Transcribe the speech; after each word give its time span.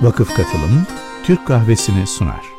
Vakıf 0.00 0.28
Katılım 0.28 0.86
Türk 1.24 1.46
Kahvesi'ni 1.46 2.06
sunar. 2.06 2.52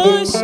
longe. 0.00 0.39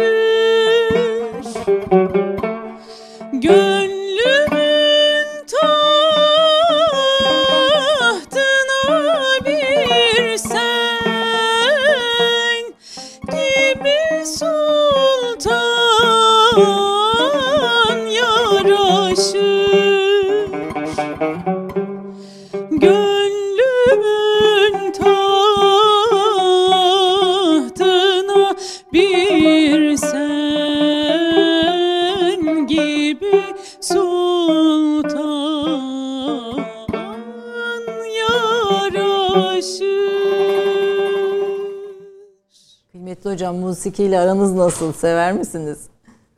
Musikiyle 43.97 44.21
aranız 44.21 44.53
nasıl? 44.53 44.93
Sever 44.93 45.33
misiniz? 45.33 45.79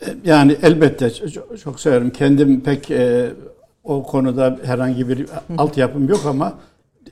E, 0.01 0.07
yani 0.25 0.57
elbette 0.63 1.11
çok, 1.11 1.59
çok 1.59 1.81
severim. 1.81 2.11
Kendim 2.11 2.61
pek 2.61 2.91
e, 2.91 3.31
o 3.85 4.03
konuda 4.03 4.59
herhangi 4.65 5.09
bir 5.09 5.27
altyapım 5.59 6.09
yok 6.09 6.21
ama 6.27 6.53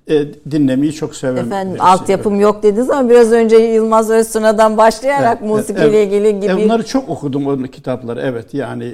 e, 0.09 0.27
dinlemeyi 0.51 0.93
çok 0.93 1.15
severim. 1.15 1.47
Efendim 1.47 1.77
altyapım 1.81 2.41
yok 2.41 2.63
dediniz 2.63 2.91
ama 2.91 3.11
biraz 3.11 3.33
önce 3.33 3.57
Yılmaz 3.57 4.11
Öztuna'dan 4.11 4.77
başlayarak 4.77 5.39
evet, 5.41 5.51
musikiyle 5.51 6.01
evet, 6.01 6.13
ilgili 6.13 6.41
gibi. 6.41 6.55
Onları 6.55 6.87
çok 6.87 7.09
okudum 7.09 7.47
o 7.47 7.63
kitapları. 7.63 8.21
Evet 8.21 8.55
yani 8.55 8.85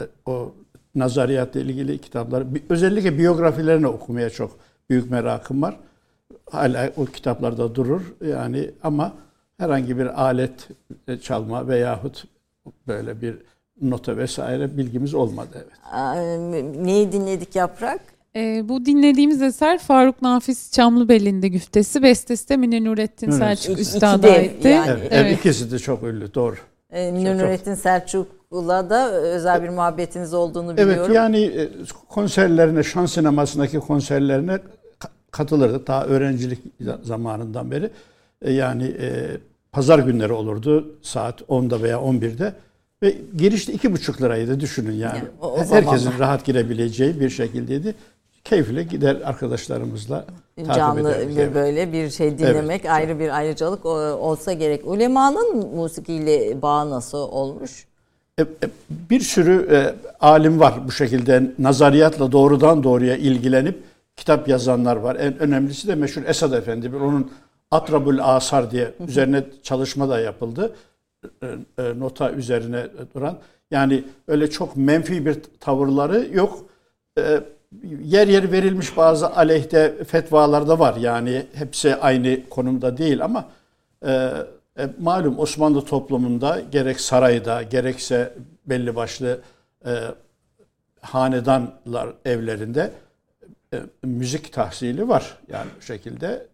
e, 0.00 0.04
o 0.26 0.52
nazariyatla 0.94 1.60
ilgili 1.60 1.98
kitapları. 1.98 2.46
Özellikle 2.68 3.18
biyografilerini 3.18 3.86
okumaya 3.86 4.30
çok 4.30 4.50
büyük 4.90 5.10
merakım 5.10 5.62
var. 5.62 5.76
Hala 6.50 6.90
o 6.96 7.04
kitaplarda 7.04 7.74
durur 7.74 8.02
yani 8.26 8.70
ama 8.82 9.12
herhangi 9.58 9.98
bir 9.98 10.22
alet 10.22 10.68
çalma 11.22 11.68
veyahut 11.68 12.24
böyle 12.86 13.20
bir 13.20 13.36
nota 13.82 14.16
vesaire 14.16 14.76
bilgimiz 14.76 15.14
olmadı 15.14 15.66
evet. 15.94 16.76
neyi 16.76 17.12
dinledik 17.12 17.56
Yaprak? 17.56 18.00
E, 18.36 18.68
bu 18.68 18.86
dinlediğimiz 18.86 19.42
eser 19.42 19.78
Faruk 19.78 20.22
Nafiz 20.22 20.72
Çamlıbelli'nde 20.72 21.48
güftesi. 21.48 22.02
Bestesi 22.02 22.48
de 22.48 22.56
Münir 22.56 22.84
Nurettin 22.84 23.26
evet. 23.26 23.38
Selçuk 23.38 23.78
Üstad'a 23.78 24.28
aitti. 24.28 24.68
Yani. 24.68 24.90
Evet, 24.90 25.08
evet. 25.10 25.38
ikisi 25.38 25.70
de 25.72 25.78
çok 25.78 26.02
ünlü 26.02 26.34
doğru. 26.34 26.56
E, 26.90 27.12
Münir 27.12 27.38
Nurettin 27.38 27.74
Selçuk'la 27.74 28.90
da 28.90 29.12
özel 29.12 29.62
bir 29.62 29.68
muhabbetiniz 29.68 30.34
olduğunu 30.34 30.72
biliyorum. 30.72 31.02
Evet 31.06 31.14
yani 31.14 31.38
e, 31.38 31.68
konserlerine, 32.08 32.82
şans 32.82 33.12
sinemasındaki 33.12 33.78
konserlerine 33.78 34.58
katılırdık. 35.30 35.86
Daha 35.86 36.04
öğrencilik 36.04 36.58
zamanından 37.02 37.70
beri. 37.70 37.90
E, 38.42 38.52
yani 38.52 38.84
e, 38.84 39.36
pazar 39.76 39.98
günleri 39.98 40.32
olurdu 40.32 40.94
saat 41.02 41.40
10'da 41.40 41.82
veya 41.82 41.96
11'de. 41.96 42.52
Ve 43.02 43.16
girişte 43.36 43.72
iki 43.72 43.92
buçuk 43.92 44.22
liraydı 44.22 44.60
düşünün 44.60 44.92
yani. 44.92 45.18
yani 45.18 45.28
o, 45.40 45.46
o 45.46 45.58
Herkesin 45.58 45.96
zaman. 45.96 46.18
rahat 46.18 46.44
girebileceği 46.44 47.20
bir 47.20 47.30
şekildeydi. 47.30 47.94
Keyifle 48.44 48.82
gider 48.82 49.16
arkadaşlarımızla 49.24 50.24
Canlı 50.74 51.28
bir 51.28 51.54
böyle 51.54 51.92
bir 51.92 52.10
şey 52.10 52.38
dinlemek 52.38 52.80
evet. 52.80 52.90
ayrı 52.90 53.18
bir 53.18 53.36
ayrıcalık 53.36 53.86
olsa 53.86 54.52
gerek. 54.52 54.86
Ulemanın 54.86 55.74
musikiyle 55.74 56.62
bağı 56.62 56.90
nasıl 56.90 57.18
olmuş? 57.18 57.86
E, 58.38 58.42
e, 58.42 58.46
bir 58.90 59.20
sürü 59.20 59.68
e, 59.70 59.94
alim 60.20 60.60
var 60.60 60.74
bu 60.86 60.92
şekilde 60.92 61.52
nazariyatla 61.58 62.32
doğrudan 62.32 62.82
doğruya 62.82 63.16
ilgilenip 63.16 63.82
kitap 64.16 64.48
yazanlar 64.48 64.96
var. 64.96 65.16
En 65.16 65.38
önemlisi 65.38 65.88
de 65.88 65.94
meşhur 65.94 66.22
Esad 66.26 66.52
Efendi. 66.52 66.90
Onun 66.96 67.30
Atrabül 67.70 68.24
Asar 68.24 68.70
diye 68.70 68.94
üzerine 69.08 69.44
çalışma 69.62 70.08
da 70.08 70.20
yapıldı. 70.20 70.76
e, 71.42 71.46
e, 71.78 71.98
nota 71.98 72.30
üzerine 72.30 72.86
duran 73.14 73.38
yani 73.70 74.04
öyle 74.28 74.50
çok 74.50 74.76
menfi 74.76 75.26
bir 75.26 75.36
tavırları 75.60 76.28
yok. 76.32 76.66
E, 77.18 77.40
yer 78.02 78.28
yer 78.28 78.52
verilmiş 78.52 78.96
bazı 78.96 79.30
aleyhte 79.36 80.04
fetvalar 80.04 80.68
da 80.68 80.78
var. 80.78 80.96
Yani 80.96 81.46
hepsi 81.54 81.96
aynı 81.96 82.48
konumda 82.50 82.96
değil 82.96 83.24
ama 83.24 83.48
malum 84.98 85.38
Osmanlı 85.38 85.84
toplumunda 85.84 86.60
gerek 86.72 87.00
sarayda 87.00 87.62
gerekse 87.62 88.34
belli 88.66 88.96
başlı 88.96 89.40
hanedanlar 91.00 92.08
evlerinde 92.24 92.92
müzik 94.02 94.52
tahsili 94.52 95.08
var. 95.08 95.38
Yani 95.48 95.66
bu 95.78 95.82
şekilde 95.82 96.46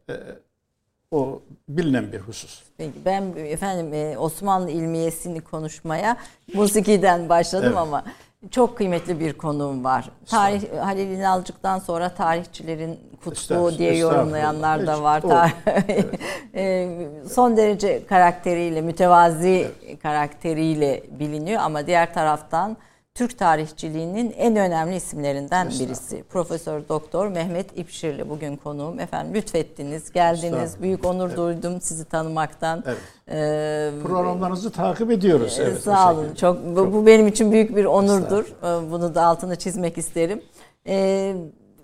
o 1.13 1.41
bilinen 1.69 2.13
bir 2.13 2.19
husus. 2.19 2.63
Peki 2.79 2.93
ben 3.05 3.23
efendim 3.37 3.95
e, 3.95 4.19
Osmanlı 4.19 4.71
ilmiyesini 4.71 5.41
konuşmaya 5.41 6.17
musikiden 6.55 7.29
başladım 7.29 7.67
Evet. 7.69 7.79
ama 7.79 8.05
çok 8.51 8.77
kıymetli 8.77 9.21
bir 9.21 9.33
konuğum 9.33 9.85
var. 9.85 10.11
Tarih 10.27 10.63
Halil 10.81 11.11
İnalcık'tan 11.11 11.79
sonra 11.79 12.09
tarihçilerin 12.09 13.01
Estağfurullah, 13.33 13.79
diye 13.79 13.97
yorumlayanlar 13.97 14.87
da 14.87 15.03
var. 15.03 15.21
Tarih- 15.21 16.05
E, 16.55 16.89
Son 17.31 17.57
derece 17.57 18.07
karakteriyle, 18.07 18.81
mütevazi 18.81 19.71
karakteriyle 20.03 21.03
biliniyor 21.19 21.61
ama 21.63 21.87
diğer 21.87 22.15
taraftan 22.15 22.77
Türk 23.15 23.39
tarihçiliğinin 23.39 24.35
en 24.39 24.57
önemli 24.57 24.97
isimlerinden 24.97 25.69
birisi. 25.81 26.23
Profesör 26.23 26.89
Doktor 26.89 27.29
Mehmet 27.29 27.79
İpşirli 27.79 28.29
bugün 28.31 28.57
konuğum. 28.57 29.01
Efendim 29.01 29.35
lütfettiniz, 29.35 30.13
geldiniz. 30.13 30.83
Büyük 30.83 31.05
onur 31.07 31.37
duydum 31.37 31.81
sizi 31.81 32.05
tanımaktan. 32.05 32.85
Evet. 32.87 32.99
Ee, 33.29 33.91
Programlarınızı 34.03 34.71
takip 34.71 35.11
ediyoruz. 35.11 35.59
Evet, 35.61 35.77
bu 35.77 35.81
Sağ 35.81 36.13
olun. 36.15 36.35
Çok 36.35 36.77
bu, 36.77 36.93
bu 36.93 37.07
benim 37.07 37.27
için 37.29 37.53
büyük 37.53 37.77
bir 37.77 37.85
onurdur. 37.85 38.45
Ee, 38.63 38.91
Bunu 38.91 39.15
da 39.15 39.23
altını 39.25 39.57
çizmek 39.57 39.99
isterim. 39.99 40.43
Ee, 40.87 41.35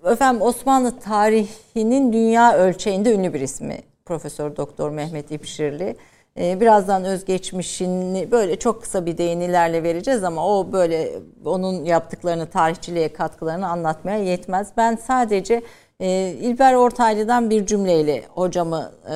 efendim 0.05 0.41
Osmanlı 0.41 0.99
tarihinin 0.99 2.13
dünya 2.13 2.53
ölçeğinde 2.57 3.13
ünlü 3.13 3.33
bir 3.33 3.41
ismi 3.41 3.77
Profesör 4.05 4.55
Doktor 4.55 4.89
Mehmet 4.89 5.31
İpşirli. 5.31 5.95
Ee, 6.39 6.59
birazdan 6.59 7.03
özgeçmişini 7.03 8.31
böyle 8.31 8.59
çok 8.59 8.81
kısa 8.81 9.05
bir 9.05 9.17
değinilerle 9.17 9.83
vereceğiz 9.83 10.23
ama 10.23 10.47
o 10.47 10.71
böyle 10.71 11.11
onun 11.45 11.85
yaptıklarını 11.85 12.49
tarihçiliğe 12.49 13.13
katkılarını 13.13 13.67
anlatmaya 13.67 14.17
yetmez. 14.17 14.67
Ben 14.77 14.95
sadece 14.95 15.61
e, 15.99 16.29
İlber 16.41 16.73
Ortaylı'dan 16.73 17.49
bir 17.49 17.65
cümleyle 17.65 18.23
hocamı 18.29 18.91
e, 19.11 19.15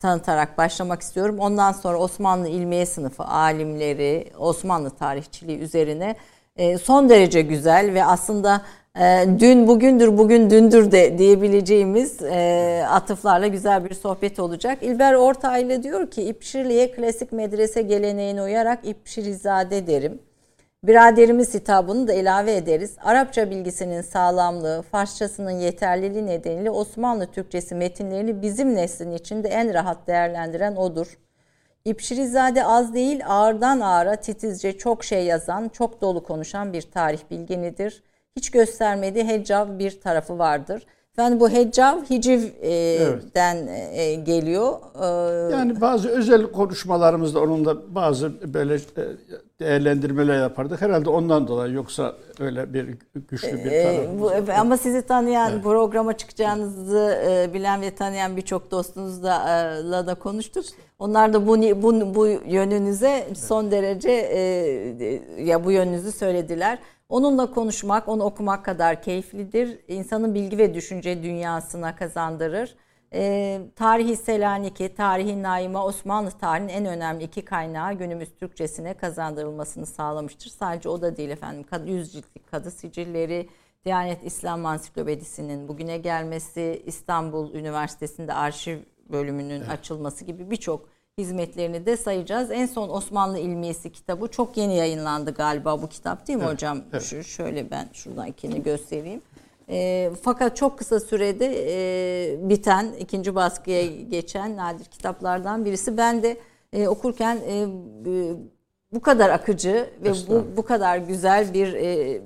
tanıtarak 0.00 0.58
başlamak 0.58 1.02
istiyorum. 1.02 1.38
Ondan 1.38 1.72
sonra 1.72 1.98
Osmanlı 1.98 2.48
İlmiye 2.48 2.86
Sınıfı 2.86 3.24
alimleri, 3.24 4.30
Osmanlı 4.38 4.90
tarihçiliği 4.90 5.58
üzerine 5.58 6.16
e, 6.56 6.78
son 6.78 7.08
derece 7.08 7.42
güzel 7.42 7.94
ve 7.94 8.04
aslında 8.04 8.62
dün 9.40 9.66
bugündür, 9.68 10.18
bugün 10.18 10.50
dündür 10.50 10.92
de 10.92 11.18
diyebileceğimiz 11.18 12.22
e, 12.22 12.84
atıflarla 12.88 13.46
güzel 13.46 13.84
bir 13.84 13.94
sohbet 13.94 14.38
olacak. 14.38 14.78
İlber 14.82 15.14
Ortaylı 15.14 15.82
diyor 15.82 16.10
ki 16.10 16.22
İpşirli'ye 16.22 16.90
klasik 16.92 17.32
medrese 17.32 17.82
geleneğine 17.82 18.42
uyarak 18.42 18.78
İpşirizade 18.84 19.86
derim. 19.86 20.22
Biraderimiz 20.84 21.54
hitabını 21.54 22.08
da 22.08 22.12
ilave 22.12 22.56
ederiz. 22.56 22.96
Arapça 23.02 23.50
bilgisinin 23.50 24.02
sağlamlığı, 24.02 24.82
Farsçasının 24.82 25.50
yeterliliği 25.50 26.26
nedeniyle 26.26 26.70
Osmanlı 26.70 27.26
Türkçesi 27.26 27.74
metinlerini 27.74 28.42
bizim 28.42 28.74
neslin 28.74 29.12
içinde 29.12 29.48
en 29.48 29.74
rahat 29.74 30.06
değerlendiren 30.06 30.76
odur. 30.76 31.18
İpşirizade 31.84 32.64
az 32.64 32.94
değil 32.94 33.22
ağırdan 33.26 33.80
ağıra 33.80 34.16
titizce 34.16 34.78
çok 34.78 35.04
şey 35.04 35.24
yazan, 35.24 35.68
çok 35.68 36.00
dolu 36.00 36.22
konuşan 36.22 36.72
bir 36.72 36.82
tarih 36.82 37.20
bilginidir. 37.30 38.02
Hiç 38.36 38.50
göstermediği 38.50 39.24
heccav 39.24 39.78
bir 39.78 40.00
tarafı 40.00 40.38
vardır. 40.38 40.86
Efendim 41.12 41.40
bu 41.40 41.50
heccav 41.50 42.04
hicivden 42.10 43.66
e, 43.92 44.14
geliyor. 44.14 44.72
Ee, 45.02 45.52
Yani 45.52 45.80
bazı 45.80 46.08
özel 46.08 46.42
konuşmalarımızda 46.42 47.40
onun 47.40 47.64
da 47.64 47.94
bazı 47.94 48.54
böyle 48.54 48.74
e, 48.74 48.78
değerlendirmeler 49.60 50.38
yapardık. 50.38 50.80
Herhalde 50.82 51.10
ondan 51.10 51.48
dolayı 51.48 51.74
yoksa 51.74 52.14
öyle 52.40 52.74
bir 52.74 52.86
güçlü 53.28 53.64
bir 53.64 53.70
Ee, 53.70 53.82
tarafımız 53.82 54.48
ama 54.58 54.76
sizi 54.76 55.02
tanıyan, 55.02 55.62
programa 55.62 56.16
çıkacağınızı 56.16 57.18
e, 57.26 57.54
bilen 57.54 57.80
ve 57.82 57.94
tanıyan 57.94 58.36
birçok 58.36 58.70
dostunuzla 58.70 59.34
e, 59.48 59.90
la 59.90 60.06
da 60.06 60.14
konuştuk. 60.14 60.64
Onlar 60.98 61.32
da 61.32 61.46
bu 61.46 61.56
bu, 61.82 62.14
bu 62.14 62.26
yönünüze 62.46 63.26
son 63.34 63.70
derece 63.70 64.10
e, 64.10 64.42
ya 65.42 65.64
bu 65.64 65.72
yönünüzü 65.72 66.12
söylediler. 66.12 66.78
Onunla 67.10 67.50
konuşmak, 67.50 68.08
onu 68.08 68.22
okumak 68.24 68.64
kadar 68.64 69.02
keyiflidir. 69.02 69.78
İnsanın 69.88 70.34
bilgi 70.34 70.58
ve 70.58 70.74
düşünce 70.74 71.22
dünyasına 71.22 71.96
kazandırır. 71.96 72.74
E, 73.12 73.60
tarihi 73.76 74.16
Selanik'i, 74.16 74.94
tarihi 74.94 75.42
Naima, 75.42 75.86
Osmanlı 75.86 76.30
tarihinin 76.30 76.68
en 76.72 76.86
önemli 76.86 77.24
iki 77.24 77.44
kaynağı 77.44 77.92
günümüz 77.92 78.28
Türkçesine 78.40 78.94
kazandırılmasını 78.94 79.86
sağlamıştır. 79.86 80.50
Sadece 80.50 80.88
o 80.88 81.02
da 81.02 81.16
değil 81.16 81.30
efendim. 81.30 81.64
Yüz 81.86 82.12
ciltlik 82.12 82.50
kadı 82.50 82.70
sicilleri, 82.70 83.48
Diyanet 83.84 84.24
İslam 84.24 84.66
Ansiklopedisi'nin 84.66 85.68
bugüne 85.68 85.98
gelmesi, 85.98 86.82
İstanbul 86.86 87.54
Üniversitesi'nde 87.54 88.34
arşiv 88.34 88.78
bölümünün 89.12 89.60
açılması 89.60 90.24
gibi 90.24 90.50
birçok 90.50 90.88
hizmetlerini 91.20 91.86
de 91.86 91.96
sayacağız. 91.96 92.50
En 92.50 92.66
son 92.66 92.88
Osmanlı 92.88 93.38
İlmiyesi 93.38 93.92
kitabı 93.92 94.28
çok 94.28 94.56
yeni 94.56 94.76
yayınlandı 94.76 95.34
galiba 95.34 95.82
bu 95.82 95.88
kitap 95.88 96.26
değil 96.28 96.38
mi 96.38 96.44
hocam? 96.44 96.80
Şu, 97.00 97.24
şöyle 97.24 97.70
ben 97.70 97.88
şuradan 97.92 98.26
ikini 98.26 98.62
göstereyim. 98.62 99.22
E, 99.68 100.10
fakat 100.22 100.56
çok 100.56 100.78
kısa 100.78 101.00
sürede 101.00 101.46
e, 101.68 102.48
biten, 102.48 102.92
ikinci 102.98 103.34
baskıya 103.34 103.86
geçen 103.86 104.56
nadir 104.56 104.84
kitaplardan 104.84 105.64
birisi. 105.64 105.96
Ben 105.96 106.22
de 106.22 106.36
e, 106.72 106.88
okurken 106.88 107.36
e, 107.36 107.66
bu 108.92 109.00
kadar 109.00 109.30
akıcı 109.30 109.90
ve 110.02 110.12
bu, 110.28 110.46
bu 110.56 110.64
kadar 110.64 110.98
güzel 110.98 111.54
bir 111.54 111.74
e, 111.74 112.20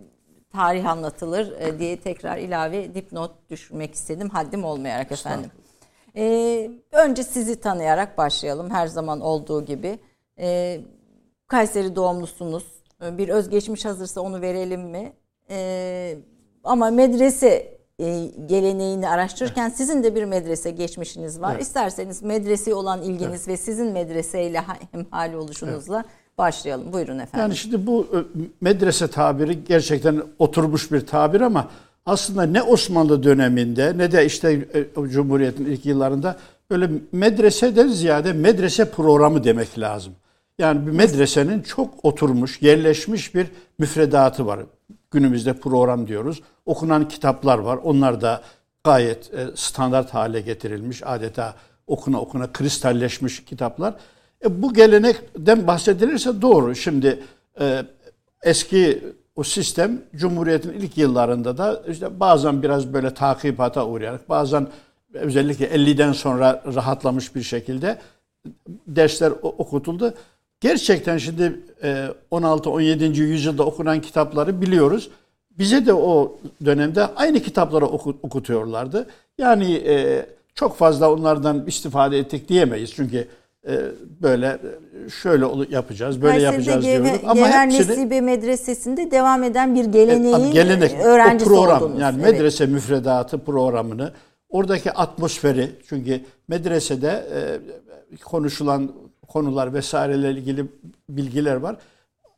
tarih 0.53 0.91
anlatılır 0.91 1.53
e, 1.61 1.79
diye 1.79 2.01
tekrar 2.01 2.39
ilave 2.39 2.95
dipnot 2.95 3.51
düşürmek 3.51 3.95
istedim. 3.95 4.29
Haddim 4.29 4.65
olmayarak 4.65 5.13
efendim. 5.13 5.51
E, 6.17 6.71
önce 6.93 7.23
sizi 7.23 7.61
tanıyarak 7.61 8.19
başlayalım 8.19 8.71
her 8.71 8.87
zaman 8.87 9.21
olduğu 9.21 9.65
gibi. 9.65 9.99
E, 10.39 10.81
Kayseri 11.47 11.97
doğumlusunuz. 11.97 12.65
E, 13.05 13.19
Bir 13.19 13.29
özgeçmiş 13.29 13.85
hazırsa 13.85 14.21
onu 14.21 14.41
verelim 14.41 14.81
mi? 14.83 15.13
E, 15.51 16.17
ama 16.65 16.91
medrese 16.91 17.75
e, 17.99 18.25
geleneğini 18.47 19.09
araştırırken 19.09 19.69
sizin 19.69 20.03
de 20.03 20.15
bir 20.15 20.25
medrese 20.25 20.71
geçmişiniz 20.71 21.41
var. 21.41 21.53
Evet. 21.53 21.63
İsterseniz 21.63 22.23
medreseye 22.23 22.75
olan 22.75 23.03
ilginiz 23.03 23.49
ve 23.49 23.57
sizin 23.57 23.87
medreseyle 23.93 24.61
hemhali 24.93 25.37
oluşunuzla 25.37 26.05
başlayalım. 26.39 26.93
Buyurun 26.93 27.19
efendim. 27.19 27.41
Yani 27.41 27.57
şimdi 27.57 27.87
bu 27.87 28.07
e, 28.13 28.19
medrese 28.61 29.09
tabiri 29.09 29.65
gerçekten 29.65 30.23
oturmuş 30.39 30.93
bir 30.93 31.07
tabir 31.07 31.41
ama 31.41 31.69
aslında 32.07 32.43
ne 32.43 32.63
Osmanlı 32.63 33.23
döneminde 33.23 33.99
ne 33.99 34.13
de 34.13 34.27
işte 34.27 34.69
e, 34.75 35.09
Cumhuriyet'in 35.09 35.65
ilk 35.67 35.87
yıllarında 35.87 36.37
böyle 36.71 36.91
medreseden 37.13 37.89
ziyade 37.89 38.33
medrese 38.33 38.91
programı 38.91 39.45
demek 39.45 39.79
lazım. 39.79 40.13
Yani 40.59 40.87
bir 40.87 40.93
medresenin 40.93 41.63
çok 41.63 42.05
oturmuş, 42.05 42.63
yerleşmiş 42.63 43.35
bir 43.35 43.47
müfredatı 43.79 44.47
var. 44.47 44.61
Günümüzde 45.11 45.53
program 45.53 46.07
diyoruz. 46.07 46.43
Okunan 46.67 47.09
kitaplar 47.09 47.59
var. 47.59 47.79
Onlar 47.85 48.21
da 48.21 48.43
gayet 48.85 49.35
e, 49.35 49.47
standart 49.55 50.15
hale 50.15 50.41
getirilmiş. 50.41 51.03
Adeta 51.07 51.55
okuna 51.87 52.21
okuna 52.21 52.53
kristalleşmiş 52.53 53.45
kitaplar. 53.45 53.95
E, 54.45 54.63
bu 54.63 54.75
gelenekten 54.75 55.67
bahsedilirse 55.67 56.43
doğru. 56.43 56.75
Şimdi 56.75 57.21
e, 57.61 57.83
eski 58.43 59.03
o 59.37 59.43
sistem 59.43 60.03
Cumhuriyet'in 60.17 60.73
ilk 60.73 60.99
yıllarında 60.99 61.59
da 61.59 61.83
işte 61.89 62.21
bazen 62.21 62.63
biraz 62.63 62.93
böyle 62.93 63.15
takipata 63.15 63.87
uğrayarak 63.87 64.29
bazen 64.29 64.69
özellikle 65.15 65.67
50'den 65.67 66.13
sonra 66.13 66.63
rahatlamış 66.75 67.35
bir 67.35 67.43
şekilde 67.43 67.99
dersler 68.87 69.33
okutuldu. 69.43 70.15
Gerçekten 70.61 71.19
şimdi 71.19 71.61
e, 71.83 72.09
16-17. 72.33 73.17
yüzyılda 73.17 73.65
okunan 73.67 74.01
kitapları 74.01 74.63
biliyoruz. 74.63 75.11
Bize 75.59 75.87
de 75.87 75.95
o 75.95 76.37
dönemde 76.65 77.07
aynı 77.15 77.41
kitapları 77.41 77.87
oku- 77.87 78.19
okutuyorlardı. 78.23 79.07
Yani 79.39 79.73
e, 79.75 80.27
çok 80.55 80.77
fazla 80.77 81.13
onlardan 81.13 81.67
istifade 81.67 82.19
ettik 82.19 82.49
diyemeyiz. 82.49 82.93
Çünkü 82.95 83.17
e, 83.17 83.27
böyle 84.23 84.47
e, 85.07 85.11
şöyle 85.11 85.47
yapacağız, 85.71 86.23
böyle 86.23 86.33
Kayseri'de 86.33 86.53
yapacağız 86.71 86.85
Gevher, 86.85 87.05
diyorduk. 87.05 87.25
Ama 87.25 87.35
Gevher 87.47 87.67
hepsini 87.67 87.91
Nesibe 87.91 88.21
Medresesi'nde 88.21 89.11
devam 89.11 89.43
eden 89.43 89.75
bir 89.75 89.85
geleneğin 89.85 90.33
Tabii 90.37 90.51
gelenek, 90.51 90.93
öğrencisi 91.05 91.51
o 91.51 91.55
program 91.55 91.83
oldunuz. 91.83 92.01
yani 92.01 92.21
Evet. 92.23 92.33
medrese 92.33 92.67
müfredatı 92.67 93.39
programını 93.39 94.13
oradaki 94.49 94.93
atmosferi 94.93 95.71
çünkü 95.89 96.21
medresede 96.49 97.09
e, 97.35 97.41
konuşulan 98.25 98.93
konular 99.29 99.75
vesaireyle 99.75 100.31
ilgili 100.31 100.65
bilgiler 101.09 101.57
var. 101.57 101.77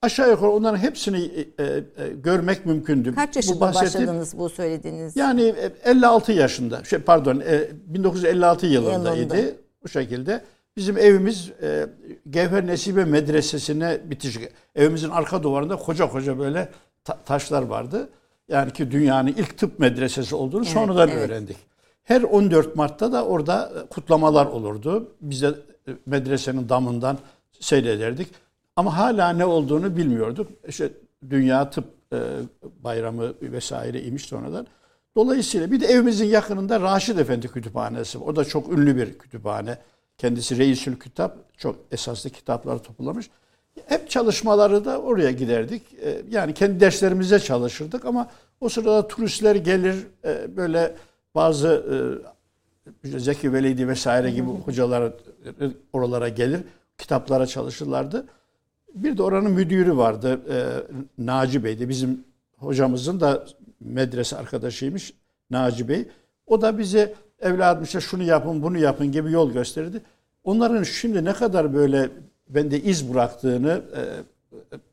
Aşağı 0.02 0.30
yukarı 0.30 0.50
onların 0.50 0.78
hepsini 0.78 1.46
e, 1.58 1.64
e, 1.64 1.82
görmek 2.24 2.66
mümkündü. 2.66 3.14
Kaç 3.14 3.36
yaşında 3.36 3.56
bu 3.56 3.60
başladınız 3.60 4.38
bu 4.38 4.48
söylediğiniz? 4.48 5.16
Yani 5.16 5.54
56 5.84 6.32
yaşında, 6.32 6.84
şey 6.84 6.98
pardon 6.98 7.40
e, 7.40 7.68
1956 7.86 8.66
yılındaydı 8.66 9.36
Yılında. 9.36 9.52
bu 9.84 9.88
şekilde. 9.88 10.40
Bizim 10.76 10.98
evimiz 10.98 11.52
e, 11.62 11.86
Gevher 12.30 12.66
Nesibe 12.66 13.04
Medresesi'ne 13.04 14.00
bitişik. 14.04 14.48
Evimizin 14.74 15.10
arka 15.10 15.42
duvarında 15.42 15.76
koca 15.76 16.08
koca 16.08 16.38
böyle 16.38 16.68
ta- 17.04 17.18
taşlar 17.24 17.62
vardı. 17.62 18.08
Yani 18.48 18.72
ki 18.72 18.90
dünyanın 18.90 19.28
ilk 19.28 19.58
tıp 19.58 19.78
medresesi 19.78 20.34
olduğunu 20.34 20.62
evet, 20.62 20.72
sonradan 20.72 21.08
evet. 21.08 21.30
öğrendik. 21.30 21.56
Her 22.02 22.22
14 22.22 22.76
Mart'ta 22.76 23.12
da 23.12 23.24
orada 23.24 23.72
kutlamalar 23.90 24.46
olurdu. 24.46 25.12
Biz 25.20 25.42
de 25.42 25.54
e, 25.88 25.90
medresenin 26.06 26.68
damından 26.68 27.18
seyrederdik. 27.60 28.28
Ama 28.76 28.96
hala 28.96 29.30
ne 29.30 29.44
olduğunu 29.44 29.96
bilmiyorduk. 29.96 30.50
İşte 30.68 30.90
Dünya 31.30 31.70
Tıp 31.70 31.84
e, 32.12 32.18
Bayramı 32.84 33.34
vesaire 33.42 34.02
imiş 34.02 34.22
sonradan. 34.22 34.66
Dolayısıyla 35.16 35.70
bir 35.70 35.80
de 35.80 35.86
evimizin 35.86 36.26
yakınında 36.26 36.80
Raşid 36.80 37.18
Efendi 37.18 37.48
Kütüphanesi. 37.48 38.18
O 38.18 38.36
da 38.36 38.44
çok 38.44 38.72
ünlü 38.72 38.96
bir 38.96 39.18
kütüphane. 39.18 39.78
Kendisi 40.18 40.58
Reisül 40.58 41.00
Kitap. 41.00 41.58
Çok 41.58 41.76
esaslı 41.92 42.30
kitapları 42.30 42.78
toplamış. 42.78 43.30
Hep 43.86 44.10
çalışmaları 44.10 44.84
da 44.84 45.00
oraya 45.00 45.30
giderdik. 45.30 45.82
E, 45.94 46.22
yani 46.30 46.54
kendi 46.54 46.80
derslerimize 46.80 47.38
çalışırdık 47.38 48.04
ama 48.04 48.30
o 48.60 48.68
sırada 48.68 49.08
turistler 49.08 49.56
gelir 49.56 50.06
e, 50.24 50.56
böyle 50.56 50.94
bazı 51.34 51.86
Zeki 53.04 53.52
Velidi 53.52 53.88
vesaire 53.88 54.30
gibi 54.30 54.46
hocalar 54.46 55.12
oralara 55.92 56.28
gelir. 56.28 56.60
Kitaplara 56.98 57.46
çalışırlardı. 57.46 58.26
Bir 58.94 59.18
de 59.18 59.22
oranın 59.22 59.50
müdürü 59.50 59.96
vardı. 59.96 60.40
E, 60.50 60.56
Naci 61.18 61.64
Bey'di. 61.64 61.88
Bizim 61.88 62.24
hocamızın 62.56 63.20
da 63.20 63.46
medrese 63.80 64.36
arkadaşıymış 64.36 65.12
Naci 65.50 65.88
Bey. 65.88 66.08
O 66.46 66.62
da 66.62 66.78
bize 66.78 67.14
evladım 67.40 67.84
işte 67.84 68.00
şunu 68.00 68.22
yapın 68.22 68.62
bunu 68.62 68.78
yapın 68.78 69.12
gibi 69.12 69.32
yol 69.32 69.52
gösterdi. 69.52 70.02
Onların 70.44 70.82
şimdi 70.82 71.24
ne 71.24 71.32
kadar 71.32 71.74
böyle 71.74 72.10
bende 72.48 72.80
iz 72.80 73.14
bıraktığını 73.14 73.82
e, 73.96 74.02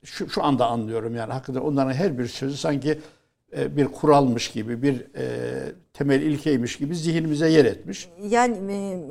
şu, 0.03 0.29
şu 0.29 0.43
anda 0.43 0.67
anlıyorum 0.67 1.15
yani 1.15 1.33
hakikaten 1.33 1.61
onların 1.61 1.93
her 1.93 2.17
bir 2.17 2.27
sözü 2.27 2.57
sanki 2.57 2.91
e, 2.91 2.97
bir 3.57 3.85
kuralmış 3.85 4.51
gibi, 4.51 4.81
bir 4.81 4.93
e, 5.15 5.25
temel 5.93 6.21
ilkeymiş 6.21 6.75
gibi 6.77 6.95
zihnimize 6.95 7.49
yer 7.49 7.65
etmiş. 7.65 8.09
Yani 8.29 8.57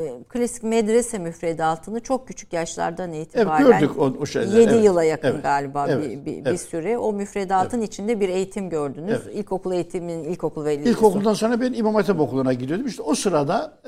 e, 0.02 0.22
klasik 0.28 0.62
medrese 0.62 1.18
müfredatını 1.18 2.00
çok 2.00 2.28
küçük 2.28 2.52
yaşlardan 2.52 3.12
itibaren 3.12 3.66
evet, 3.66 3.80
gördük 3.80 3.99
o, 3.99 4.04
o 4.20 4.26
şeyleri. 4.26 4.61
7 4.61 4.72
evet, 4.72 4.84
yıla 4.84 5.04
yakın 5.04 5.28
evet, 5.28 5.42
galiba 5.42 5.87
evet, 5.88 6.11
bir, 6.11 6.25
bir, 6.26 6.42
evet. 6.42 6.52
bir 6.52 6.58
süre 6.58 6.99
o 6.99 7.12
müfredatın 7.12 7.78
evet. 7.78 7.88
içinde 7.88 8.20
bir 8.20 8.28
eğitim 8.28 8.70
gördünüz. 8.70 9.20
Evet. 9.25 9.37
İlkokul 9.37 9.72
eğitimin 9.72 10.25
ilkokul 10.25 10.64
ve 10.64 10.75
İlkokuldan 10.75 11.34
sonra 11.34 11.61
ben 11.61 11.72
İmam 11.72 11.94
Hatip 11.94 12.20
Okulu'na 12.20 12.52
gidiyordum. 12.52 12.87
İşte 12.87 13.02
o 13.02 13.14
sırada 13.14 13.78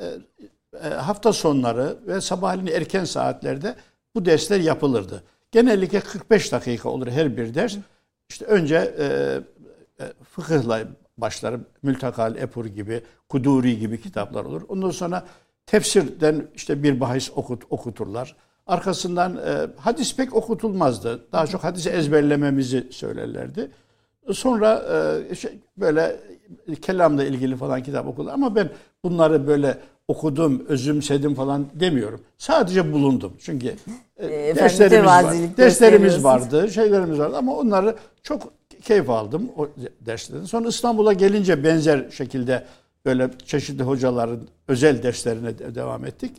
e, 0.83 0.89
hafta 0.89 1.33
sonları 1.33 1.97
ve 2.07 2.21
sabahleyin 2.21 2.77
erken 2.77 3.05
saatlerde 3.05 3.75
bu 4.15 4.25
dersler 4.25 4.59
yapılırdı. 4.59 5.23
Genellikle 5.51 5.99
45 5.99 6.51
dakika 6.51 6.89
olur 6.89 7.07
her 7.07 7.37
bir 7.37 7.53
ders. 7.53 7.75
İşte 8.29 8.45
önce 8.45 8.93
e, 8.99 9.39
fıkıhla 10.31 10.83
başlar. 11.17 11.55
Mültakal 11.83 12.35
Epur 12.35 12.65
gibi, 12.65 13.01
Kuduri 13.29 13.79
gibi 13.79 14.01
kitaplar 14.01 14.45
olur. 14.45 14.61
Ondan 14.67 14.89
sonra 14.89 15.25
tefsirden 15.65 16.47
işte 16.55 16.83
bir 16.83 16.99
bahis 16.99 17.31
okut, 17.35 17.63
okuturlar. 17.69 18.35
Arkasından 18.67 19.37
e, 19.37 19.67
hadis 19.77 20.15
pek 20.15 20.35
okutulmazdı. 20.35 21.31
Daha 21.31 21.47
çok 21.47 21.63
hadisi 21.63 21.89
ezberlememizi 21.89 22.87
söylerlerdi. 22.91 23.71
Sonra 24.31 24.83
e, 25.31 25.35
şey, 25.35 25.59
böyle 25.77 26.19
kelamla 26.81 27.23
ilgili 27.23 27.55
falan 27.55 27.83
kitap 27.83 28.07
okudu. 28.07 28.29
Ama 28.33 28.55
ben 28.55 28.69
bunları 29.03 29.47
böyle 29.47 29.77
okudum, 30.07 30.65
özümsedim 30.67 31.35
falan 31.35 31.65
demiyorum. 31.73 32.21
Sadece 32.37 32.93
bulundum. 32.93 33.33
Çünkü 33.39 33.75
e, 34.17 34.55
derslerimiz, 34.55 35.05
var, 35.05 35.35
derslerimiz 35.57 36.23
vardı, 36.23 36.71
şeylerimiz 36.71 37.19
vardı 37.19 37.37
ama 37.37 37.55
onları 37.55 37.95
çok 38.23 38.53
keyif 38.85 39.09
aldım 39.09 39.51
o 39.57 39.69
derslerden. 40.01 40.45
Sonra 40.45 40.67
İstanbul'a 40.67 41.13
gelince 41.13 41.63
benzer 41.63 42.09
şekilde 42.11 42.65
böyle 43.05 43.29
çeşitli 43.45 43.83
hocaların 43.83 44.39
özel 44.67 45.03
derslerine 45.03 45.59
de 45.59 45.75
devam 45.75 46.05
ettik. 46.05 46.31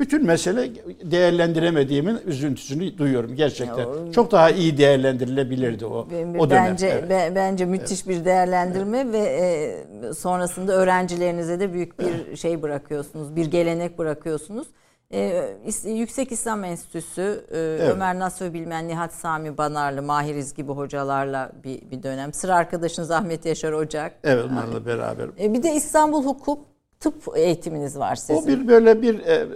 Bütün 0.00 0.26
mesele 0.26 0.70
değerlendiremediğimin 1.10 2.18
üzüntüsünü 2.26 2.98
duyuyorum 2.98 3.36
gerçekten. 3.36 3.78
Ya, 3.78 4.12
Çok 4.12 4.32
daha 4.32 4.50
iyi 4.50 4.78
değerlendirilebilirdi 4.78 5.86
o 5.86 6.08
o 6.38 6.50
dönem. 6.50 6.64
Bence 6.64 6.86
evet. 6.86 7.32
bence 7.34 7.64
müthiş 7.64 8.06
evet. 8.06 8.18
bir 8.18 8.24
değerlendirme 8.24 8.98
evet. 8.98 9.12
ve 9.12 9.18
e, 9.18 10.14
sonrasında 10.14 10.72
öğrencilerinize 10.72 11.60
de 11.60 11.72
büyük 11.72 11.98
bir 11.98 12.36
şey 12.36 12.62
bırakıyorsunuz. 12.62 13.36
Bir 13.36 13.46
gelenek 13.46 13.98
bırakıyorsunuz. 13.98 14.66
Ee, 15.12 15.56
Yüksek 15.84 16.32
İslam 16.32 16.64
Enstitüsü, 16.64 17.44
e, 17.50 17.58
evet. 17.58 17.90
Ömer 17.90 18.18
Nasuh 18.18 18.52
Bilmen, 18.52 18.88
Nihat 18.88 19.14
Sami 19.14 19.58
Banarlı, 19.58 20.02
Mahiriz 20.02 20.54
gibi 20.54 20.72
hocalarla 20.72 21.52
bir, 21.64 21.90
bir 21.90 22.02
dönem. 22.02 22.32
Sıra 22.32 22.54
arkadaşınız 22.54 23.10
Ahmet 23.10 23.46
Yaşar 23.46 23.72
Ocak. 23.72 24.12
Evet 24.24 24.44
onlarla 24.50 24.86
beraber. 24.86 25.28
E, 25.40 25.54
bir 25.54 25.62
de 25.62 25.74
İstanbul 25.74 26.24
Hukuk 26.24 26.66
tıp 27.00 27.14
eğitiminiz 27.36 27.98
var 27.98 28.16
sizin. 28.16 28.42
O 28.42 28.46
bir 28.46 28.68
böyle 28.68 29.02
bir 29.02 29.18
e, 29.18 29.46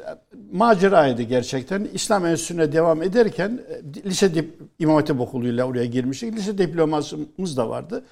maceraydı 0.53 1.23
gerçekten. 1.23 1.89
İslam 1.93 2.27
Enstitüsü'ne 2.27 2.73
devam 2.73 3.03
ederken 3.03 3.61
e, 3.69 4.11
lise 4.11 4.35
dip, 4.35 4.61
İmam 4.79 4.97
Hatip 4.97 5.21
Okulu'yla 5.21 5.67
oraya 5.67 5.87
girmiştik. 5.87 6.35
Lise 6.35 6.59
diplomasımız 6.59 7.57
da 7.57 7.69
vardı. 7.69 8.05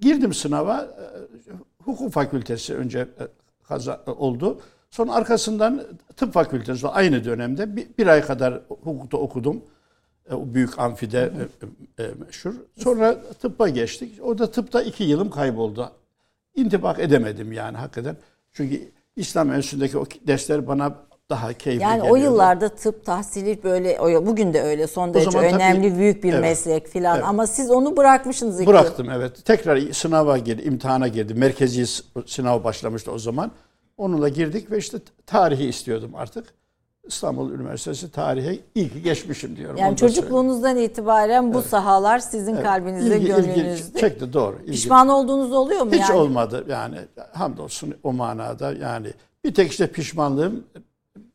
Girdim 0.00 0.34
sınava. 0.34 0.80
E, 0.80 1.84
hukuk 1.84 2.12
fakültesi 2.12 2.74
önce 2.74 2.98
e, 2.98 3.24
kaza, 3.68 4.04
oldu. 4.06 4.60
Sonra 4.96 5.12
arkasından 5.12 5.82
tıp 6.16 6.32
fakültesi 6.32 6.88
aynı 6.88 7.24
dönemde 7.24 7.76
bir, 7.76 7.86
bir 7.98 8.06
ay 8.06 8.22
kadar 8.22 8.60
hukukta 8.68 9.16
okudum. 9.16 9.62
E, 10.30 10.34
o 10.34 10.54
büyük 10.54 10.78
amfide 10.78 11.32
e, 11.98 12.02
e, 12.02 12.10
meşhur. 12.26 12.54
Sonra 12.78 13.22
tıbba 13.42 13.68
geçtik. 13.68 14.18
Orada 14.22 14.50
tıpta 14.50 14.82
iki 14.82 15.04
yılım 15.04 15.30
kayboldu. 15.30 15.90
İntibak 16.54 17.00
edemedim 17.00 17.52
yani 17.52 17.76
hakikaten. 17.76 18.16
Çünkü 18.52 18.92
İslam 19.16 19.52
Enstitüsü'ndeki 19.52 19.98
o 19.98 20.04
dersler 20.26 20.66
bana 20.66 20.94
daha 21.30 21.52
keyifli 21.52 21.82
Yani 21.82 21.96
geliyordu. 21.96 22.12
o 22.12 22.16
yıllarda 22.16 22.68
tıp 22.68 23.04
tahsili 23.04 23.62
böyle 23.62 23.98
bugün 24.26 24.54
de 24.54 24.62
öyle 24.62 24.86
son 24.86 25.14
derece 25.14 25.38
önemli 25.38 25.88
tabii, 25.88 25.98
büyük 25.98 26.24
bir 26.24 26.32
evet, 26.32 26.40
meslek 26.40 26.88
filan 26.88 27.16
evet. 27.16 27.28
ama 27.28 27.46
siz 27.46 27.70
onu 27.70 27.96
bırakmışsınız. 27.96 28.66
Bıraktım 28.66 29.10
evet. 29.10 29.44
Tekrar 29.44 29.92
sınava 29.92 30.38
girdi, 30.38 30.62
imtihana 30.62 31.08
girdi. 31.08 31.34
Merkezi 31.34 31.86
sınav 32.26 32.64
başlamıştı 32.64 33.12
o 33.12 33.18
zaman. 33.18 33.50
Onunla 33.96 34.28
girdik 34.28 34.70
ve 34.70 34.78
işte 34.78 34.98
tarihi 35.26 35.64
istiyordum 35.64 36.14
artık. 36.14 36.54
İstanbul 37.06 37.50
Üniversitesi 37.50 38.10
tarihe 38.10 38.56
ki 38.74 39.02
geçmişim 39.02 39.56
diyorum. 39.56 39.76
Yani 39.76 39.96
çocukluğunuzdan 39.96 40.68
söyleyeyim. 40.68 40.90
itibaren 40.90 41.54
bu 41.54 41.58
evet. 41.58 41.68
sahalar 41.68 42.18
sizin 42.18 42.54
evet. 42.54 42.64
kalbinizde, 42.64 43.16
ilgi, 43.16 43.26
gönlünüzde. 43.26 43.88
Ilgi 43.88 44.00
çekti 44.00 44.32
doğru. 44.32 44.56
Ilgi. 44.62 44.72
Pişman 44.72 45.08
olduğunuz 45.08 45.52
oluyor 45.52 45.82
mu 45.82 45.92
Hiç 45.92 46.00
yani? 46.00 46.12
olmadı 46.12 46.64
yani 46.68 46.98
hamdolsun 47.32 47.94
o 48.02 48.12
manada 48.12 48.72
yani 48.72 49.08
bir 49.44 49.54
tek 49.54 49.70
işte 49.70 49.86
pişmanlığım 49.86 50.64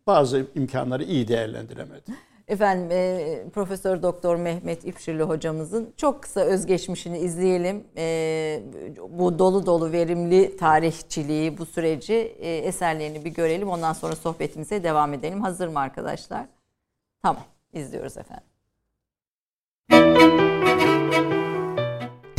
bazı 0.08 0.46
imkanları 0.56 1.03
iyi 1.03 1.27
değerlendiremedim. 1.27 2.15
Efendim 2.51 2.91
e, 2.91 3.43
Profesör 3.53 4.01
Doktor 4.01 4.36
Mehmet 4.36 4.86
İpşirli 4.86 5.24
hocamızın 5.24 5.93
çok 5.98 6.24
kısa 6.24 6.41
özgeçmişini 6.41 7.20
izleyelim. 7.20 7.84
E, 7.98 8.63
bu 9.10 9.39
dolu 9.39 9.65
dolu 9.65 9.91
verimli 9.91 10.58
tarihçiliği, 10.58 11.58
bu 11.58 11.65
süreci, 11.65 12.13
e, 12.13 12.58
eserlerini 12.58 13.25
bir 13.25 13.29
görelim. 13.29 13.70
Ondan 13.70 13.93
sonra 13.93 14.15
sohbetimize 14.15 14.84
devam 14.84 15.13
edelim. 15.13 15.41
Hazır 15.41 15.67
mı 15.67 15.79
arkadaşlar? 15.79 16.46
Tamam, 17.22 17.43
izliyoruz 17.74 18.17
efendim. 18.17 18.51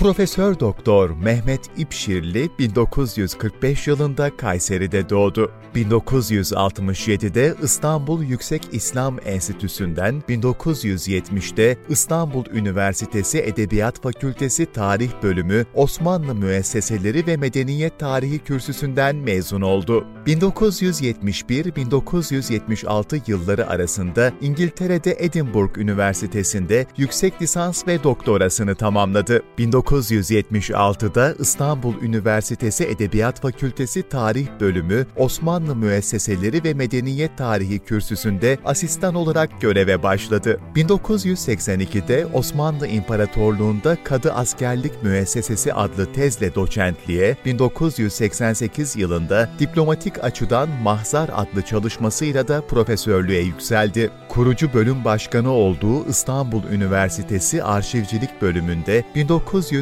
Profesör 0.03 0.61
Doktor 0.61 1.11
Mehmet 1.11 1.61
İpşirli 1.77 2.51
1945 2.59 3.87
yılında 3.87 4.37
Kayseri'de 4.37 5.09
doğdu. 5.09 5.53
1967'de 5.75 7.55
İstanbul 7.63 8.23
Yüksek 8.23 8.63
İslam 8.73 9.17
Enstitüsü'nden 9.25 10.23
1970'de 10.29 11.77
İstanbul 11.89 12.45
Üniversitesi 12.53 13.39
Edebiyat 13.39 14.03
Fakültesi 14.03 14.73
Tarih 14.73 15.11
Bölümü 15.23 15.65
Osmanlı 15.75 16.35
Müesseseleri 16.35 17.27
ve 17.27 17.37
Medeniyet 17.37 17.99
Tarihi 17.99 18.39
kürsüsünden 18.39 19.17
mezun 19.17 19.61
oldu. 19.61 20.07
1971-1976 20.27 23.21
yılları 23.27 23.69
arasında 23.69 24.33
İngiltere'de 24.41 25.17
Edinburgh 25.19 25.79
Üniversitesi'nde 25.79 26.87
yüksek 26.97 27.43
lisans 27.43 27.87
ve 27.87 28.03
doktorasını 28.03 28.75
tamamladı. 28.75 29.43
19 29.59 29.92
1976'da 29.93 31.35
İstanbul 31.39 31.95
Üniversitesi 32.03 32.85
Edebiyat 32.85 33.41
Fakültesi 33.41 34.03
Tarih 34.03 34.47
Bölümü 34.61 35.07
Osmanlı 35.17 35.77
Müesseseleri 35.77 36.65
ve 36.65 36.75
Medeniyet 36.75 37.39
Tarihi 37.39 37.79
kürsüsünde 37.79 38.59
asistan 38.65 39.15
olarak 39.15 39.61
göreve 39.61 40.03
başladı. 40.03 40.61
1982'de 40.77 42.27
Osmanlı 42.33 42.87
İmparatorluğu'nda 42.87 44.05
Kadı 44.05 44.33
Askerlik 44.33 45.03
Müessesesi 45.03 45.73
adlı 45.73 46.13
tezle 46.13 46.55
doçentliğe, 46.55 47.37
1988 47.45 48.97
yılında 48.97 49.51
diplomatik 49.59 50.25
açıdan 50.25 50.69
Mahzar 50.83 51.31
adlı 51.35 51.63
çalışmasıyla 51.63 52.49
da 52.49 52.67
profesörlüğe 52.67 53.41
yükseldi. 53.41 54.11
Kurucu 54.29 54.73
bölüm 54.75 55.05
başkanı 55.05 55.51
olduğu 55.51 56.09
İstanbul 56.09 56.63
Üniversitesi 56.71 57.63
Arşivcilik 57.63 58.43
bölümünde 58.43 59.05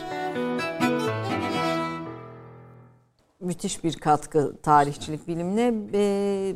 Müthiş 3.40 3.84
bir 3.84 3.94
katkı 3.94 4.58
tarihçilik 4.64 5.28
bilimine. 5.28 5.74
Ee, 5.94 6.56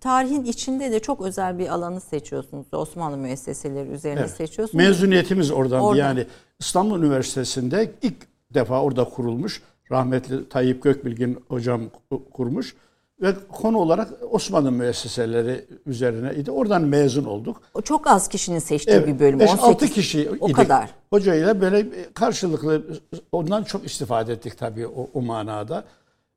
tarihin 0.00 0.44
içinde 0.44 0.92
de 0.92 1.00
çok 1.00 1.20
özel 1.20 1.58
bir 1.58 1.68
alanı 1.68 2.00
seçiyorsunuz. 2.00 2.66
Osmanlı 2.72 3.16
müesseseleri 3.16 3.88
üzerine 3.90 4.20
Evet. 4.20 4.30
seçiyorsunuz. 4.30 4.84
Mezuniyetimiz 4.84 5.50
oradan. 5.50 5.80
Oradan. 5.80 6.04
Yani 6.04 6.26
İstanbul 6.60 7.02
Üniversitesi'nde 7.02 7.92
ilk 8.02 8.16
defa 8.54 8.82
orada 8.82 9.04
kurulmuş. 9.04 9.62
Rahmetli 9.90 10.48
Tayyip 10.48 10.82
Gökbilgin 10.82 11.38
hocam 11.48 11.82
kurmuş. 12.32 12.74
Ve 13.22 13.34
konu 13.52 13.78
olarak 13.78 14.08
Osmanlı 14.30 14.72
müesseseleri 14.72 15.64
üzerine 15.86 16.34
idi. 16.34 16.50
Oradan 16.50 16.82
mezun 16.82 17.24
olduk. 17.24 17.62
O 17.74 17.82
çok 17.82 18.06
az 18.06 18.28
kişinin 18.28 18.58
seçtiği 18.58 19.06
bir 19.06 19.18
bölüm. 19.18 19.40
5-6 19.40 19.58
18 19.60 19.94
kişi 19.94 20.30
O 20.40 20.46
idik. 20.46 20.56
kadar. 20.56 20.90
Hocayla 21.10 21.60
böyle 21.60 21.86
karşılıklı 22.14 22.82
ondan 23.32 23.64
çok 23.64 23.86
istifade 23.86 24.32
ettik 24.32 24.58
tabii 24.58 24.86
o, 24.86 25.10
o 25.14 25.22
manada. 25.22 25.84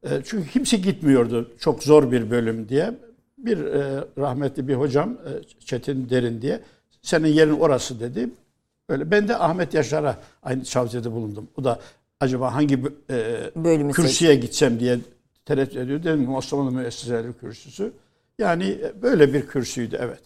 E, 0.04 0.10
Çünkü 0.26 0.50
kimse 0.50 0.78
gitmiyordu 0.78 1.52
çok 1.60 1.84
zor 1.84 2.12
bir 2.12 2.32
bölüm 2.32 2.70
diye. 2.70 2.94
Bir 3.38 3.58
e, 3.65 4.04
rahmetli 4.17 4.67
bir 4.67 4.76
hocam 4.76 5.10
e, 5.10 5.60
Çetin 5.65 6.10
Derin 6.10 6.41
diye 6.41 6.60
senin 7.02 7.28
yerin 7.28 7.60
orası 7.60 8.00
dedi. 8.00 8.30
Öyle 8.89 9.12
ben 9.12 9.28
de 9.28 9.38
Ahmet 9.38 9.74
Yaşar'a 9.74 10.17
aynı 10.44 10.63
tavsiyede 10.63 11.12
bulundum. 11.12 11.48
O 11.58 11.63
da 11.63 11.80
acaba 12.20 12.54
hangi 12.56 12.80
e, 13.10 13.38
Bölümü 13.56 13.91
kürsüye 13.91 14.36
gideceğim 14.36 14.80
diye 14.80 15.00
tereddüt 15.45 15.75
ediyor. 15.77 16.04
Dedim 16.04 16.25
ki 16.25 16.32
Osmanlı 16.32 16.71
Müesseseleri 16.71 17.34
Kürsüsü. 17.34 17.93
Yani 18.39 18.63
e, 18.65 19.01
böyle 19.01 19.34
bir 19.34 19.47
kürsüydü 19.47 19.97
evet. 20.01 20.19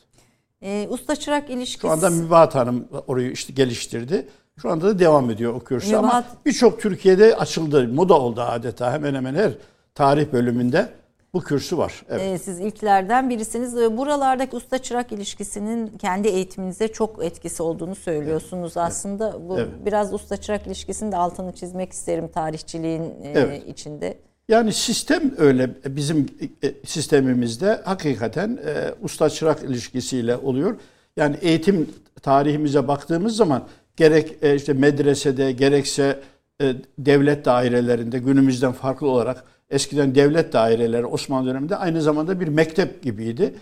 Ee, 0.61 0.87
usta 0.89 1.15
çırak 1.15 1.49
ilişkisi. 1.49 1.81
Şu 1.81 1.89
anda 1.91 2.09
Mübahat 2.09 2.55
Hanım 2.55 2.87
orayı 3.07 3.31
işte 3.31 3.53
geliştirdi. 3.53 4.27
Şu 4.61 4.69
anda 4.71 4.87
da 4.87 4.99
devam 4.99 5.29
ediyor 5.29 5.53
o 5.53 5.59
kürsü 5.59 5.95
ama 5.95 6.07
Mübahat- 6.07 6.45
birçok 6.45 6.81
Türkiye'de 6.81 7.35
açıldı. 7.35 7.87
Moda 7.87 8.19
oldu 8.19 8.41
adeta. 8.41 8.93
Hemen 8.93 9.15
hemen 9.15 9.35
her 9.35 9.51
tarih 9.95 10.31
bölümünde 10.33 10.89
bu 11.33 11.41
kürsü 11.41 11.77
var. 11.77 12.03
Evet. 12.09 12.21
Ee, 12.21 12.37
siz 12.37 12.59
ilklerden 12.59 13.29
birisiniz. 13.29 13.75
Buralardaki 13.75 14.55
usta 14.55 14.77
çırak 14.77 15.11
ilişkisinin 15.11 15.97
kendi 15.97 16.27
eğitiminize 16.27 16.87
çok 16.87 17.23
etkisi 17.23 17.63
olduğunu 17.63 17.95
söylüyorsunuz. 17.95 18.77
Aslında 18.77 19.49
bu 19.49 19.59
Evet. 19.59 19.67
biraz 19.85 20.13
usta 20.13 20.37
çırak 20.37 20.67
ilişkisinin 20.67 21.11
de 21.11 21.17
altını 21.17 21.51
çizmek 21.51 21.91
isterim 21.93 22.27
tarihçiliğin 22.27 23.01
e, 23.03 23.31
Evet. 23.35 23.63
içinde. 23.67 24.17
Yani 24.49 24.73
sistem 24.73 25.33
öyle 25.37 25.69
bizim 25.85 26.25
e, 26.63 26.73
sistemimizde 26.85 27.81
hakikaten 27.85 28.59
e, 28.65 28.93
usta 29.01 29.29
çırak 29.29 29.63
ilişkisiyle 29.63 30.35
oluyor. 30.35 30.75
Yani 31.17 31.35
eğitim 31.41 31.89
tarihimize 32.21 32.87
baktığımız 32.87 33.35
zaman 33.35 33.67
gerek 33.97 34.37
e, 34.41 34.55
işte 34.55 34.73
medresede 34.73 35.51
gerekse 35.51 36.19
e, 36.61 36.75
devlet 36.97 37.45
dairelerinde 37.45 38.19
günümüzden 38.19 38.71
farklı 38.71 39.07
olarak 39.09 39.43
eskiden 39.69 40.15
devlet 40.15 40.53
daireleri 40.53 41.05
Osmanlı 41.05 41.49
döneminde 41.49 41.75
aynı 41.75 42.01
zamanda 42.01 42.39
bir 42.39 42.47
mektep 42.47 43.03
gibiydi. 43.03 43.53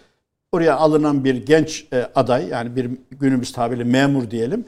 Oraya 0.51 0.75
alınan 0.75 1.23
bir 1.23 1.35
genç 1.35 1.87
e, 1.93 2.07
aday 2.15 2.47
yani 2.47 2.75
bir 2.75 2.91
günümüz 3.11 3.51
tabiriyle 3.51 3.83
memur 3.83 4.31
diyelim 4.31 4.65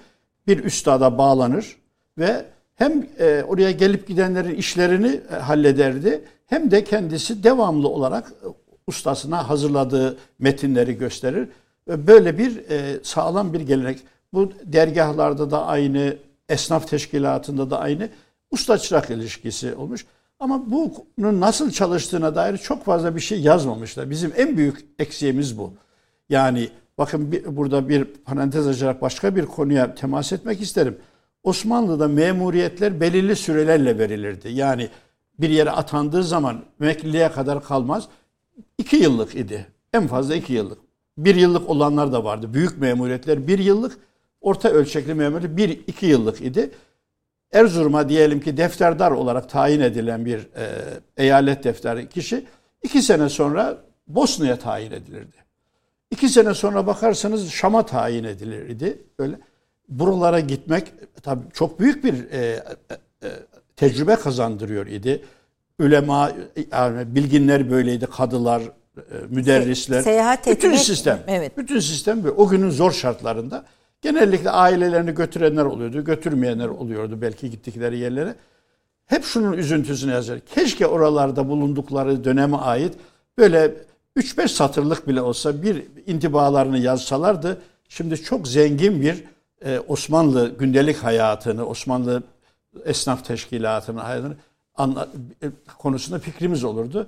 bir 0.47 0.63
üstada 0.63 1.17
bağlanır 1.17 1.75
ve 2.17 2.45
hem 2.75 3.07
e, 3.19 3.43
oraya 3.47 3.71
gelip 3.71 4.07
gidenlerin 4.07 4.55
işlerini 4.55 5.21
e, 5.31 5.35
hallederdi 5.35 6.21
hem 6.45 6.71
de 6.71 6.83
kendisi 6.83 7.43
devamlı 7.43 7.87
olarak 7.87 8.27
e, 8.27 8.47
ustasına 8.87 9.49
hazırladığı 9.49 10.17
metinleri 10.39 10.97
gösterir. 10.97 11.49
Ve 11.87 12.07
böyle 12.07 12.37
bir 12.37 12.69
e, 12.69 12.99
sağlam 13.03 13.53
bir 13.53 13.61
gelenek. 13.61 13.99
Bu 14.33 14.51
dergahlarda 14.63 15.51
da 15.51 15.65
aynı, 15.65 16.17
esnaf 16.49 16.87
teşkilatında 16.87 17.69
da 17.69 17.79
aynı 17.79 18.09
usta 18.51 18.77
çırak 18.77 19.09
ilişkisi 19.09 19.75
olmuş. 19.75 20.05
Ama 20.39 20.71
bunun 20.71 21.41
nasıl 21.41 21.71
çalıştığına 21.71 22.35
dair 22.35 22.57
çok 22.57 22.85
fazla 22.85 23.15
bir 23.15 23.21
şey 23.21 23.39
yazmamışlar. 23.39 24.09
Bizim 24.09 24.33
en 24.37 24.57
büyük 24.57 24.85
eksiğimiz 24.99 25.57
bu. 25.57 25.73
Yani 26.29 26.69
bakın 26.97 27.31
bir, 27.31 27.57
burada 27.57 27.89
bir 27.89 28.05
parantez 28.05 28.67
açarak 28.67 29.01
başka 29.01 29.35
bir 29.35 29.45
konuya 29.45 29.95
temas 29.95 30.33
etmek 30.33 30.61
isterim. 30.61 30.97
Osmanlı'da 31.45 32.07
memuriyetler 32.07 33.01
belirli 33.01 33.35
sürelerle 33.35 33.97
verilirdi. 33.99 34.49
Yani 34.51 34.89
bir 35.39 35.49
yere 35.49 35.71
atandığı 35.71 36.23
zaman 36.23 36.61
emekliliğe 36.81 37.31
kadar 37.31 37.63
kalmaz. 37.63 38.07
İki 38.77 38.95
yıllık 38.95 39.35
idi. 39.35 39.67
En 39.93 40.07
fazla 40.07 40.35
iki 40.35 40.53
yıllık. 40.53 40.77
Bir 41.17 41.35
yıllık 41.35 41.69
olanlar 41.69 42.11
da 42.11 42.23
vardı. 42.23 42.53
Büyük 42.53 42.77
memuriyetler 42.77 43.47
bir 43.47 43.59
yıllık, 43.59 43.97
orta 44.41 44.69
ölçekli 44.69 45.13
memuriyet 45.13 45.57
bir 45.57 45.69
iki 45.69 46.05
yıllık 46.05 46.41
idi. 46.41 46.71
Erzurum'a 47.51 48.09
diyelim 48.09 48.39
ki 48.39 48.57
defterdar 48.57 49.11
olarak 49.11 49.49
tayin 49.49 49.81
edilen 49.81 50.25
bir 50.25 50.39
e, 50.39 50.69
eyalet 51.17 51.63
defteri 51.63 52.09
kişi 52.09 52.45
iki 52.83 53.01
sene 53.01 53.29
sonra 53.29 53.77
Bosna'ya 54.07 54.59
tayin 54.59 54.91
edilirdi. 54.91 55.35
İki 56.11 56.29
sene 56.29 56.53
sonra 56.53 56.87
bakarsanız 56.87 57.51
Şam'a 57.51 57.85
tayin 57.85 58.23
edilirdi. 58.23 59.03
Öyle. 59.19 59.39
Buralara 59.89 60.39
gitmek 60.39 60.93
tabii 61.23 61.43
çok 61.53 61.79
büyük 61.79 62.03
bir 62.03 62.13
e, 62.31 62.37
e, 62.37 62.59
e, 63.23 63.29
tecrübe 63.75 64.15
kazandırıyor 64.15 64.87
idi. 64.87 65.23
Ülema, 65.79 66.31
yani 66.71 67.15
bilginler 67.15 67.71
böyleydi, 67.71 68.05
kadılar, 68.05 68.61
e, 68.61 69.01
müderrisler. 69.29 69.99
Se- 69.99 70.03
seyahat 70.03 70.47
bütün 70.47 70.69
etmek- 70.71 70.79
sistem. 70.79 71.19
evet. 71.27 71.57
Bütün 71.57 71.79
sistem 71.79 72.23
böyle. 72.23 72.35
O 72.35 72.47
günün 72.47 72.69
zor 72.69 72.91
şartlarında 72.91 73.65
genellikle 74.01 74.49
ailelerini 74.49 75.15
götürenler 75.15 75.65
oluyordu, 75.65 76.03
götürmeyenler 76.03 76.67
oluyordu 76.67 77.17
belki 77.21 77.49
gittikleri 77.49 77.97
yerlere. 77.97 78.35
Hep 79.05 79.23
şunun 79.23 79.53
üzüntüsünü 79.53 80.11
yazar. 80.11 80.39
Keşke 80.39 80.87
oralarda 80.87 81.49
bulundukları 81.49 82.23
döneme 82.23 82.57
ait 82.57 82.93
böyle 83.37 83.73
3-5 84.17 84.47
satırlık 84.47 85.07
bile 85.07 85.21
olsa 85.21 85.61
bir 85.63 85.83
intibalarını 86.07 86.77
yazsalardı. 86.77 87.61
Şimdi 87.89 88.23
çok 88.23 88.47
zengin 88.47 89.01
bir 89.01 89.23
e, 89.65 89.79
Osmanlı 89.79 90.57
gündelik 90.57 90.97
hayatını, 90.97 91.65
Osmanlı 91.65 92.23
esnaf 92.85 93.25
teşkilatını, 93.25 93.99
hayatını 94.01 94.35
anla, 94.75 95.07
e, 95.43 95.47
konusunda 95.77 96.19
fikrimiz 96.19 96.63
olurdu. 96.63 97.07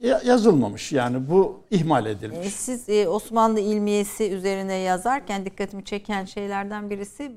Ya- 0.00 0.20
yazılmamış 0.24 0.92
yani 0.92 1.30
bu 1.30 1.60
ihmal 1.70 2.06
edilmiş. 2.06 2.54
Siz 2.54 2.88
e, 2.88 3.08
Osmanlı 3.08 3.60
ilmiyesi 3.60 4.30
üzerine 4.30 4.74
yazarken 4.74 5.44
dikkatimi 5.44 5.84
çeken 5.84 6.24
şeylerden 6.24 6.90
birisi 6.90 7.32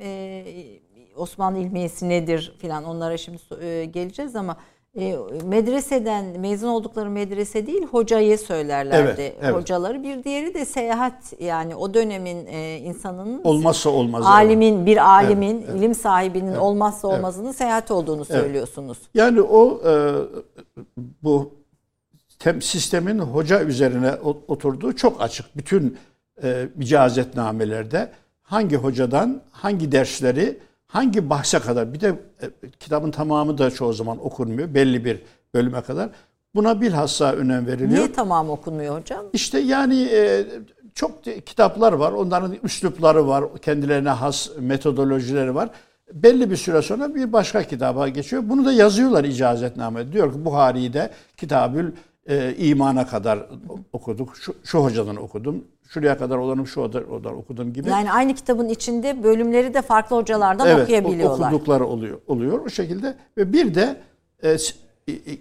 Osmanlı 1.15 1.57
ilmiyesi 1.59 2.09
nedir 2.09 2.55
filan 2.59 2.83
onlara 2.83 3.17
şimdi 3.17 3.39
geleceğiz 3.91 4.35
ama 4.35 4.57
e, 4.99 5.17
medreseden 5.45 6.39
mezun 6.39 6.67
oldukları 6.67 7.09
medrese 7.09 7.67
değil 7.67 7.83
hocayı 7.85 8.37
söylerlerdi 8.37 9.21
Evet, 9.21 9.35
evet. 9.41 9.55
hocaları. 9.55 10.03
Bir 10.03 10.23
diğeri 10.23 10.53
de 10.53 10.65
seyahat 10.65 11.33
yani 11.39 11.75
o 11.75 11.93
dönemin 11.93 12.45
e, 12.45 12.77
insanının 12.77 13.41
Olmazsa 13.43 13.89
olmazı. 13.89 14.27
alimin 14.29 14.85
bir 14.85 15.09
alimin 15.09 15.61
ilim 15.61 15.95
sahibinin 15.95 16.55
olmazsa 16.55 17.07
olmazının 17.07 17.51
seyahat 17.51 17.91
olduğunu 17.91 18.25
Evet. 18.29 18.41
söylüyorsunuz. 18.41 18.97
Yani 19.13 19.41
o 19.41 19.81
e, 19.89 20.13
bu 21.23 21.53
tem, 22.39 22.61
sistemin 22.61 23.19
hoca 23.19 23.61
üzerine 23.63 24.11
oturduğu 24.47 24.95
çok 24.95 25.21
açık. 25.21 25.57
Bütün 25.57 25.97
e, 26.43 26.67
icazetnamelerde 26.79 28.11
hangi 28.41 28.75
hocadan 28.75 29.41
hangi 29.51 29.91
dersleri 29.91 30.59
hangi 30.93 31.29
bahse 31.29 31.59
kadar 31.59 31.93
bir 31.93 31.99
de 31.99 32.07
e, 32.41 32.69
kitabın 32.79 33.11
tamamı 33.11 33.57
da 33.57 33.71
çoğu 33.71 33.93
zaman 33.93 34.25
okunmuyor 34.25 34.73
belli 34.73 35.05
bir 35.05 35.21
bölüme 35.53 35.81
kadar. 35.81 36.09
Buna 36.55 36.81
bilhassa 36.81 37.31
önem 37.33 37.67
veriliyor. 37.67 37.89
Niye 37.89 38.11
tamam 38.11 38.49
okunmuyor 38.49 38.99
hocam? 38.99 39.25
İşte 39.33 39.59
yani 39.59 40.01
e, 40.01 40.45
çok 40.95 41.25
de- 41.25 41.41
kitaplar 41.41 41.93
var. 41.93 42.11
Onların 42.11 42.55
üslupları 42.63 43.27
var. 43.27 43.43
Kendilerine 43.61 44.09
has 44.09 44.49
metodolojileri 44.59 45.55
var. 45.55 45.69
Belli 46.13 46.51
bir 46.51 46.55
süre 46.55 46.81
sonra 46.81 47.15
bir 47.15 47.33
başka 47.33 47.63
kitaba 47.63 48.07
geçiyor. 48.07 48.43
Bunu 48.45 48.65
da 48.65 48.71
yazıyorlar 48.71 49.23
icazetname. 49.23 50.11
Diyor 50.11 50.33
ki 50.33 50.45
Buhari'yi 50.45 50.93
de 50.93 51.11
Kitabül 51.37 51.91
e, 52.29 52.55
imana 52.57 53.07
kadar 53.07 53.39
okuduk. 53.93 54.35
Şu, 54.37 54.55
şu 54.63 54.79
hocadan 54.79 55.15
okudum. 55.15 55.63
Şuraya 55.93 56.17
kadar 56.17 56.37
olanı 56.37 56.67
şu 56.67 56.81
oda- 56.81 57.03
odan 57.11 57.37
okudum 57.37 57.73
gibi. 57.73 57.89
Yani 57.89 58.11
aynı 58.11 58.35
kitabın 58.35 58.69
içinde 58.69 59.23
bölümleri 59.23 59.73
de 59.73 59.81
farklı 59.81 60.15
hocalardan 60.15 60.67
Evet, 60.67 60.83
okuyabiliyorlar. 60.83 61.51
okudukları 61.51 61.85
oluyor, 61.85 62.17
oluyor 62.27 62.65
o 62.65 62.69
şekilde. 62.69 63.15
Ve 63.37 63.53
bir 63.53 63.75
de 63.75 63.95
e, 64.43 64.57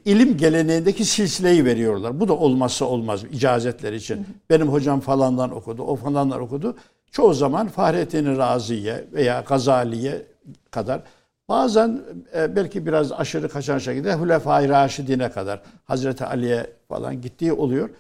ilim 0.05 0.37
geleneğindeki 0.37 1.05
silsileyi 1.05 1.65
veriyorlar. 1.65 2.21
Bu 2.21 2.29
da 2.29 2.33
olmazsa 2.33 2.85
olmaz 2.85 3.25
icazetler 3.33 3.93
için. 3.93 4.27
Benim 4.51 4.69
hocam 4.69 5.01
falandan 5.01 5.57
okudu, 5.57 5.83
o 5.83 5.97
falandan 5.97 6.41
okudu. 6.41 6.77
Çoğu 7.11 7.35
zaman 7.35 7.69
Fahrettin 7.69 8.37
Razi'ye 8.39 9.05
veya 9.13 9.45
Gazali'ye 9.49 10.23
kadar 10.71 11.03
bazen 11.49 12.01
e, 12.37 12.57
belki 12.57 12.87
biraz 12.87 13.13
aşırı 13.13 13.49
kaçan 13.49 13.79
şekilde 13.79 14.15
Hulefai 14.15 14.69
Raşidine 14.69 15.31
kadar 15.31 15.61
Hazreti 15.85 16.25
Ali'ye 16.25 16.67
falan 16.89 17.21
gittiği 17.21 17.53
oluyor. 17.53 17.91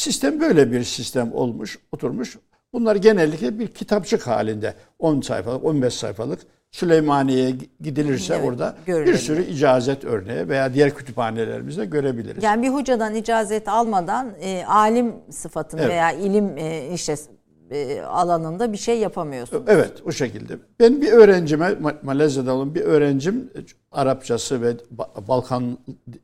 Sistem 0.00 0.40
böyle 0.40 0.72
bir 0.72 0.84
sistem 0.84 1.32
olmuş, 1.34 1.78
oturmuş. 1.92 2.38
Bunlar 2.72 2.96
genellikle 2.96 3.58
bir 3.58 3.68
kitapçık 3.68 4.26
halinde 4.26 4.74
10 4.98 5.20
sayfalık, 5.20 5.64
15 5.64 5.94
sayfalık 5.94 6.40
Süleymaniye'ye 6.70 7.54
gidilirse 7.80 8.34
Evet, 8.34 8.48
orada 8.48 8.76
bir 8.86 8.92
görülebilir. 8.92 9.18
sürü 9.18 9.42
icazet 9.42 10.04
örneği 10.04 10.48
veya 10.48 10.74
diğer 10.74 10.94
kütüphanelerimizde 10.94 11.84
görebiliriz. 11.84 12.42
Yani 12.44 12.62
bir 12.62 12.68
hocadan 12.68 13.14
icazet 13.14 13.68
almadan 13.68 14.30
e, 14.40 14.64
alim 14.64 15.12
sıfatını 15.30 15.80
Evet. 15.80 15.90
veya 15.90 16.12
ilim 16.12 16.58
e, 16.58 16.88
işte 16.94 17.14
e, 17.70 18.00
alanında 18.00 18.72
bir 18.72 18.76
şey 18.78 18.98
yapamıyorsun. 18.98 19.64
Evet 19.68 19.92
o 20.06 20.12
şekilde. 20.12 20.58
Ben 20.80 21.00
bir 21.00 21.12
öğrencime 21.12 21.66
Ma- 21.66 21.94
Malezya'da 22.04 22.54
olan 22.54 22.74
bir 22.74 22.80
öğrencim 22.80 23.50
e, 23.54 23.58
Arapçası 23.92 24.62
ve 24.62 24.70
Ba- 24.96 25.28
Balkan 25.28 25.78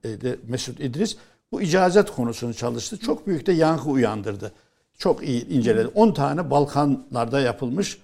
e, 0.05 0.09
Mesut 0.48 0.81
İdris 0.81 1.16
bu 1.52 1.62
icazet 1.62 2.11
konusunu 2.11 2.54
çalıştı. 2.54 2.98
Çok 2.98 3.26
büyük 3.26 3.46
de 3.46 3.52
yankı 3.52 3.90
uyandırdı. 3.90 4.52
Çok 4.98 5.22
iyi 5.28 5.48
inceledi. 5.48 5.88
10 5.94 6.12
tane 6.12 6.50
Balkanlarda 6.50 7.40
yapılmış 7.40 7.98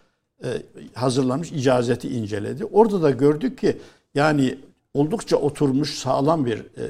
e, 0.45 0.49
hazırlanmış 0.95 1.53
icazeti 1.53 2.09
inceledi. 2.09 2.65
Orada 2.65 3.03
da 3.03 3.11
gördük 3.11 3.59
ki 3.59 3.79
yani 4.15 4.59
oldukça 4.95 5.37
oturmuş 5.37 5.95
sağlam 5.99 6.47
bir 6.47 6.59
e, 6.59 6.85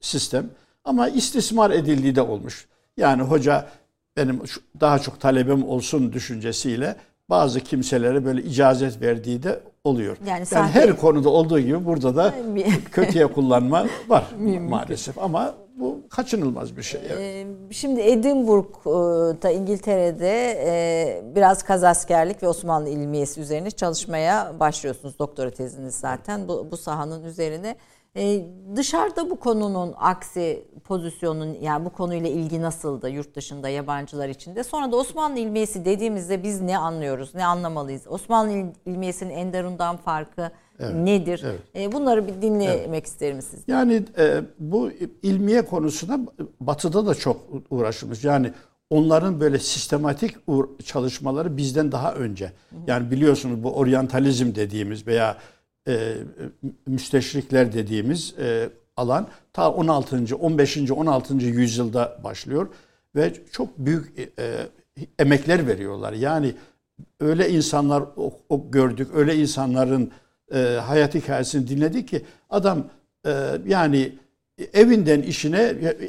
sistem 0.00 0.46
ama 0.84 1.08
istismar 1.08 1.70
edildiği 1.70 2.14
de 2.16 2.22
olmuş. 2.22 2.66
Yani 2.96 3.22
hoca 3.22 3.68
benim 4.16 4.40
daha 4.80 4.98
çok 4.98 5.20
talebim 5.20 5.68
olsun 5.68 6.12
düşüncesiyle 6.12 6.96
bazı 7.30 7.60
kimselere 7.60 8.24
böyle 8.24 8.42
icazet 8.42 9.00
verdiği 9.02 9.42
de 9.42 9.60
oluyor. 9.84 10.16
Yani 10.20 10.28
Yani, 10.30 10.46
sahte- 10.46 10.72
her 10.72 10.96
konuda 10.96 11.28
olduğu 11.28 11.60
gibi 11.60 11.84
burada 11.84 12.16
da 12.16 12.34
kötüye 12.92 13.26
kullanma 13.26 13.86
var 14.08 14.24
maalesef 14.68 15.18
ama 15.18 15.54
bu 15.82 16.00
kaçınılmaz 16.10 16.76
bir 16.76 16.82
şey. 16.82 17.00
evet. 17.06 17.18
E, 17.20 17.46
Şimdi 17.74 18.00
Edinburgh'da 18.00 19.50
İngiltere'de 19.50 20.58
e, 20.66 21.22
biraz 21.34 21.62
kazaskerlik 21.62 22.42
ve 22.42 22.48
Osmanlı 22.48 22.88
ilmiyesi 22.88 23.40
üzerine 23.40 23.70
çalışmaya 23.70 24.52
başlıyorsunuz. 24.60 25.18
Doktora 25.18 25.50
teziniz 25.50 25.94
zaten 25.94 26.48
bu, 26.48 26.68
bu 26.70 26.76
sahanın 26.76 27.24
üzerine. 27.24 27.76
E, 28.16 28.40
dışarıda 28.76 29.30
bu 29.30 29.36
konunun 29.40 29.94
aksi 29.98 30.64
pozisyonun 30.84 31.56
yani 31.60 31.84
bu 31.84 31.90
konuyla 31.90 32.30
ilgi 32.30 32.62
nasıldı 32.62 33.08
yurt 33.10 33.34
dışında 33.36 33.68
yabancılar 33.68 34.28
içinde? 34.28 34.64
Sonra 34.64 34.92
da 34.92 34.96
Osmanlı 34.96 35.38
ilmiyesi 35.38 35.84
dediğimizde 35.84 36.42
biz 36.42 36.60
ne 36.60 36.78
anlıyoruz, 36.78 37.34
ne 37.34 37.46
anlamalıyız? 37.46 38.02
Osmanlı 38.08 38.52
il- 38.52 38.74
ilmiyesinin 38.92 39.30
Enderun'dan 39.34 39.96
farkı 39.96 40.50
nedir? 40.80 41.42
evet. 41.44 41.60
E, 41.76 41.92
bunları 41.92 42.26
bir 42.26 42.42
dinlemek 42.42 43.06
isterim 43.06 43.42
sizden. 43.42 43.72
Yani 43.72 44.02
e, 44.18 44.40
bu 44.58 44.90
ilmiye 45.22 45.62
konusuna 45.64 46.20
batıda 46.60 47.06
da 47.06 47.14
çok 47.14 47.40
uğraşılmış. 47.70 48.24
Yani 48.24 48.52
onların 48.90 49.40
böyle 49.40 49.58
sistematik 49.58 50.36
çalışmaları 50.84 51.56
bizden 51.56 51.92
daha 51.92 52.14
önce. 52.14 52.52
Yani 52.86 53.10
biliyorsunuz 53.10 53.64
bu 53.64 53.74
oryantalizm 53.74 54.54
dediğimiz 54.54 55.06
veya 55.06 55.36
e, 55.88 56.14
müsteşrikler 56.86 57.72
dediğimiz 57.72 58.34
e, 58.38 58.68
alan 58.96 59.28
ta 59.52 59.72
16. 59.72 60.36
15. 60.36 60.90
16. 60.90 61.34
yüzyılda 61.34 62.18
başlıyor 62.24 62.68
ve 63.16 63.32
çok 63.52 63.78
büyük 63.78 64.18
e, 64.38 64.68
emekler 65.18 65.66
veriyorlar. 65.66 66.12
Yani 66.12 66.54
öyle 67.20 67.50
insanlar 67.50 68.04
o, 68.16 68.32
o 68.48 68.70
gördük, 68.70 69.08
öyle 69.14 69.36
insanların 69.36 70.10
e, 70.54 70.58
hayat 70.86 71.14
hikayesini 71.14 71.68
dinledik 71.68 72.08
ki 72.08 72.22
adam 72.50 72.84
e, 73.26 73.32
yani 73.66 74.12
evinden 74.72 75.22
işine, 75.22 75.62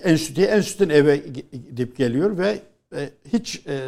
enstitüye, 0.03 0.47
enstitüden 0.47 0.95
eve 0.95 1.17
gidip 1.51 1.97
geliyor 1.97 2.37
ve 2.37 2.59
e, 2.95 3.09
hiç 3.33 3.63
e, 3.67 3.79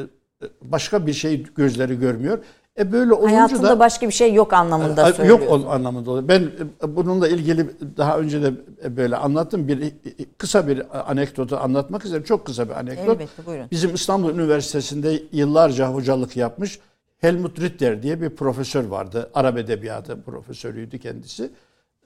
başka 0.61 1.07
bir 1.07 1.13
şey 1.13 1.43
gözleri 1.55 1.99
görmüyor. 1.99 2.39
E 2.79 2.91
böyle 2.91 3.13
olunca 3.13 3.35
Hayatında 3.35 3.69
da 3.69 3.79
başka 3.79 4.07
bir 4.07 4.13
şey 4.13 4.33
yok 4.33 4.53
anlamında 4.53 5.03
Ay, 5.03 5.13
söylüyorsun. 5.13 5.45
Yok 5.45 5.65
o 5.65 5.69
anlamında 5.69 6.11
oluyor. 6.11 6.27
Ben 6.27 6.41
e, 6.83 6.95
bununla 6.95 7.27
ilgili 7.27 7.69
daha 7.97 8.19
önce 8.19 8.41
de 8.41 8.53
böyle 8.97 9.15
anlattım. 9.15 9.67
Bir 9.67 9.93
kısa 10.37 10.67
bir 10.67 11.11
anekdotu 11.11 11.57
anlatmak 11.57 12.03
isterim. 12.03 12.23
Çok 12.23 12.45
kısa 12.45 12.69
bir 12.69 12.73
anekdot. 12.73 13.15
Elbette, 13.15 13.45
buyurun. 13.45 13.67
Bizim 13.71 13.95
İstanbul 13.95 14.29
Üniversitesi'nde 14.29 15.23
yıllarca 15.31 15.87
hocalık 15.87 16.37
yapmış 16.37 16.79
Helmut 17.25 17.59
Ritter 17.59 18.03
diye 18.03 18.21
bir 18.21 18.29
profesör 18.29 18.83
vardı. 18.83 19.29
Arap 19.33 19.57
edebiyatı 19.57 20.21
profesörüydü 20.21 20.99
kendisi. 20.99 21.51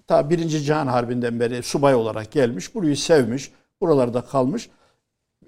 Ta 0.07 0.29
Birinci 0.29 0.61
Cihan 0.61 0.87
Harbi'nden 0.87 1.39
beri 1.39 1.63
subay 1.63 1.95
olarak 1.95 2.31
gelmiş. 2.31 2.75
Burayı 2.75 2.97
sevmiş. 2.97 3.51
Buralarda 3.81 4.21
kalmış. 4.21 4.69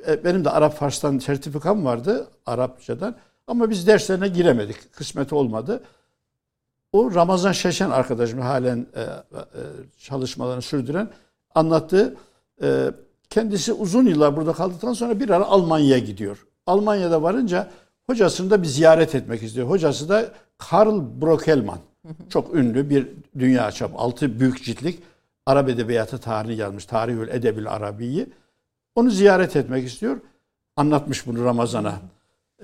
E, 0.07 0.23
Benim 0.23 0.45
de 0.45 0.49
Arap 0.49 0.73
Fars'tan 0.73 1.17
sertifikam 1.17 1.85
vardı. 1.85 2.27
Arapçadan. 2.45 3.15
Ama 3.47 3.69
biz 3.69 3.87
derslerine 3.87 4.27
giremedik. 4.27 4.93
Kısmet 4.93 5.33
olmadı. 5.33 5.83
O 6.93 7.15
Ramazan 7.15 7.51
Şeşen 7.51 7.89
arkadaşım 7.89 8.39
halen 8.39 8.87
e, 8.95 9.01
e, 9.01 9.07
çalışmalarını 9.97 10.61
sürdüren 10.61 11.09
anlattı. 11.55 12.15
E, 12.61 12.91
kendisi 13.29 13.73
uzun 13.73 14.05
yıllar 14.05 14.35
burada 14.35 14.53
kaldıktan 14.53 14.93
sonra 14.93 15.19
bir 15.19 15.29
ara 15.29 15.45
Almanya'ya 15.45 15.99
gidiyor. 15.99 16.47
Almanya'da 16.65 17.23
varınca 17.23 17.71
Hocasını 18.09 18.49
da 18.49 18.61
bir 18.61 18.67
ziyaret 18.67 19.15
etmek 19.15 19.43
istiyor. 19.43 19.69
Hocası 19.69 20.09
da 20.09 20.31
Karl 20.57 21.21
Brokelman. 21.21 21.79
Çok 22.29 22.55
ünlü 22.55 22.89
bir 22.89 23.07
dünya 23.39 23.71
çapı. 23.71 23.97
Altı 23.97 24.39
büyük 24.39 24.63
ciltlik 24.63 24.99
Arap 25.45 25.69
edebiyatı 25.69 26.17
tarihini 26.17 26.59
yazmış. 26.59 26.85
Tarihül 26.85 27.27
Edebil 27.27 27.67
Arabi'yi. 27.71 28.27
Onu 28.95 29.09
ziyaret 29.09 29.55
etmek 29.55 29.87
istiyor. 29.87 30.17
Anlatmış 30.75 31.27
bunu 31.27 31.45
Ramazan'a. 31.45 31.99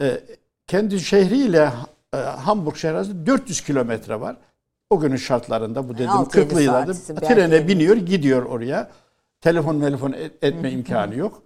Ee, 0.02 0.22
kendi 0.68 1.00
şehriyle 1.00 1.72
e, 2.14 2.18
Hamburg 2.18 2.76
şehri 2.76 2.96
arasında 2.96 3.26
400 3.26 3.62
kilometre 3.62 4.22
var. 4.22 4.38
O 4.90 5.00
günün 5.00 5.16
şartlarında 5.16 5.90
bu 5.90 5.94
dedim 5.94 6.10
Altı, 6.10 6.40
yedi 6.40 6.54
40'lı 6.54 6.62
yıllarda 6.62 6.94
trene 6.94 7.68
biniyor 7.68 7.98
gidiyor 7.98 8.46
oraya. 8.46 8.92
Telefon 9.42 9.80
telefon 9.80 10.16
etme 10.42 10.72
imkanı 10.72 11.16
yok. 11.16 11.44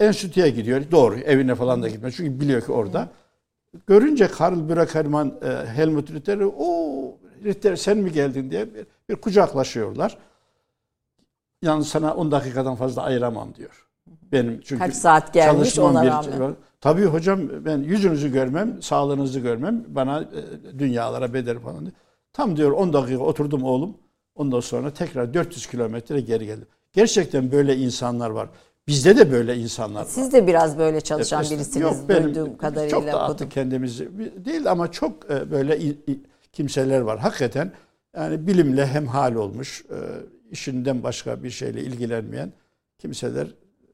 Enstitüye 0.00 0.50
gidiyor. 0.50 0.82
Doğru 0.90 1.16
evine 1.18 1.54
falan 1.54 1.82
da 1.82 1.88
gitmez. 1.88 2.14
Çünkü 2.16 2.40
biliyor 2.40 2.62
ki 2.62 2.72
orada. 2.72 3.08
Görünce 3.86 4.26
Karl 4.28 4.68
Brückermann, 4.68 5.34
e, 5.42 5.66
Helmut 5.66 6.10
Ritter, 6.10 6.38
o 6.58 6.66
Ritter 7.44 7.76
sen 7.76 7.98
mi 7.98 8.12
geldin 8.12 8.50
diye 8.50 8.74
bir, 8.74 8.86
bir 9.08 9.16
kucaklaşıyorlar. 9.16 10.18
Yalnız 11.62 11.88
sana 11.88 12.14
10 12.14 12.30
dakikadan 12.30 12.74
fazla 12.74 13.02
ayıramam 13.02 13.54
diyor. 13.54 13.86
Benim 14.32 14.60
çünkü 14.64 14.78
Kaç 14.84 14.94
saat 14.94 15.32
gelmiş 15.34 15.78
ona 15.78 16.02
bir- 16.02 16.08
rağmen. 16.08 16.56
Tabii 16.80 17.04
hocam 17.04 17.40
ben 17.64 17.78
yüzünüzü 17.78 18.32
görmem, 18.32 18.82
sağlığınızı 18.82 19.40
görmem 19.40 19.84
bana 19.88 20.20
e, 20.20 20.78
dünyalara 20.78 21.34
bedel 21.34 21.58
falan 21.58 21.80
diyor. 21.80 21.92
Tam 22.32 22.56
diyor 22.56 22.70
10 22.70 22.92
dakika 22.92 23.22
oturdum 23.22 23.62
oğlum. 23.62 23.96
Ondan 24.34 24.60
sonra 24.60 24.90
tekrar 24.90 25.34
400 25.34 25.66
kilometre 25.66 26.20
geri 26.20 26.46
geldim. 26.46 26.66
Gerçekten 26.92 27.52
böyle 27.52 27.76
insanlar 27.76 28.30
var. 28.30 28.48
Bizde 28.88 29.16
de 29.16 29.32
böyle 29.32 29.56
insanlar 29.56 30.00
var. 30.00 30.06
Siz 30.08 30.32
de 30.32 30.46
biraz 30.46 30.78
böyle 30.78 31.00
çalışan 31.00 31.42
Estağfurullah. 31.42 31.64
birisiniz 31.64 31.82
Yok, 31.82 32.08
benim 32.08 32.24
duyduğum 32.24 32.56
kadarıyla. 32.56 32.90
Çok 32.90 33.06
da 33.06 33.24
okudum. 33.28 33.48
kendimizi 33.48 34.08
değil 34.44 34.70
ama 34.70 34.90
çok 34.90 35.30
e, 35.30 35.50
böyle 35.50 35.78
kimseler 36.52 37.00
var. 37.00 37.18
Hakikaten 37.18 37.72
yani 38.16 38.46
bilimle 38.46 38.86
hemhal 38.86 39.34
olmuş, 39.34 39.84
e, 39.90 39.96
işinden 40.50 41.02
başka 41.02 41.42
bir 41.42 41.50
şeyle 41.50 41.82
ilgilenmeyen 41.82 42.52
kimseler 42.98 43.46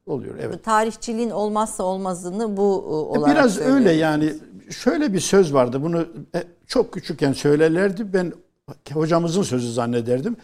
oluyor. 0.05 0.35
Evet. 0.41 0.63
Tarihçiliğin 0.63 1.29
olmazsa 1.29 1.83
olmazını 1.83 2.57
bu 2.57 2.61
e, 2.61 3.17
olarak 3.19 3.35
Biraz 3.35 3.59
öyle 3.59 3.91
yani 3.91 4.33
şöyle 4.69 5.13
bir 5.13 5.19
söz 5.19 5.53
vardı. 5.53 5.83
Bunu 5.83 6.05
çok 6.67 6.93
küçükken 6.93 7.33
söylerlerdi. 7.33 8.13
Ben 8.13 8.33
hocamızın 8.93 9.43
sözü 9.43 9.71
zannederdim. 9.71 10.35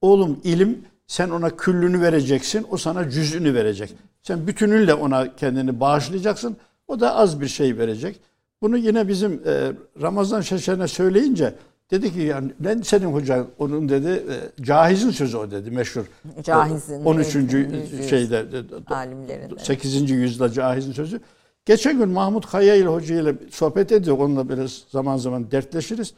Oğlum 0.00 0.40
ilim 0.44 0.84
sen 1.06 1.30
ona 1.30 1.56
küllünü 1.56 2.00
vereceksin. 2.00 2.66
O 2.70 2.76
sana 2.76 3.10
cüzünü 3.10 3.54
verecek. 3.54 3.94
Sen 4.22 4.46
bütünüyle 4.46 4.94
ona 4.94 5.36
kendini 5.36 5.80
bağışlayacaksın. 5.80 6.56
O 6.88 7.00
da 7.00 7.14
az 7.16 7.40
bir 7.40 7.48
şey 7.48 7.78
verecek. 7.78 8.20
Bunu 8.62 8.76
yine 8.76 9.08
bizim 9.08 9.32
e, 9.46 9.72
Ramazan 10.02 10.40
Şeşen'e 10.40 10.88
söyleyince 10.88 11.54
dedi 11.90 12.12
ki 12.12 12.20
yani 12.20 12.52
ben 12.60 12.80
senin 12.80 13.06
hocan 13.06 13.46
onun 13.58 13.88
dedi 13.88 14.08
e, 14.08 14.62
Cahiz'in 14.64 15.10
sözü 15.10 15.36
o 15.36 15.50
dedi 15.50 15.70
meşhur. 15.70 16.04
Cahiz'in, 16.42 17.04
13. 17.04 17.34
yüz- 17.34 18.08
şeyde 18.10 18.44
e, 18.90 18.94
alimlerinde. 18.94 19.54
8. 19.58 20.10
yüzyılda 20.10 20.52
Cahiz'in 20.52 20.92
sözü. 20.92 21.20
Geçen 21.66 21.98
gün 21.98 22.08
Mahmut 22.08 22.46
Kaya 22.46 22.74
ile 22.74 22.86
hoca 22.86 23.20
ile 23.20 23.34
sohbet 23.50 23.92
ediyor. 23.92 24.18
Onunla 24.18 24.48
böyle 24.48 24.66
zaman 24.88 25.16
zaman 25.16 25.50
dertleşiriz. 25.50 26.14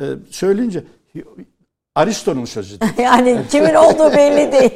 Ee, 0.00 0.04
söyleyince 0.30 0.84
Aristo'nun 1.96 2.44
sözü. 2.44 2.80
dedi. 2.80 2.90
yani 3.02 3.42
kimin 3.50 3.74
olduğu 3.74 4.12
belli 4.12 4.52
değil. 4.52 4.70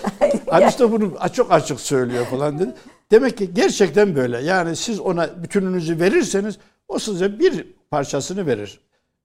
Aristo 0.48 0.92
bunu 0.92 1.12
çok 1.32 1.52
açık 1.52 1.80
söylüyor 1.80 2.26
falan 2.26 2.58
dedi. 2.58 2.74
Demek 3.10 3.38
ki 3.38 3.54
gerçekten 3.54 4.16
böyle. 4.16 4.38
Yani 4.38 4.76
siz 4.76 5.00
ona 5.00 5.42
bütününüzü 5.42 6.00
verirseniz 6.00 6.58
o 6.88 6.98
size 6.98 7.38
bir 7.38 7.66
parçasını 7.90 8.46
verir. 8.46 8.80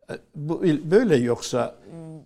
Ee, 0.09 0.13
Bu 0.35 0.63
böyle 0.63 1.15
yoksa 1.15 1.75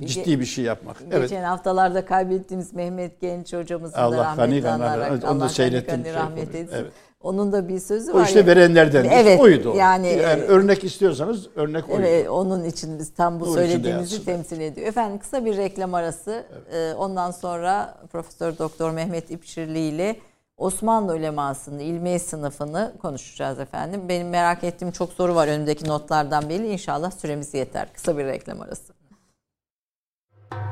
ciddi 0.04 0.40
bir 0.40 0.46
şey 0.46 0.66
yapmak. 0.66 0.98
Evet. 1.12 1.22
Geçen 1.30 1.44
haftalarda 1.44 2.06
kaybettiğimiz 2.06 2.74
Mehmet 2.74 3.22
Genç 3.22 3.54
hocamızı 3.54 3.98
Allah 3.98 4.18
da 4.18 4.28
anarak 4.28 5.12
rahmet- 5.12 5.12
onu 5.14 5.22
da 5.22 5.28
Allah 5.28 5.40
gani 5.40 5.50
seyrettim, 5.50 6.04
şey 6.04 6.14
rahmet 6.14 6.38
yapalım. 6.48 6.64
etsin. 6.64 6.76
Evet. 6.82 6.92
Onun 7.22 7.52
da 7.52 7.68
bir 7.68 7.80
sözü 7.80 8.12
O 8.12 8.16
var. 8.16 8.26
işte 8.26 8.40
ya. 8.40 8.46
verenlerden 8.46 9.04
Evet, 9.12 9.40
oydu. 9.42 9.72
o. 9.72 9.76
yani, 9.76 10.08
yani 10.08 10.42
e, 10.42 10.46
örnek 10.46 10.84
istiyorsanız 10.84 11.48
örnek 11.56 11.90
oydu. 11.90 12.02
Evet, 12.02 12.30
onun 12.30 12.64
için 12.64 13.00
biz 13.00 13.14
tam 13.14 13.40
bu 13.40 13.54
söylediğinizi 13.54 14.14
yazsın. 14.16 14.26
temsil 14.26 14.62
ediyor. 14.62 14.88
Efendim 14.88 15.20
kısa 15.20 15.46
bir 15.46 15.58
reklam 15.58 15.94
arası. 15.94 16.44
Ee, 16.74 16.94
Ondan 16.94 17.32
sonra 17.32 17.98
Profesör 18.12 18.58
Doktor 18.58 18.92
Mehmet 18.92 19.32
İpşirli 19.32 19.80
ile 19.80 20.16
Osmanlı 20.58 21.14
ulemasının 21.16 21.80
ilmi 21.80 22.20
sınıfını 22.20 22.94
konuşacağız 23.02 23.60
efendim. 23.60 24.02
Benim 24.10 24.30
merak 24.30 24.64
ettiğim 24.64 24.92
çok 24.92 25.14
soru 25.14 25.36
var 25.36 25.48
önümdeki 25.48 25.88
notlardan 25.88 26.50
belli. 26.50 26.68
İnşallah 26.68 27.12
süremiz 27.12 27.54
yeter. 27.54 27.88
Kısa 27.94 28.18
bir 28.18 28.26
reklam 28.26 28.62
arası. 28.62 28.95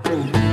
Hem 0.06 0.53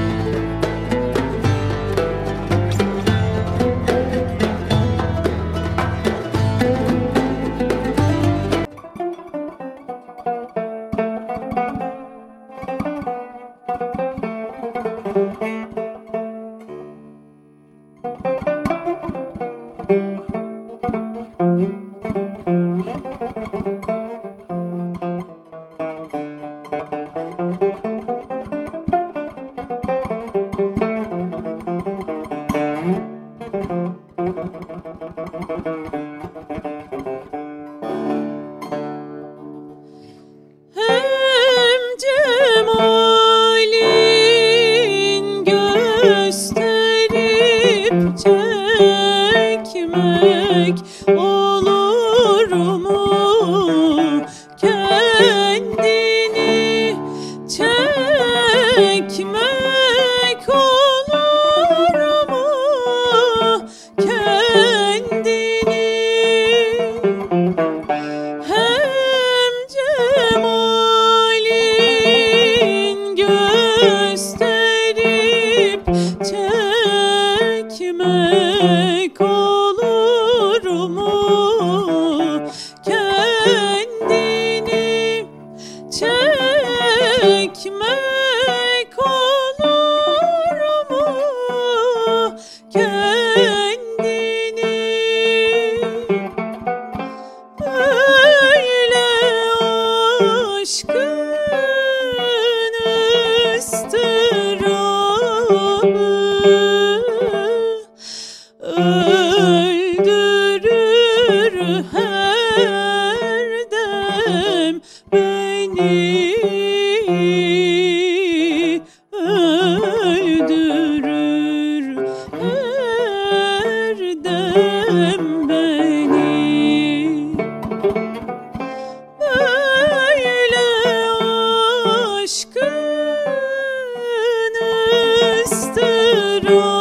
Lord. 136.51 136.80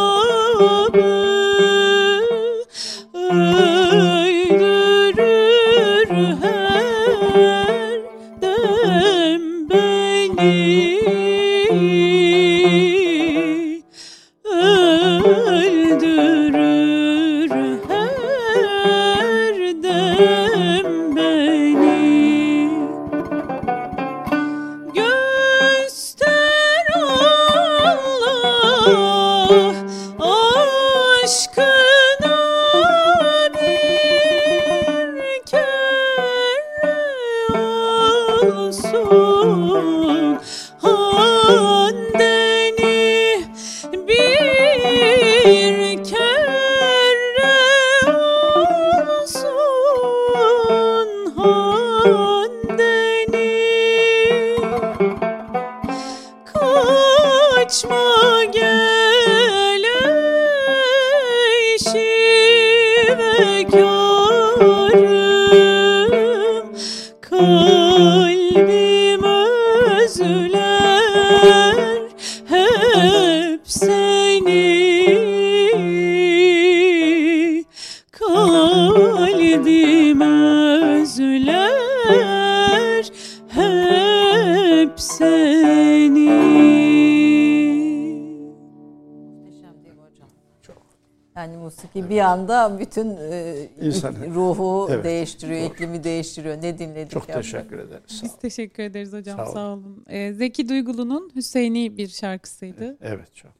Bütün 92.79 93.17
e, 93.31 93.55
İnsanı- 93.81 94.27
ruhu 94.35 94.87
Evet. 94.91 95.03
değiştiriyor, 95.03 95.61
iklimi 95.71 96.03
değiştiriyor. 96.03 96.57
Ne 96.61 96.79
dinledik 96.79 97.11
Çok 97.11 97.29
ya? 97.29 97.35
teşekkür 97.35 97.79
ederiz. 97.79 98.03
Sağ 98.07 98.23
Biz 98.23 98.31
olun. 98.31 98.39
teşekkür 98.41 98.83
ederiz 98.83 99.13
hocam 99.13 99.37
Sağ 99.37 99.45
sağ 99.45 99.59
olun. 99.67 99.83
olun. 99.83 100.05
Ee, 100.09 100.33
Zeki 100.33 100.69
Duygulu'nun 100.69 101.31
Hüseyin'i 101.35 101.97
bir 101.97 102.07
şarkısıydı. 102.07 102.97
Evet 103.01 103.35
çok. 103.35 103.51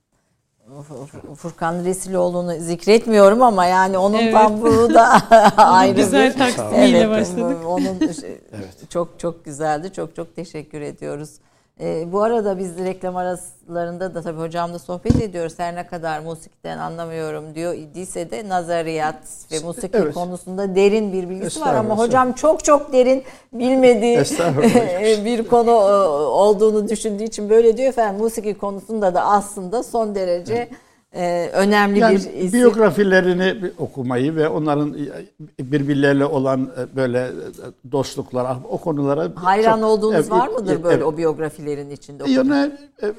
Fur- 0.69 1.35
Furkan 1.35 1.85
Resiloğlu'nu 1.85 2.55
zikretmiyorum 2.59 3.41
ama 3.41 3.65
yani 3.65 3.97
onun 3.97 4.17
Evet. 4.17 4.33
tam 4.33 4.61
burada 4.61 5.07
ayrı 5.57 5.95
güzel 5.95 6.33
bir 6.33 6.37
taksimiyle 6.37 6.97
Evet, 6.97 7.09
başladık. 7.09 7.57
Onun 7.67 8.11
şey- 8.11 8.37
çok 8.89 9.19
çok 9.19 9.45
güzeldi. 9.45 9.93
Çok 9.93 10.15
çok 10.15 10.35
teşekkür 10.35 10.81
ediyoruz. 10.81 11.29
Ee, 11.81 12.11
bu 12.11 12.23
arada 12.23 12.57
biz 12.57 12.77
reklam 12.77 13.15
aralarında 13.15 14.15
da 14.15 14.21
tabii 14.21 14.39
hocamla 14.39 14.79
sohbet 14.79 15.15
ediyoruz. 15.21 15.53
Her 15.57 15.75
ne 15.75 15.87
kadar 15.87 16.19
musikten 16.19 16.77
anlamıyorum 16.77 17.55
diyor 17.55 17.73
idiyse 17.73 18.31
de 18.31 18.49
nazariyat 18.49 19.15
ve 19.51 19.59
musiki 19.59 19.97
Evet. 19.97 20.13
konusunda 20.13 20.75
derin 20.75 21.13
bir 21.13 21.29
bilgisi 21.29 21.61
var 21.61 21.73
ama 21.73 21.97
hocam 21.97 22.33
çok 22.33 22.63
çok 22.63 22.93
derin 22.93 23.23
bilmediği 23.53 24.17
Estağfurullah. 24.17 25.25
bir 25.25 25.47
konu 25.47 25.69
e, 25.69 26.07
olduğunu 26.27 26.89
düşündüğü 26.89 27.23
için 27.23 27.49
böyle 27.49 27.77
diyor 27.77 27.89
efendim. 27.89 28.21
Musiki 28.21 28.53
konusunda 28.53 29.13
da 29.15 29.25
aslında 29.25 29.83
son 29.83 30.15
derece 30.15 30.69
e, 31.13 31.49
önemli 31.53 31.99
Yani 31.99 32.15
bir 32.15 32.19
isim. 32.33 32.53
biyografilerini 32.59 33.71
okumayı 33.77 34.35
ve 34.35 34.49
onların 34.49 34.95
birbirleriyle 35.59 36.25
olan 36.25 36.71
e, 36.77 36.95
böyle 36.95 37.19
e, 37.19 37.31
dostluklar, 37.91 38.45
ah, 38.45 38.59
o 38.69 38.77
konulara 38.77 39.31
Hayran 39.35 39.75
çok- 39.79 39.85
olduğunuz 39.89 40.15
Evet, 40.15 40.31
var 40.31 40.47
mıdır 40.47 40.73
evet. 40.73 40.83
böyle 40.83 41.03
o 41.03 41.17
biyografilerin 41.17 41.89
içinde? 41.89 42.31
Yani 42.31 42.71
e, 43.01 43.07
e, 43.07 43.13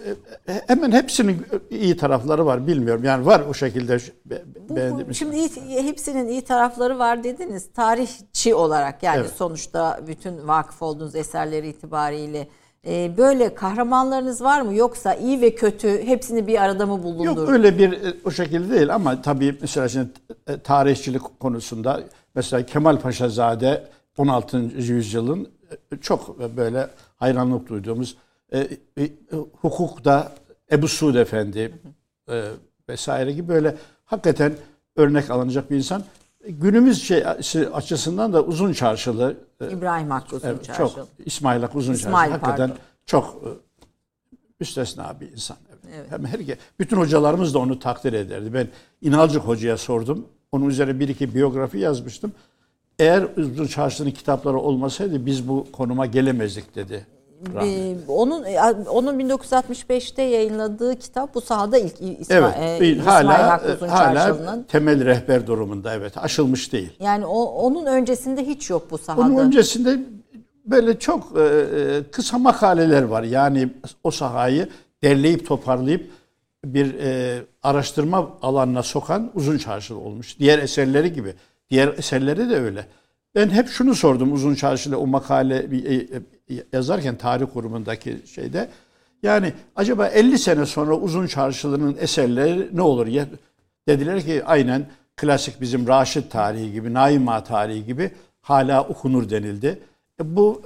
hemen 0.67 0.93
hepsinin 0.93 1.47
iyi 1.71 1.97
tarafları 1.97 2.47
var 2.47 2.67
bilmiyorum. 2.67 3.05
Yani 3.05 3.27
var 3.27 3.43
o 3.51 3.55
şekilde 3.55 3.99
be- 4.27 4.43
Bu- 4.69 4.77
beğendiğimiz. 4.77 5.17
şimdi 5.17 5.37
iyi- 5.37 5.83
hepsinin 5.83 6.29
iyi 6.29 6.43
tarafları 6.43 6.99
var 6.99 7.25
dediniz. 7.25 7.73
Tarihçi 7.73 8.55
olarak 8.55 9.03
yani 9.03 9.21
Evet. 9.21 9.31
sonuçta 9.37 10.01
bütün 10.07 10.49
vakıf 10.49 10.83
olduğunuz 10.83 11.15
eserleri 11.15 11.69
itibariyle 11.69 12.39
e, 12.41 12.49
böyle 12.87 13.55
kahramanlarınız 13.55 14.43
var 14.43 14.61
mı? 14.61 14.75
Yoksa 14.75 15.15
iyi 15.15 15.41
ve 15.41 15.55
kötü 15.55 16.07
hepsini 16.07 16.47
bir 16.47 16.63
arada 16.63 16.87
mı 16.87 17.03
bulundur? 17.03 17.25
Yok 17.25 17.49
öyle 17.49 17.79
bir 17.79 17.93
e, 17.93 18.15
o 18.25 18.31
şekilde 18.31 18.75
değil 18.75 18.95
ama 18.95 19.23
tabii 19.23 19.59
mesela 19.61 19.89
şimdi 19.89 20.09
e, 20.47 20.59
tarihçilik 20.59 21.23
konusunda 21.41 22.01
mesela 22.35 22.67
Kemal 22.67 23.01
Paşazade 23.01 23.89
16. 24.19 24.59
yüzyılın 24.59 25.49
e, 25.93 25.97
çok 25.97 26.39
böyle 26.57 26.89
hayranlık 27.17 27.69
duyduğumuz 27.69 28.17
e, 28.53 28.59
e, 28.99 29.11
hukukta 29.61 30.33
Ebu 30.73 30.89
Suud 30.89 31.15
Efendi 31.15 31.75
e, 32.29 32.45
vesaire 32.89 33.33
gibi 33.33 33.49
böyle 33.49 33.77
hakikaten 34.05 34.53
örnek 34.97 35.31
alınacak 35.31 35.71
bir 35.71 35.77
insan. 35.77 36.03
Günümüz 36.49 37.03
şey 37.03 37.25
açısından 37.75 38.33
da 38.33 38.45
uzun 38.45 38.73
çarşılı 38.73 39.37
e, 39.61 39.71
İbrahim 39.73 40.11
Hakkı 40.11 40.37
Uzun 40.37 40.49
Evet, 40.49 40.65
Çarşı. 40.65 40.79
çok 40.79 41.09
İsmail 41.25 41.61
Hakkı 41.63 41.79
Uzun 41.79 41.93
İsmail, 41.93 42.15
Çarşı 42.15 42.31
hakikaten 42.31 42.69
pardon. 42.69 42.83
çok 43.07 43.43
e, 43.45 43.49
müstesna 44.61 45.21
bir 45.21 45.33
insan. 45.33 45.57
Evet. 45.71 45.95
Evet. 45.97 46.11
Hem 46.11 46.25
her 46.27 46.41
bütün 46.79 46.97
hocalarımız 46.97 47.55
da 47.55 47.59
onu 47.59 47.79
takdir 47.79 48.13
ederdi. 48.13 48.55
Ben 48.55 48.69
İnalcık 49.01 49.43
Hoca'ya 49.43 49.77
sordum. 49.77 50.27
Onun 50.53 50.69
üzerine 50.69 51.01
bir 51.01 51.09
iki 51.09 51.35
biyografi 51.35 51.79
yazmıştım. 51.79 52.33
Eğer 52.99 53.23
Uzun 53.37 53.67
Çarşı'nın 53.67 54.11
kitapları 54.11 54.57
olmasaydı 54.59 55.27
biz 55.27 55.49
bu 55.49 55.67
konuma 55.73 56.07
gelemezdik 56.07 56.75
dedi. 56.75 57.07
Onun 58.09 58.45
onun 58.85 59.19
1965'te 59.19 60.23
yayınladığı 60.23 60.99
kitap 60.99 61.35
bu 61.35 61.41
sahada 61.41 61.79
ilk 61.79 61.95
İsma, 62.21 62.37
Evet, 62.37 62.55
e, 62.61 62.79
bir- 62.81 62.97
İsmail 62.97 63.27
hala 63.27 63.63
Uzun 63.75 63.89
hala 63.89 64.59
temel 64.69 65.05
rehber 65.05 65.47
durumunda 65.47 65.95
evet 65.95 66.19
aşılmış 66.19 66.73
değil. 66.73 66.93
Yani 67.01 67.27
o, 67.27 67.43
onun 67.45 67.87
öncesinde 67.87 68.47
hiç 68.47 68.71
yok 68.71 68.91
bu 68.91 68.99
sahada. 68.99 69.23
Onun 69.23 69.37
öncesinde 69.37 70.01
böyle 70.67 70.99
çok 70.99 71.39
e, 71.39 71.43
e, 71.43 72.03
kısa 72.11 72.39
makaleler 72.39 73.03
var. 73.03 73.23
Yani 73.23 73.69
o 74.05 74.11
sahayı 74.11 74.69
derleyip 75.03 75.47
toparlayıp 75.47 76.11
bir 76.65 76.95
e, 76.95 77.39
araştırma 77.63 78.31
alanına 78.43 78.83
sokan 78.83 79.31
uzun 79.35 79.59
çarşılı 79.59 79.99
olmuş. 79.99 80.39
Diğer 80.39 80.59
eserleri 80.59 81.13
gibi. 81.13 81.35
Diğer 81.71 81.89
eserleri 81.99 82.51
de 82.51 82.57
öyle. 82.57 82.87
Ben 83.35 83.49
hep 83.49 83.69
şunu 83.69 83.95
sordum 83.95 84.33
uzun 84.33 84.55
çarşıda 84.55 84.99
o 84.99 85.07
makale 85.07 85.71
bir, 85.71 85.85
e, 85.85 85.95
e, 85.95 86.07
yazarken 86.73 87.17
tarih 87.17 87.47
kurumundaki 87.53 88.17
şeyde. 88.35 88.69
Yani 89.23 89.53
acaba 89.77 90.07
50 90.07 90.39
sene 90.39 90.67
sonra 90.67 90.95
uzun 90.95 91.27
çarşılının 91.27 91.97
eserleri 92.01 92.69
ne 92.73 92.83
olur? 92.83 93.07
Ya, 93.07 93.27
dediler 93.89 94.23
ki 94.23 94.45
aynen 94.45 94.87
klasik 95.17 95.61
bizim 95.61 95.89
Raşit 95.89 96.31
tarihi 96.31 96.73
gibi, 96.73 96.95
Naima 96.95 97.45
tarihi 97.45 97.85
gibi 97.85 98.11
hala 98.41 98.85
okunur 98.85 99.31
denildi. 99.31 99.79
E, 100.21 100.37
bu 100.37 100.63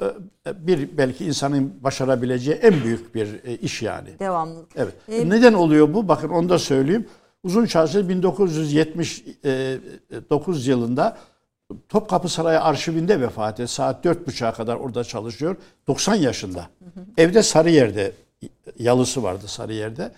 e, 0.46 0.66
bir 0.66 0.98
belki 0.98 1.24
insanın 1.24 1.74
başarabileceği 1.80 2.56
en 2.56 2.84
büyük 2.84 3.14
bir 3.14 3.28
e, 3.44 3.56
iş 3.56 3.82
yani. 3.82 4.08
Devamlı. 4.18 4.66
Evet. 4.76 4.94
E, 5.08 5.28
Neden 5.28 5.52
oluyor 5.52 5.94
bu? 5.94 6.08
Bakın 6.08 6.28
onu 6.28 6.48
da 6.48 6.58
söyleyeyim. 6.58 7.06
Uzun 7.42 7.66
Çarşı 7.66 8.08
1979 8.08 10.66
yılında 10.66 11.16
Topkapı 11.88 12.28
Sarayı 12.28 12.60
arşivinde 12.60 13.20
vefat 13.20 13.60
etti. 13.60 13.72
Saat 13.72 14.04
4.30'a 14.04 14.52
kadar 14.52 14.76
orada 14.76 15.04
çalışıyor. 15.04 15.56
90 15.86 16.14
yaşında. 16.14 16.68
Evde 17.16 17.42
Sarıyer'de 17.42 18.12
yalısı 18.78 19.22
vardı 19.22 19.48
Sarıyer'de. 19.48 20.12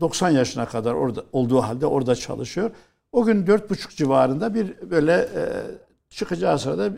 90 0.00 0.30
yaşına 0.30 0.66
kadar 0.66 0.94
orada 0.94 1.24
olduğu 1.32 1.62
halde 1.62 1.86
orada 1.86 2.14
çalışıyor. 2.14 2.70
O 3.12 3.24
gün 3.24 3.46
4.30 3.46 3.96
civarında 3.96 4.54
bir 4.54 4.90
böyle 4.90 5.12
e, 5.12 5.42
çıkacağı 6.10 6.58
sırada 6.58 6.90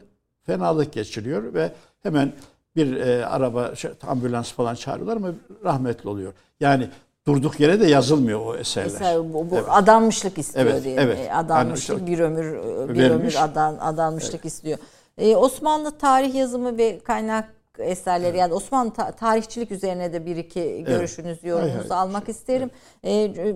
fenalık 0.47 0.93
geçiriyor 0.93 1.55
ve 1.55 1.73
hemen 2.03 2.33
bir 2.77 2.97
e, 2.97 3.27
araba, 3.27 3.75
şey, 3.75 3.91
ambulans 4.07 4.53
falan 4.53 4.75
çağırıyorlar 4.75 5.17
ama 5.17 5.31
rahmetli 5.65 6.09
oluyor. 6.09 6.33
Yani 6.61 6.89
durduk 7.29 7.61
yere 7.61 7.81
de 7.81 7.87
yazılmıyor 7.87 8.47
o 8.47 8.57
eserler. 8.57 8.87
Eser, 8.87 9.19
bu, 9.19 9.51
bu 9.51 9.55
Evet. 9.55 9.65
adanmışlık 9.69 10.39
istiyor 10.39 10.67
Evet, 10.67 10.85
diyelim. 10.85 11.03
evet. 11.03 11.19
E, 11.19 11.35
Adanmışlık 11.35 11.99
Yani 11.99 12.07
bir 12.07 12.19
ömür 12.19 12.53
bir 12.95 12.99
vermiş. 13.01 13.37
ömür 13.37 13.37
adan 13.51 13.77
adanmışlık 13.81 14.45
istiyor. 14.45 14.79
E, 15.19 15.37
Osmanlı 15.37 15.91
tarih 15.99 16.35
yazımı 16.35 16.79
ve 16.79 16.99
kaynak 16.99 17.49
eserleri 17.79 18.37
yani 18.37 18.55
Osmanlı 18.55 18.93
ta- 18.93 19.13
tarihçilik 19.13 19.71
üzerine 19.71 20.13
de 20.13 20.27
bir 20.27 20.37
iki 20.37 20.85
görüşünüzü, 20.87 21.49
yorumunuzu 21.49 21.79
Hay 21.79 21.89
hay. 21.89 21.99
almak 21.99 22.29
isterim. 22.29 22.71
Ee, 23.03 23.13
e, 23.13 23.55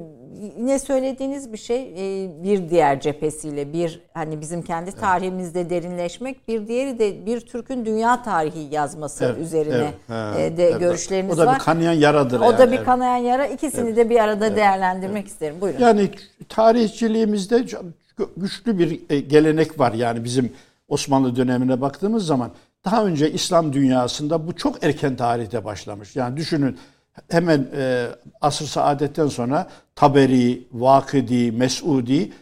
yine 0.58 0.78
söylediğiniz 0.78 1.52
bir 1.52 1.58
şey 1.58 1.82
e, 1.82 2.30
bir 2.42 2.70
diğer 2.70 3.00
cephesiyle 3.00 3.72
bir 3.72 4.00
hani 4.14 4.40
bizim 4.40 4.62
kendi 4.62 4.92
tarihimizde 4.92 5.70
derinleşmek 5.70 6.48
bir 6.48 6.68
diğeri 6.68 6.98
de 6.98 7.26
bir 7.26 7.40
Türk'ün 7.40 7.84
dünya 7.84 8.22
tarihi 8.22 8.74
yazması 8.74 9.24
Evet, 9.24 9.38
üzerine 9.38 9.92
evet, 10.10 10.52
e, 10.52 10.56
de 10.56 10.68
evet. 10.68 10.80
görüşleriniz 10.80 11.34
O 11.38 11.42
da 11.42 11.46
var. 11.46 11.54
bir 11.54 11.64
kanayan 11.64 11.92
yaradır. 11.92 12.40
o 12.40 12.44
yani, 12.44 12.58
da 12.58 12.70
bir 12.70 12.76
evet. 12.76 12.86
kanayan 12.86 13.16
yara. 13.16 13.46
İkisini 13.46 13.96
de 13.96 14.10
bir 14.10 14.20
arada 14.20 14.56
değerlendirmek 14.56 15.26
isterim. 15.26 15.60
Buyurun. 15.60 15.80
Yani 15.80 16.10
tarihçiliğimizde 16.48 17.64
güçlü 18.36 18.78
bir 18.78 19.00
e, 19.10 19.20
gelenek 19.20 19.78
var. 19.78 19.92
Yani 19.92 20.24
bizim 20.24 20.52
Osmanlı 20.88 21.36
dönemine 21.36 21.80
baktığımız 21.80 22.26
zaman 22.26 22.50
daha 22.84 23.04
önce 23.04 23.32
İslam 23.32 23.72
dünyasında 23.72 24.46
bu 24.46 24.56
çok 24.56 24.84
erken 24.84 25.16
tarihte 25.16 25.64
başlamış. 25.64 26.16
Yani 26.16 26.36
düşünün 26.36 26.78
hemen 27.28 27.68
e, 27.76 28.06
asr 28.40 28.64
saadetten 28.64 29.26
sonra 29.28 29.70
Taberi, 29.94 30.66
Vakidi, 30.72 31.52
Mesudi 31.52 32.32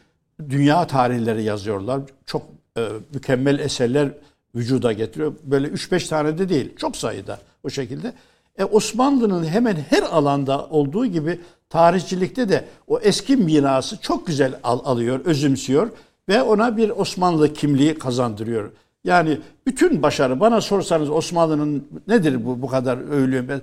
dünya 0.49 0.87
tarihleri 0.87 1.43
yazıyorlar. 1.43 2.01
Çok 2.27 2.43
e, 2.77 2.89
mükemmel 3.15 3.59
eserler 3.59 4.09
vücuda 4.55 4.93
getiriyor. 4.93 5.33
Böyle 5.43 5.67
3-5 5.69 6.09
tane 6.09 6.39
de 6.39 6.49
değil. 6.49 6.77
Çok 6.77 6.97
sayıda 6.97 7.39
o 7.65 7.71
şekilde. 7.71 8.13
E, 8.59 8.65
Osmanlı'nın 8.65 9.45
hemen 9.45 9.77
her 9.91 10.03
alanda 10.03 10.67
olduğu 10.67 11.07
gibi 11.07 11.41
tarihçilikte 11.69 12.49
de 12.49 12.65
o 12.87 12.99
eski 13.01 13.37
mirası 13.37 14.01
çok 14.01 14.27
güzel 14.27 14.55
al- 14.63 14.85
alıyor, 14.85 15.21
özümsüyor 15.25 15.91
ve 16.29 16.43
ona 16.43 16.77
bir 16.77 16.91
Osmanlı 16.91 17.53
kimliği 17.53 17.99
kazandırıyor. 17.99 18.71
Yani 19.05 19.41
bütün 19.67 20.03
başarı 20.03 20.41
bana 20.41 20.61
sorsanız 20.61 21.11
Osmanlı'nın 21.11 21.89
nedir 22.09 22.47
bu 22.47 22.63
bu 22.63 22.67
kadar 22.67 22.99
övülüyor? 22.99 23.61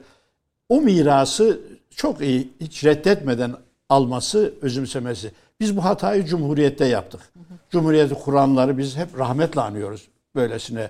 O 0.69 0.81
mirası 0.81 1.59
çok 1.95 2.21
iyi 2.21 2.53
hiç 2.61 2.83
reddetmeden 2.83 3.53
alması, 3.89 4.53
özümsemesi. 4.61 5.31
Biz 5.59 5.77
bu 5.77 5.85
hatayı 5.85 6.25
Cumhuriyet'te 6.25 6.85
yaptık. 6.85 7.21
Cumhuriyeti 7.69 8.13
kuranları 8.13 8.77
biz 8.77 8.97
hep 8.97 9.19
rahmetle 9.19 9.61
anıyoruz. 9.61 10.07
Böylesine 10.35 10.89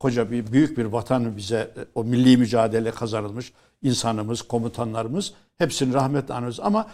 koca 0.00 0.30
bir 0.30 0.52
büyük 0.52 0.78
bir 0.78 0.84
vatanı 0.84 1.36
bize 1.36 1.70
o 1.94 2.04
milli 2.04 2.36
mücadele 2.36 2.90
kazanılmış 2.90 3.52
insanımız, 3.82 4.42
komutanlarımız 4.42 5.32
hepsini 5.58 5.94
rahmetle 5.94 6.34
anıyoruz. 6.34 6.60
Ama 6.60 6.90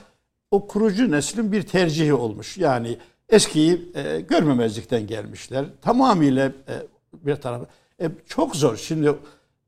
o 0.51 0.67
kurucu 0.67 1.11
neslin 1.11 1.53
bir 1.53 1.63
tercihi 1.63 2.15
olmuş. 2.15 2.59
Yani 2.59 2.99
eskiyi 3.29 3.93
e, 3.95 4.21
görmemezlikten 4.21 5.07
gelmişler. 5.07 5.65
Tamamıyla 5.83 6.47
e, 6.47 6.53
bir 7.13 7.37
tarafı. 7.37 7.67
E, 8.01 8.11
çok 8.27 8.57
zor. 8.57 8.77
Şimdi 8.77 9.15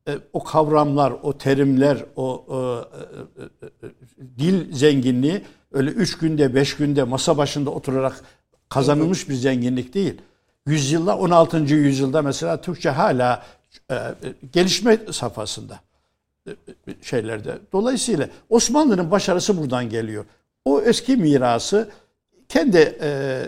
e, 0.09 0.19
o 0.33 0.45
kavramlar, 0.45 1.13
o 1.23 1.39
terimler, 1.39 2.05
o 2.17 2.45
e, 2.51 2.57
e, 2.57 3.45
e, 3.45 3.87
e, 3.87 4.39
dil 4.39 4.73
zenginliği 4.73 5.43
öyle 5.73 5.91
üç 5.91 6.19
günde, 6.19 6.55
beş 6.55 6.77
günde 6.77 7.05
masa 7.05 7.37
başında 7.37 7.71
oturarak 7.71 8.25
kazanılmış 8.69 9.29
bir 9.29 9.35
zenginlik 9.35 9.95
değil. 9.95 10.15
Yüzyılda, 10.67 11.19
16. 11.19 11.59
yüzyılda 11.59 12.23
mesela 12.23 12.61
Türkçe 12.61 12.91
hala 12.91 13.43
e, 13.91 13.95
e, 13.95 14.15
gelişme 14.53 14.99
safhasında 15.11 15.81
şeylerde. 17.03 17.59
Dolayısıyla 17.73 18.29
Osmanlı'nın 18.49 19.11
başarısı 19.11 19.57
buradan 19.57 19.91
geliyor. 19.91 20.25
O 20.65 20.81
eski 20.81 21.17
mirası 21.17 21.91
kendi 22.49 22.99
e, 23.03 23.41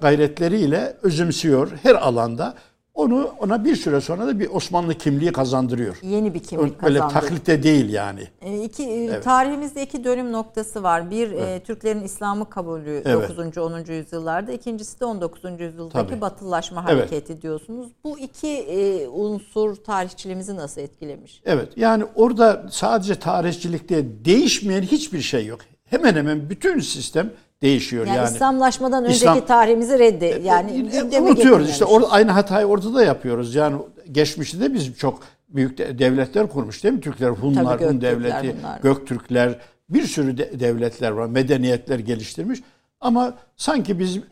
gayretleriyle 0.00 0.96
özümsüyor 1.02 1.70
her 1.82 1.94
alanda. 1.94 2.54
Onu 2.94 3.30
ona 3.40 3.64
bir 3.64 3.76
süre 3.76 4.00
sonra 4.00 4.26
da 4.26 4.40
bir 4.40 4.50
Osmanlı 4.50 4.94
kimliği 4.94 5.32
kazandırıyor. 5.32 5.96
Yeni 6.02 6.34
bir 6.34 6.40
kimlik 6.42 6.82
Öyle 6.84 6.98
kazandı. 6.98 7.12
taklitte 7.12 7.62
değil 7.62 7.92
yani. 7.92 8.28
E, 8.42 8.62
iki, 8.64 8.82
e, 8.84 9.20
Tarihimizde 9.20 9.82
iki 9.82 10.04
dönüm 10.04 10.32
noktası 10.32 10.82
var. 10.82 11.10
Bir 11.10 11.32
e, 11.32 11.60
Türklerin 11.60 12.02
İslam'ı 12.02 12.50
kabulü 12.50 13.02
Evet. 13.04 13.30
9. 13.38 13.58
10. 13.58 13.84
yüzyıllarda. 13.92 14.52
İkincisi 14.52 15.00
de 15.00 15.04
19. 15.04 15.60
yüzyıldaki 15.60 15.92
Tabii. 16.08 16.20
batılılaşma 16.20 16.84
Evet. 16.88 17.00
hareketi 17.00 17.42
diyorsunuz. 17.42 17.88
Bu 18.04 18.18
iki 18.18 18.48
e, 18.48 19.08
unsur 19.08 19.76
tarihçiliğimizi 19.76 20.56
nasıl 20.56 20.80
etkilemiş? 20.80 21.42
Evet 21.44 21.68
yani 21.76 22.04
orada 22.14 22.66
sadece 22.70 23.14
tarihçilikte 23.14 24.24
değişmeyen 24.24 24.82
hiçbir 24.82 25.20
şey 25.20 25.46
yok. 25.46 25.60
Hemen 25.84 26.14
hemen 26.14 26.50
bütün 26.50 26.80
sistem 26.80 27.30
değişiyor 27.62 28.06
Yani, 28.06 28.16
yani. 28.16 28.28
İslamlaşmadan 28.34 29.04
önceki 29.04 29.16
İslam- 29.24 29.46
tarihimizi 29.46 29.98
reddi. 29.98 30.40
Yani 30.44 30.70
E, 30.72 30.76
gündeme 30.76 31.00
unutuyoruz 31.02 31.36
getirmemiş. 31.36 31.70
işte 31.70 31.84
orada 31.84 32.10
aynı 32.10 32.30
hatayı 32.30 32.66
orada 32.66 32.94
da 32.94 33.04
yapıyoruz. 33.04 33.54
Yani 33.54 33.76
geçmişte 34.12 34.60
de 34.60 34.74
biz 34.74 34.96
çok 34.98 35.18
büyük 35.48 35.78
de- 35.78 35.98
devletler 35.98 36.48
kurmuş 36.48 36.84
değil 36.84 36.94
mi? 36.94 37.00
Türkler, 37.00 37.28
Hunlar, 37.28 37.78
Tabii, 37.78 37.84
Hun 37.90 38.00
devleti, 38.00 38.54
Hunlar. 38.58 38.80
Göktürkler 38.82 39.58
bir 39.90 40.02
sürü 40.02 40.38
de- 40.38 40.60
devletler 40.60 41.10
var. 41.10 41.26
Medeniyetler 41.26 41.98
geliştirmiş. 41.98 42.60
Ama 43.00 43.34
sanki 43.56 43.98
biz 43.98 44.16
e, 44.16 44.22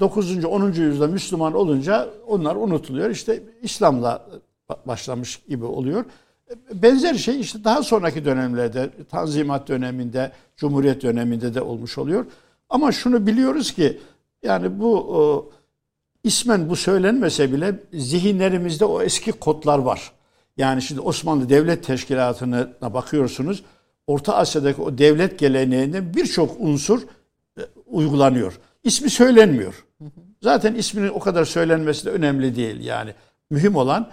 9. 0.00 0.44
10. 0.44 0.66
yüzyılda 0.82 1.06
Müslüman 1.06 1.54
olunca 1.54 2.08
onlar 2.26 2.56
unutuluyor. 2.56 3.10
İşte 3.10 3.42
İslam'la 3.62 4.26
ba- 4.70 4.76
başlamış 4.86 5.36
gibi 5.48 5.64
oluyor. 5.64 6.04
E, 6.50 6.82
Benzer 6.82 7.14
şey 7.14 7.40
işte 7.40 7.64
daha 7.64 7.82
sonraki 7.82 8.24
dönemlerde, 8.24 8.90
Tanzimat 9.10 9.68
döneminde, 9.68 10.32
Cumhuriyet 10.56 11.02
döneminde 11.02 11.54
de 11.54 11.60
olmuş 11.62 11.98
oluyor. 11.98 12.26
Ama 12.68 12.92
şunu 12.92 13.26
biliyoruz 13.26 13.72
ki 13.72 14.00
yani 14.42 14.80
bu 14.80 15.16
o, 15.16 15.50
ismen 16.24 16.68
bu 16.68 16.76
söylenmese 16.76 17.52
bile 17.52 17.80
zihinlerimizde 17.92 18.84
o 18.84 19.02
eski 19.02 19.32
kodlar 19.32 19.78
var. 19.78 20.12
Yani 20.56 20.82
şimdi 20.82 21.00
Osmanlı 21.00 21.48
Devlet 21.48 21.84
Teşkilatı'na 21.84 22.94
bakıyorsunuz. 22.94 23.64
Orta 24.06 24.36
Asya'daki 24.36 24.82
o 24.82 24.98
devlet 24.98 25.38
geleneğinde 25.38 26.14
birçok 26.14 26.56
unsur 26.60 27.02
e, 27.58 27.62
uygulanıyor. 27.86 28.58
İsmi 28.84 29.10
söylenmiyor. 29.10 29.86
Zaten 30.42 30.74
isminin 30.74 31.08
o 31.08 31.18
kadar 31.18 31.44
söylenmesi 31.44 32.06
de 32.06 32.10
önemli 32.10 32.56
değil 32.56 32.80
yani. 32.80 33.14
Mühim 33.50 33.76
olan 33.76 34.10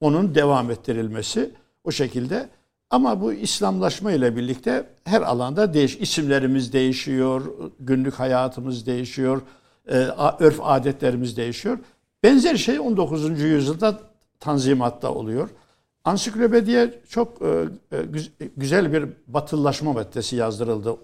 onun 0.00 0.34
devam 0.34 0.70
ettirilmesi 0.70 1.50
o 1.84 1.90
şekilde. 1.90 2.48
Ama 2.94 3.20
bu 3.20 3.32
İslamlaşma 3.32 4.12
ile 4.12 4.36
birlikte 4.36 4.86
her 5.04 5.22
alanda 5.22 5.74
değiş, 5.74 5.96
isimlerimiz 5.96 6.72
değişiyor, 6.72 7.42
günlük 7.80 8.14
hayatımız 8.14 8.86
değişiyor, 8.86 9.42
e, 9.88 9.96
örf 10.38 10.60
adetlerimiz 10.62 11.36
değişiyor. 11.36 11.78
Benzer 12.22 12.56
şey 12.56 12.80
19. 12.80 13.40
yüzyılda 13.40 14.00
Tanzimat'ta 14.40 15.12
oluyor. 15.14 15.48
Ansiklopediye 16.04 17.00
çok 17.08 17.42
e, 17.42 17.64
e, 17.92 18.02
güz- 18.02 18.30
güzel 18.56 18.92
bir 18.92 19.08
batılılaşma 19.26 19.92
maddesi 19.92 20.36
yazdırıldı. 20.36 20.96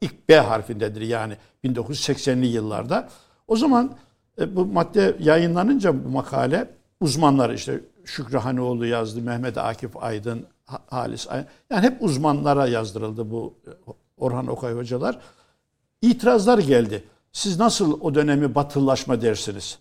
İlk 0.00 0.28
B 0.28 0.36
harfindedir 0.36 1.00
yani 1.00 1.36
1980'li 1.64 2.46
yıllarda. 2.46 3.08
O 3.46 3.56
zaman 3.56 3.92
bu 4.46 4.66
madde 4.66 5.16
yayınlanınca 5.20 6.04
bu 6.04 6.08
makale 6.08 6.70
uzmanlar 7.00 7.50
işte 7.50 7.80
Şükrü 8.04 8.38
Hanoğlu 8.38 8.86
yazdı, 8.86 9.20
Mehmet 9.20 9.58
Akif 9.58 9.96
Aydın, 9.96 10.46
Halis. 10.68 11.26
Yani 11.70 11.86
hep 11.86 12.02
uzmanlara 12.02 12.66
yazdırıldı 12.66 13.30
bu 13.30 13.54
e, 13.66 13.70
Orhan 14.16 14.46
Okay 14.46 14.74
hocalar. 14.74 15.18
İtirazlar 16.02 16.58
geldi. 16.58 17.04
Siz 17.32 17.58
nasıl 17.58 18.00
o 18.00 18.14
dönemi 18.14 18.54
batılılaşma 18.54 19.20
dersiniz? 19.20 19.78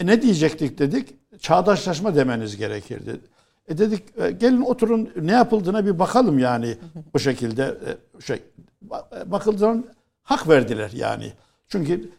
E, 0.00 0.06
ne 0.06 0.22
diyecektik 0.22 0.78
dedik? 0.78 1.14
Çağdaşlaşma 1.40 2.14
demeniz 2.14 2.56
gerekirdi. 2.56 3.20
E 3.68 3.78
dedik 3.78 4.02
e, 4.18 4.30
gelin 4.30 4.60
oturun 4.60 5.10
ne 5.16 5.32
yapıldığına 5.32 5.86
bir 5.86 5.98
bakalım 5.98 6.38
yani 6.38 6.78
o 7.14 7.18
şekilde 7.18 7.78
şey 8.24 8.42
ba- 8.88 9.30
bakıldığında 9.30 9.86
hak 10.22 10.48
verdiler 10.48 10.90
yani. 10.94 11.32
Çünkü 11.68 12.10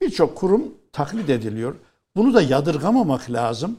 birçok 0.00 0.36
kurum 0.36 0.74
taklit 0.92 1.30
ediliyor. 1.30 1.74
Bunu 2.16 2.34
da 2.34 2.42
yadırgamamak 2.42 3.30
lazım. 3.30 3.78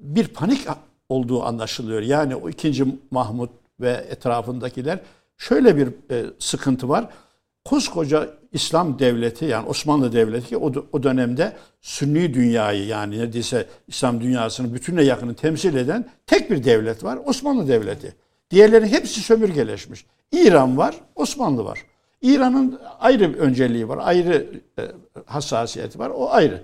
Bir 0.00 0.28
panik 0.28 0.66
olduğu 1.08 1.42
anlaşılıyor. 1.42 2.02
Yani 2.02 2.36
o 2.36 2.48
ikinci 2.48 2.84
Mahmut 3.10 3.50
ve 3.80 3.90
etrafındakiler 4.10 5.00
şöyle 5.36 5.76
bir 5.76 5.88
e, 6.10 6.24
sıkıntı 6.38 6.88
var. 6.88 7.08
Koskoca 7.64 8.28
İslam 8.52 8.98
devleti 8.98 9.44
yani 9.44 9.68
Osmanlı 9.68 10.12
devleti 10.12 10.56
o, 10.56 10.72
o 10.92 11.02
dönemde 11.02 11.56
Sünni 11.80 12.34
dünyayı 12.34 12.86
yani 12.86 13.18
neredeyse 13.18 13.66
İslam 13.88 14.20
dünyasının 14.20 14.74
bütününe 14.74 15.02
yakını 15.02 15.34
temsil 15.34 15.76
eden 15.76 16.08
tek 16.26 16.50
bir 16.50 16.64
devlet 16.64 17.04
var. 17.04 17.18
Osmanlı 17.24 17.68
devleti. 17.68 18.14
Diğerleri 18.50 18.86
hepsi 18.86 19.20
sömürgeleşmiş. 19.20 20.06
İran 20.32 20.76
var, 20.76 20.94
Osmanlı 21.14 21.64
var. 21.64 21.78
İran'ın 22.22 22.80
ayrı 23.00 23.34
bir 23.34 23.38
önceliği 23.38 23.88
var, 23.88 23.98
ayrı 24.02 24.46
e, 24.78 24.82
hassasiyeti 25.26 25.98
var. 25.98 26.10
O 26.10 26.30
ayrı. 26.30 26.62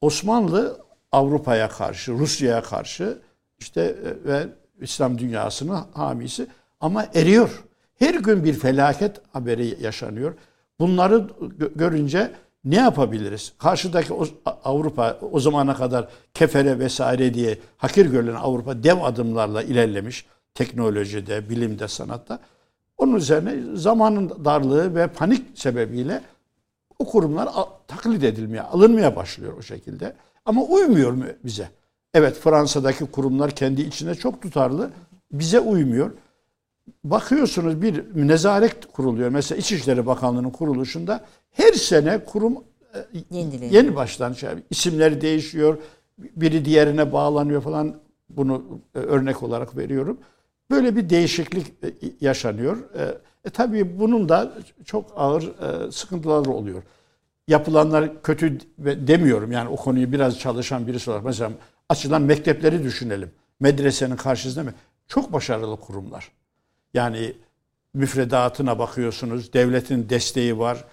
Osmanlı 0.00 0.80
Avrupa'ya 1.12 1.68
karşı, 1.68 2.12
Rusya'ya 2.12 2.62
karşı 2.62 3.18
işte 3.58 3.80
e, 3.80 4.28
ve 4.28 4.46
İslam 4.80 5.18
dünyasının 5.18 5.80
hamisi 5.94 6.46
ama 6.80 7.06
eriyor. 7.14 7.64
Her 7.98 8.14
gün 8.14 8.44
bir 8.44 8.54
felaket 8.54 9.20
haberi 9.32 9.76
yaşanıyor. 9.80 10.34
Bunları 10.80 11.14
gö- 11.40 11.78
görünce 11.78 12.30
ne 12.64 12.76
yapabiliriz? 12.76 13.52
Karşıdaki 13.58 14.14
Avrupa 14.64 15.18
o 15.32 15.40
zamana 15.40 15.74
kadar 15.74 16.08
kefere 16.34 16.78
vesaire 16.78 17.34
diye 17.34 17.58
hakir 17.76 18.06
görülen 18.06 18.34
Avrupa 18.34 18.82
dev 18.82 19.02
adımlarla 19.02 19.62
ilerlemiş 19.62 20.26
teknolojide, 20.54 21.50
bilimde, 21.50 21.88
sanatta. 21.88 22.38
Onun 22.98 23.14
üzerine 23.14 23.76
zamanın 23.76 24.44
darlığı 24.44 24.94
ve 24.94 25.06
panik 25.06 25.58
sebebiyle 25.58 26.20
o 26.98 27.04
kurumlar 27.06 27.48
taklit 27.86 28.24
edilmeye, 28.24 28.62
alınmaya 28.62 29.16
başlıyor 29.16 29.52
o 29.58 29.62
şekilde. 29.62 30.16
Ama 30.44 30.62
uymuyor 30.62 31.12
mu 31.12 31.24
bize? 31.44 31.68
Evet 32.16 32.36
Fransa'daki 32.36 33.06
kurumlar 33.06 33.50
kendi 33.50 33.82
içinde 33.82 34.14
çok 34.14 34.42
tutarlı. 34.42 34.90
Bize 35.32 35.60
uymuyor. 35.60 36.10
Bakıyorsunuz 37.04 37.82
bir 37.82 38.04
nezaret 38.14 38.92
kuruluyor. 38.92 39.28
Mesela 39.28 39.58
İçişleri 39.58 40.06
Bakanlığı'nın 40.06 40.50
kuruluşunda 40.50 41.24
her 41.50 41.72
sene 41.72 42.24
kurum 42.24 42.54
e, 42.94 43.36
yeni 43.70 43.96
baştan 43.96 44.32
şey, 44.32 44.50
isimleri 44.70 45.20
değişiyor. 45.20 45.78
Biri 46.18 46.64
diğerine 46.64 47.12
bağlanıyor 47.12 47.62
falan. 47.62 47.96
Bunu 48.28 48.62
e, 48.94 48.98
örnek 48.98 49.42
olarak 49.42 49.76
veriyorum. 49.76 50.18
Böyle 50.70 50.96
bir 50.96 51.10
değişiklik 51.10 51.66
e, 51.66 51.92
yaşanıyor. 52.20 52.76
E, 53.44 53.50
tabii 53.50 53.98
bunun 53.98 54.28
da 54.28 54.52
çok 54.84 55.12
ağır 55.16 55.52
sıkıntıları 55.90 56.50
oluyor. 56.50 56.82
Yapılanlar 57.48 58.22
kötü 58.22 58.58
demiyorum. 58.78 59.52
Yani 59.52 59.68
o 59.68 59.76
konuyu 59.76 60.12
biraz 60.12 60.38
çalışan 60.38 60.86
birisi 60.86 61.10
olarak. 61.10 61.24
Mesela 61.24 61.50
açılan 61.88 62.22
mektepleri 62.22 62.84
düşünelim. 62.84 63.30
Medresenin 63.60 64.16
karşısında 64.16 64.64
mı? 64.64 64.74
Çok 65.08 65.32
başarılı 65.32 65.80
kurumlar. 65.80 66.32
Yani 66.94 67.32
müfredatına 67.94 68.78
bakıyorsunuz. 68.78 69.52
Devletin 69.52 70.08
desteği 70.08 70.58
var. 70.58 70.84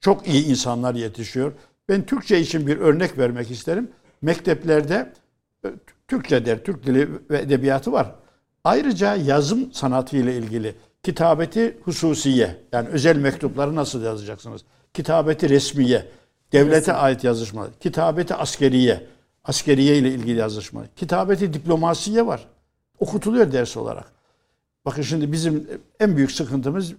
Çok 0.00 0.28
iyi 0.28 0.46
insanlar 0.46 0.94
yetişiyor. 0.94 1.52
Ben 1.88 2.06
Türkçe 2.06 2.40
için 2.40 2.66
bir 2.66 2.76
örnek 2.78 3.18
vermek 3.18 3.50
isterim. 3.50 3.90
Mekteplerde 4.22 5.12
e, 5.64 5.68
Türkçe 6.08 6.46
der, 6.46 6.64
Türk 6.64 6.86
dili 6.86 7.08
ve 7.30 7.38
edebiyatı 7.38 7.92
var. 7.92 8.14
Ayrıca 8.64 9.14
yazım 9.14 9.72
sanatı 9.72 10.16
ile 10.16 10.36
ilgili 10.36 10.74
kitabeti 11.02 11.78
hususiye 11.84 12.56
yani 12.72 12.88
özel 12.88 13.16
mektupları 13.16 13.76
nasıl 13.76 14.02
yazacaksınız? 14.02 14.62
Kitabeti 14.94 15.48
resmiye, 15.48 16.06
devlete 16.52 16.76
Resim. 16.76 16.94
ait 16.96 17.24
yazışma, 17.24 17.68
kitabeti 17.80 18.34
askeriye, 18.34 19.06
askeriye 19.44 19.98
ile 19.98 20.08
ilgili 20.08 20.38
yazışma, 20.38 20.84
kitabeti 20.96 21.52
diplomasiye 21.52 22.26
var. 22.26 22.48
Okutuluyor 22.98 23.52
ders 23.52 23.76
olarak. 23.76 24.12
Bakın 24.84 25.02
şimdi 25.02 25.32
bizim 25.32 25.68
en 26.00 26.16
büyük 26.16 26.32
sıkıntımız 26.32 26.94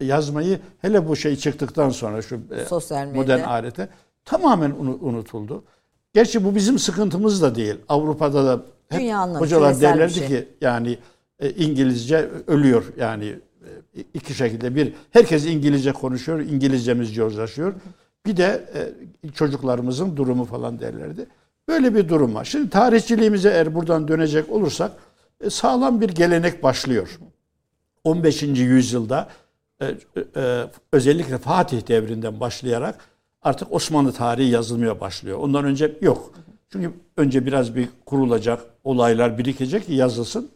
yazmayı 0.00 0.60
hele 0.78 1.08
bu 1.08 1.16
şey 1.16 1.36
çıktıktan 1.36 1.90
sonra 1.90 2.22
şu 2.22 2.40
e, 2.50 2.64
Sosyal 2.64 3.08
modern 3.08 3.40
alete 3.40 3.88
tamamen 4.24 4.70
unutuldu. 5.00 5.64
Gerçi 6.12 6.44
bu 6.44 6.54
bizim 6.54 6.78
sıkıntımız 6.78 7.42
da 7.42 7.54
değil. 7.54 7.74
Avrupa'da 7.88 8.44
da 8.44 8.62
hep 8.88 9.00
Dünya 9.00 9.34
hocalar 9.34 9.80
derlerdi 9.80 10.14
şey. 10.14 10.28
ki 10.28 10.48
yani 10.60 10.98
e, 11.38 11.50
İngilizce 11.50 12.30
ölüyor 12.46 12.92
yani 12.98 13.38
e, 13.96 14.00
iki 14.14 14.34
şekilde 14.34 14.74
bir 14.74 14.94
herkes 15.10 15.46
İngilizce 15.46 15.92
konuşuyor, 15.92 16.40
İngilizcemiz 16.40 17.16
yozlaşıyor. 17.16 17.74
Bir 18.26 18.36
de 18.36 18.68
çocuklarımızın 19.34 20.16
durumu 20.16 20.44
falan 20.44 20.80
derlerdi. 20.80 21.26
Böyle 21.72 21.94
bir 21.94 22.08
durum 22.08 22.34
var. 22.34 22.44
Şimdi 22.44 22.70
tarihçiliğimize 22.70 23.48
eğer 23.48 23.74
buradan 23.74 24.08
dönecek 24.08 24.50
olursak 24.50 24.92
e, 25.40 25.50
sağlam 25.50 26.00
bir 26.00 26.08
gelenek 26.08 26.62
başlıyor. 26.62 27.18
15. 28.04 28.42
yüzyılda 28.42 29.28
e, 29.80 29.86
e, 30.36 30.64
özellikle 30.92 31.38
Fatih 31.38 31.88
devrinden 31.88 32.40
başlayarak 32.40 32.98
artık 33.42 33.72
Osmanlı 33.72 34.12
tarihi 34.12 34.50
yazılmaya 34.50 35.00
başlıyor. 35.00 35.38
Ondan 35.38 35.64
önce 35.64 35.98
yok. 36.00 36.32
Çünkü 36.72 36.92
önce 37.16 37.46
biraz 37.46 37.76
bir 37.76 37.88
kurulacak, 38.06 38.60
olaylar 38.84 39.38
birikecek 39.38 39.86
ki 39.86 39.94
yazılsın. 39.94 40.50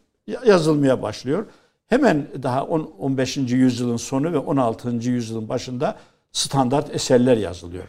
Yazılmaya 0.46 1.02
başlıyor. 1.02 1.46
Hemen 1.86 2.26
daha 2.42 2.64
10, 2.64 2.80
15. 2.98 3.36
yüzyılın 3.36 3.96
sonu 3.96 4.32
ve 4.32 4.38
16. 4.38 4.90
yüzyılın 4.90 5.48
başında 5.48 5.96
standart 6.32 6.94
eserler 6.94 7.36
yazılıyor. 7.36 7.84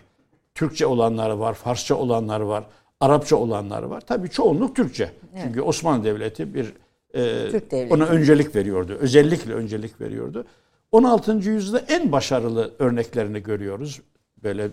Türkçe 0.55 0.85
olanları 0.85 1.39
var, 1.39 1.53
Farsça 1.53 1.95
olanları 1.95 2.47
var, 2.47 2.63
Arapça 2.99 3.35
olanları 3.35 3.89
var. 3.89 4.01
Tabii 4.01 4.29
çoğunluk 4.29 4.75
Türkçe. 4.75 5.11
Evet. 5.33 5.43
Çünkü 5.45 5.61
Osmanlı 5.61 6.03
Devleti 6.03 6.53
bir 6.53 6.73
e, 7.13 7.49
Türk 7.51 7.71
devleti. 7.71 7.93
ona 7.93 8.05
öncelik 8.05 8.55
veriyordu. 8.55 8.97
Özellikle 8.99 9.53
öncelik 9.53 10.01
veriyordu. 10.01 10.45
16. 10.91 11.31
yüzyılda 11.31 11.79
en 11.79 12.11
başarılı 12.11 12.71
örneklerini 12.79 13.43
görüyoruz. 13.43 14.01
Böyle 14.43 14.69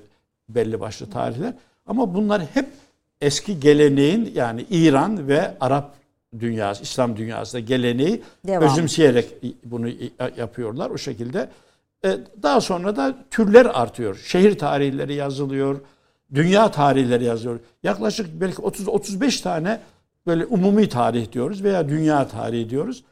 belli 0.48 0.80
başlı 0.80 1.10
tarihler. 1.10 1.54
Ama 1.86 2.14
bunlar 2.14 2.42
hep 2.42 2.66
eski 3.20 3.60
geleneğin 3.60 4.32
yani 4.34 4.66
İran 4.70 5.28
ve 5.28 5.54
Arap 5.60 5.94
dünyası, 6.38 6.82
İslam 6.82 7.16
dünyasında 7.16 7.60
geleneği 7.60 8.22
Devam. 8.46 8.62
özümseyerek 8.62 9.28
bunu 9.64 9.88
yapıyorlar 10.36 10.90
o 10.90 10.98
şekilde. 10.98 11.48
E, 12.04 12.18
daha 12.42 12.60
sonra 12.60 12.96
da 12.96 13.14
türler 13.30 13.66
artıyor. 13.66 14.22
Şehir 14.26 14.58
tarihleri 14.58 15.14
yazılıyor, 15.14 15.80
dünya 16.34 16.70
tarihleri 16.70 17.24
yazılıyor. 17.24 17.60
Yaklaşık 17.82 18.40
belki 18.40 18.62
30-35 18.62 19.42
tane 19.42 19.80
böyle 20.26 20.46
umumi 20.46 20.88
tarih 20.88 21.32
diyoruz 21.32 21.64
veya 21.64 21.88
dünya 21.88 22.28
tarihi 22.28 22.70
diyoruz. 22.70 23.04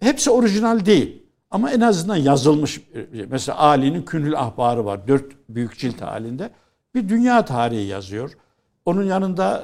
Hepsi 0.00 0.30
orijinal 0.30 0.86
değil. 0.86 1.22
Ama 1.50 1.70
en 1.70 1.80
azından 1.80 2.16
yazılmış. 2.16 2.80
Mesela 3.28 3.58
Ali'nin 3.58 4.02
Künül 4.02 4.38
Ahbarı 4.38 4.84
var. 4.84 5.08
Dört 5.08 5.24
büyük 5.48 5.78
cilt 5.78 6.02
halinde. 6.02 6.50
Bir 6.94 7.08
dünya 7.08 7.44
tarihi 7.44 7.86
yazıyor. 7.86 8.36
Onun 8.84 9.02
yanında 9.02 9.62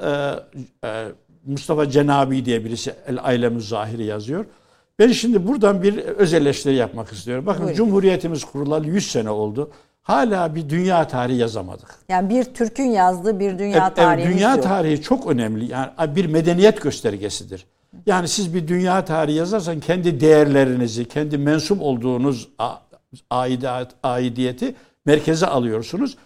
e, 0.83 0.87
e, 0.87 1.07
Mustafa 1.45 1.89
Cenabi 1.89 2.45
diye 2.45 2.65
birisi 2.65 2.95
El 3.07 3.17
Ailem 3.23 3.61
Zahiri 3.61 4.03
yazıyor. 4.05 4.45
Ben 4.99 5.11
şimdi 5.11 5.47
buradan 5.47 5.83
bir 5.83 5.97
öz 5.97 6.33
eleştiri 6.33 6.75
yapmak 6.75 7.11
istiyorum. 7.11 7.45
Bakın 7.45 7.63
Buyurun. 7.63 7.77
Cumhuriyetimiz 7.77 8.45
kurulalı 8.45 8.87
100 8.87 9.11
sene 9.11 9.29
oldu. 9.29 9.71
Hala 10.07 10.55
bir 10.55 10.69
dünya 10.69 11.07
tarihi 11.07 11.37
yazamadık. 11.37 11.95
Yani 12.09 12.29
bir 12.29 12.43
Türk'ün 12.43 12.85
yazdığı 12.85 13.39
bir 13.39 13.59
dünya 13.59 13.93
tarihi. 13.93 14.25
Evet, 14.25 14.35
dünya 14.35 14.55
yok. 14.55 14.63
tarihi 14.63 15.01
çok 15.01 15.27
önemli. 15.27 15.71
Yani 15.71 15.91
bir 16.15 16.25
medeniyet 16.25 16.81
göstergesidir. 16.81 17.65
Yani 18.05 18.27
siz 18.27 18.53
bir 18.53 18.67
dünya 18.67 19.05
tarihi 19.05 19.35
yazarsan 19.35 19.79
kendi 19.79 20.19
değerlerinizi, 20.19 21.05
kendi 21.05 21.37
mensup 21.37 21.81
olduğunuz 21.81 22.49
aidat, 23.29 23.95
aidiyeti 24.03 24.75
merkeze 25.05 25.47
alıyorsunuz. 25.47 26.17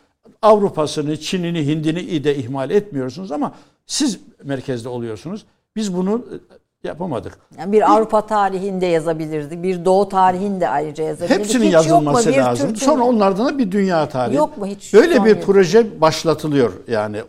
Avrupa'sını, 0.42 1.20
Çin'ini, 1.20 1.68
Hind'ini 1.68 2.24
de 2.24 2.36
ihmal 2.36 2.72
etmiyorsunuz 2.72 3.32
ama 3.32 3.56
siz 3.86 4.20
merkezde 4.44 4.90
oluyorsunuz. 4.90 5.46
Biz 5.76 5.94
bunu 5.94 6.26
e, 6.34 6.36
yapamadık. 6.84 7.38
Yani 7.58 7.72
bir 7.72 7.92
Avrupa 7.92 8.26
tarihinde 8.26 8.86
yazabilirdi. 8.86 9.64
Bir 9.64 9.86
Doğu 9.86 10.10
tarihinde 10.10 10.70
ayrıca 10.70 11.04
yazabilirdi. 11.04 11.40
Hepsinin 11.40 11.66
hiç 11.66 11.74
yazılması 11.74 12.32
lazım. 12.32 12.68
Türk'ün... 12.68 12.86
Sonra 12.86 13.04
onlardan 13.04 13.46
da 13.46 13.58
bir 13.58 13.72
dünya 13.72 14.10
tarihi. 14.10 14.38
Yok 14.38 14.58
mu 14.58 14.66
hiç? 14.66 14.94
Böyle 14.94 15.26
bir 15.26 15.42
proje 15.42 16.02
başlatılıyor. 16.02 16.74
Yani 16.88 17.22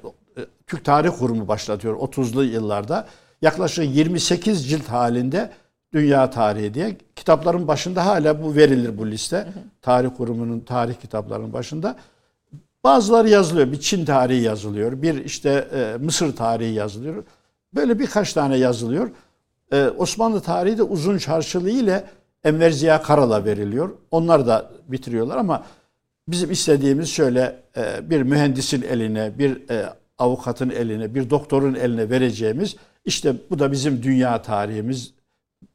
Türk 0.67 0.85
Tarih 0.85 1.11
Kurumu 1.19 1.49
başlatıyor 1.49 1.97
30'lu 1.97 2.45
yıllarda. 2.45 3.07
Yaklaşık 3.43 3.97
28 3.97 4.69
cilt 4.71 4.89
halinde 4.89 5.51
Dünya 5.93 6.31
Tarihi 6.31 6.75
diye 6.75 6.97
kitapların 7.17 7.69
başında 7.69 8.07
hala 8.07 8.43
bu 8.43 8.55
verilir 8.55 8.99
bu 8.99 9.11
liste. 9.11 9.49
Tarih 9.83 10.09
Kurumu'nun 10.17 10.61
tarih 10.61 10.95
kitaplarının 10.95 11.53
başında. 11.53 11.97
Bazıları 12.85 13.29
yazılıyor. 13.29 13.73
Bir 13.73 13.81
Çin 13.81 14.05
tarihi 14.05 14.43
yazılıyor. 14.43 15.03
Bir 15.03 15.25
işte 15.25 15.69
e, 15.75 15.97
Mısır 16.05 16.37
tarihi 16.37 16.75
yazılıyor. 16.75 17.25
Böyle 17.75 17.99
birkaç 17.99 18.33
tane 18.33 18.57
yazılıyor. 18.57 19.11
E, 19.73 19.89
Osmanlı 19.89 20.41
tarihi 20.41 20.79
de 20.79 20.83
uzun 20.83 21.19
çarşılı 21.19 21.71
ile 21.71 22.05
Enver 22.45 22.71
Ziya 22.71 23.03
Karal'a 23.03 23.45
veriliyor. 23.45 23.91
Onlar 24.11 24.47
da 24.47 24.71
bitiriyorlar 24.89 25.37
ama 25.37 25.65
bizim 26.29 26.51
istediğimiz 26.51 27.09
şöyle 27.09 27.63
e, 27.77 28.11
bir 28.11 28.23
mühendisin 28.23 28.83
eline, 28.83 29.39
bir 29.39 29.71
e, 29.71 29.93
avukatın 30.19 30.71
eline, 30.71 31.15
bir 31.15 31.31
doktorun 31.31 31.75
eline 31.75 32.11
vereceğimiz 32.11 32.77
işte 33.05 33.35
bu 33.51 33.59
da 33.59 33.73
bizim 33.73 34.03
dünya 34.03 34.43
tarihimiz. 34.43 35.15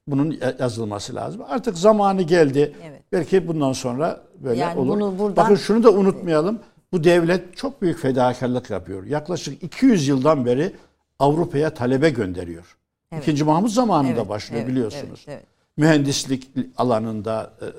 Bunun 0.07 0.39
yazılması 0.59 1.15
lazım. 1.15 1.41
Artık 1.49 1.77
zamanı 1.77 2.21
geldi. 2.21 2.75
Evet. 2.89 3.01
Belki 3.11 3.47
bundan 3.47 3.73
sonra 3.73 4.21
böyle 4.43 4.59
yani 4.59 4.79
olur. 4.79 4.89
Bunu 4.89 5.19
buradan... 5.19 5.35
Bakın 5.35 5.55
şunu 5.55 5.83
da 5.83 5.91
unutmayalım. 5.91 6.59
Bu 6.91 7.03
devlet 7.03 7.57
çok 7.57 7.81
büyük 7.81 7.99
fedakarlık 7.99 8.69
yapıyor. 8.69 9.03
Yaklaşık 9.03 9.63
200 9.63 10.07
yıldan 10.07 10.45
beri 10.45 10.73
Avrupa'ya 11.19 11.73
talebe 11.73 12.09
gönderiyor. 12.09 12.77
Evet. 13.12 13.24
İkinci 13.24 13.43
Mahmut 13.43 13.72
zamanında 13.72 14.20
evet, 14.20 14.30
başlıyor 14.30 14.62
evet, 14.62 14.72
biliyorsunuz. 14.72 15.26
Evet, 15.28 15.38
evet. 15.38 15.58
Mühendislik 15.78 16.49
alanında, 16.78 17.53
e, 17.62 17.66
e, 17.66 17.68
e, 17.68 17.72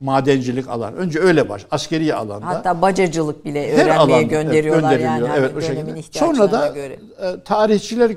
madencilik 0.00 0.68
alan. 0.68 0.94
Önce 0.94 1.18
öyle 1.18 1.48
baş, 1.48 1.66
askeri 1.70 2.14
alanda. 2.14 2.46
Hatta 2.46 2.82
bacacılık 2.82 3.44
bile 3.44 3.72
öğrenmeye 3.72 3.98
alanda, 3.98 4.22
gönderiyorlar 4.22 4.92
evet, 4.92 5.04
yani. 5.04 5.28
Evet, 5.36 5.56
o 5.56 5.60
şekilde. 5.60 6.02
Sonra 6.02 6.52
da 6.52 6.68
göre. 6.68 6.98
tarihçiler 7.44 8.12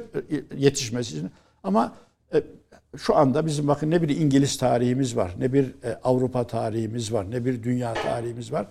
yetişmesi 0.57 1.17
için. 1.17 1.31
Ama 1.63 1.93
şu 2.97 3.15
anda 3.15 3.45
bizim 3.45 3.67
bakın 3.67 3.91
ne 3.91 4.01
bir 4.01 4.09
İngiliz 4.09 4.57
tarihimiz 4.57 5.15
var, 5.15 5.31
ne 5.39 5.53
bir 5.53 5.75
Avrupa 6.03 6.47
tarihimiz 6.47 7.13
var, 7.13 7.31
ne 7.31 7.45
bir 7.45 7.63
dünya 7.63 7.93
tarihimiz 7.93 8.51
var 8.51 8.65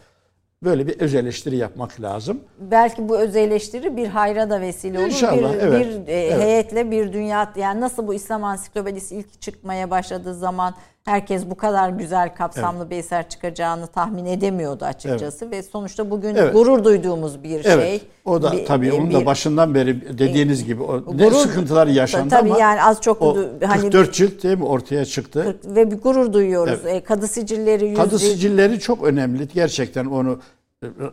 böyle 0.64 0.86
bir 0.86 1.00
öz 1.00 1.14
eleştiri 1.14 1.56
yapmak 1.56 2.00
lazım. 2.00 2.40
Belki 2.58 3.08
bu 3.08 3.18
öz 3.18 3.36
eleştiri 3.36 3.96
bir 3.96 4.06
hayra 4.06 4.50
da 4.50 4.60
vesile 4.60 4.98
olur. 4.98 5.06
İnşallah, 5.06 5.52
bir, 5.52 5.58
evet, 5.58 5.86
bir 6.06 6.12
e, 6.12 6.20
evet. 6.20 6.42
heyetle 6.42 6.90
bir 6.90 7.12
dünya 7.12 7.52
yani 7.56 7.80
nasıl 7.80 8.06
bu 8.06 8.14
İslam 8.14 8.44
ansiklopedisi 8.44 9.16
ilk 9.16 9.40
çıkmaya 9.40 9.90
başladığı 9.90 10.34
zaman 10.34 10.74
herkes 11.04 11.50
bu 11.50 11.54
kadar 11.54 11.88
güzel 11.90 12.34
kapsamlı 12.34 12.90
bir 12.90 12.96
eser 12.96 13.28
çıkacağını 13.28 13.86
tahmin 13.86 14.24
edemiyordu 14.26 14.84
açıkçası 14.84 15.50
ve 15.50 15.62
sonuçta 15.62 16.10
bugün 16.10 16.34
Evet. 16.34 16.52
gurur 16.52 16.84
duyduğumuz 16.84 17.42
bir 17.42 17.64
Evet. 17.64 17.64
şey. 17.64 18.00
o 18.24 18.42
da 18.42 18.52
Bir- 18.52 18.66
tabii 18.66 18.92
onun 18.92 19.14
da 19.14 19.26
başından 19.26 19.74
beri 19.74 20.18
dediğiniz 20.18 20.64
gibi 20.64 20.82
o 20.82 20.96
ne 21.16 21.24
Gurur- 21.26 21.34
sıkıntılar 21.42 21.86
yaşandı 21.86 22.28
Tabii 22.30 22.50
ama 22.50 22.58
yani 22.60 22.82
az 22.82 23.00
çok 23.00 23.22
o 23.22 23.36
hani 23.66 23.80
44 23.82 24.12
cilt 24.14 24.42
değil 24.42 24.58
mi 24.58 24.64
ortaya 24.64 25.04
çıktı. 25.04 25.56
ve 25.64 25.90
bir 25.90 25.96
gurur 26.00 26.32
duyuyoruz. 26.32 26.86
E, 26.86 27.00
Kadı 27.04 27.28
sicilleri 27.28 27.86
yüz 27.88 27.98
Kadı 27.98 28.18
sicilleri 28.18 28.80
çok 28.80 29.02
önemli. 29.04 29.48
Gerçekten 29.54 30.04
onu 30.04 30.30
e, 30.32 30.36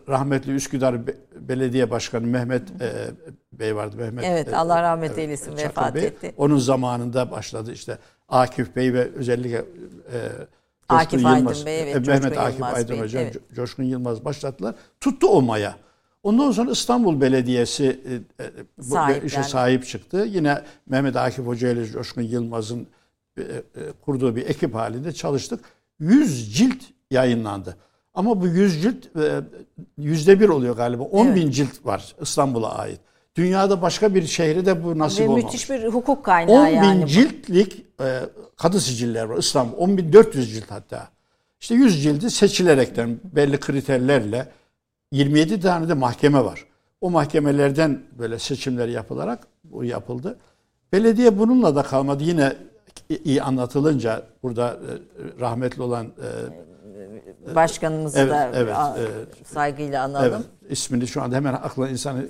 rahmetli 0.09 0.55
Üsküdar 0.55 1.07
Be- 1.07 1.15
Belediye 1.35 1.91
Başkanı 1.91 2.27
Mehmet 2.27 2.81
e, 2.81 2.91
Bey 3.53 3.75
vardı. 3.75 3.95
Mehmet 3.97 4.25
Evet, 4.27 4.47
e, 4.47 4.55
Allah 4.55 4.81
rahmet 4.81 5.09
evet, 5.09 5.19
eylesin, 5.19 5.51
Çakır 5.51 5.63
vefat 5.63 5.95
Bey. 5.95 6.05
etti. 6.05 6.33
Onun 6.37 6.57
zamanında 6.57 7.31
başladı 7.31 7.71
işte 7.73 7.97
Akif 8.29 8.75
Bey 8.75 8.93
ve 8.93 9.11
özellikle 9.15 9.57
e, 9.57 9.65
Akif 10.89 11.11
Coşkun 11.11 11.27
Aydın 11.29 11.39
Yılmaz, 11.39 11.65
Bey, 11.65 11.81
evet, 11.81 11.95
e, 11.95 11.99
Mehmet 11.99 12.23
Coşkun 12.23 12.41
Akif 12.41 12.53
Yılmaz 12.59 12.73
Aydın 12.75 12.89
Bey, 12.95 12.99
Hocam, 13.01 13.23
evet. 13.23 13.35
Co- 13.35 13.55
Coşkun 13.55 13.83
Yılmaz 13.83 14.25
başlattılar. 14.25 14.75
Tuttu 14.99 15.27
o 15.27 15.41
maya. 15.41 15.75
Ondan 16.23 16.51
sonra 16.51 16.71
İstanbul 16.71 17.21
Belediyesi 17.21 18.01
e, 18.39 18.43
e, 18.43 18.49
bu 18.77 18.83
Sahiplendi. 18.83 19.25
işe 19.25 19.43
sahip 19.43 19.85
çıktı. 19.87 20.25
Yine 20.29 20.61
Mehmet 20.89 21.15
Akif 21.15 21.45
Hoca 21.45 21.69
ile 21.69 21.85
Coşkun 21.85 22.21
Yılmaz'ın 22.21 22.87
e, 23.37 23.41
e, 23.41 23.63
kurduğu 24.05 24.35
bir 24.35 24.45
ekip 24.49 24.75
halinde 24.75 25.11
çalıştık. 25.11 25.59
100 25.99 26.57
cilt 26.57 26.83
yayınlandı. 27.11 27.77
Ama 28.13 28.41
bu 28.41 28.47
100 28.47 28.81
cilt 28.81 29.05
e, 29.15 29.41
yüzde 29.97 30.39
bir 30.39 30.49
oluyor 30.49 30.75
galiba. 30.75 31.03
10 31.03 31.35
bin 31.35 31.51
cilt 31.51 31.85
var 31.85 32.15
İstanbul'a 32.21 32.75
ait. 32.75 32.99
Dünyada 33.35 33.81
başka 33.81 34.15
bir 34.15 34.27
şehirde 34.27 34.83
bu 34.83 34.99
nasip 34.99 35.19
ve 35.19 35.23
olmamış. 35.23 35.43
müthiş 35.43 35.69
bir 35.69 35.83
hukuk 35.83 36.25
kaynağı 36.25 36.55
10 36.55 36.65
bin 36.67 36.71
yani. 36.71 37.07
ciltlik 37.07 37.85
e, 38.01 38.19
kadı 38.57 38.79
siciller 38.79 39.23
var 39.23 39.37
İstanbul. 39.37 39.77
10 39.77 39.97
bin 39.97 40.13
400 40.13 40.53
cilt 40.53 40.71
hatta. 40.71 41.07
İşte 41.59 41.75
100 41.75 42.03
cildi 42.03 42.31
seçilerekten 42.31 43.19
belli 43.23 43.59
kriterlerle 43.59 44.47
27 45.11 45.59
tane 45.59 45.89
de 45.89 45.93
mahkeme 45.93 46.43
var. 46.45 46.65
O 47.01 47.09
mahkemelerden 47.09 48.01
böyle 48.19 48.39
seçimler 48.39 48.87
yapılarak 48.87 49.47
bu 49.63 49.83
yapıldı. 49.83 50.39
Belediye 50.93 51.39
bununla 51.39 51.75
da 51.75 51.83
kalmadı. 51.83 52.23
Yine 52.23 52.53
iyi 53.23 53.43
anlatılınca 53.43 54.23
burada 54.43 54.69
e, 54.69 55.39
rahmetli 55.39 55.81
olan 55.81 56.05
e, 56.05 56.27
Başkanımızı 57.55 58.19
Evet, 58.19 58.31
da 58.31 58.51
evet, 58.55 58.75
evet. 58.99 59.47
saygıyla 59.47 60.03
analım. 60.03 60.33
Evet, 60.33 60.45
ismini 60.71 61.07
şu 61.07 61.21
anda 61.21 61.35
hemen 61.35 61.53
aklına 61.53 61.89
insan 61.89 62.25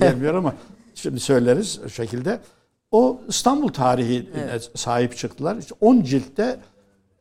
gelmiyor 0.00 0.34
ama 0.34 0.54
şimdi 0.94 1.20
söyleriz 1.20 1.80
o 1.86 1.88
şekilde. 1.88 2.38
O 2.90 3.20
İstanbul 3.28 3.68
tarihine 3.68 4.58
sahip 4.74 5.16
çıktılar. 5.16 5.56
İşte 5.56 5.74
10 5.80 6.02
ciltte 6.02 6.56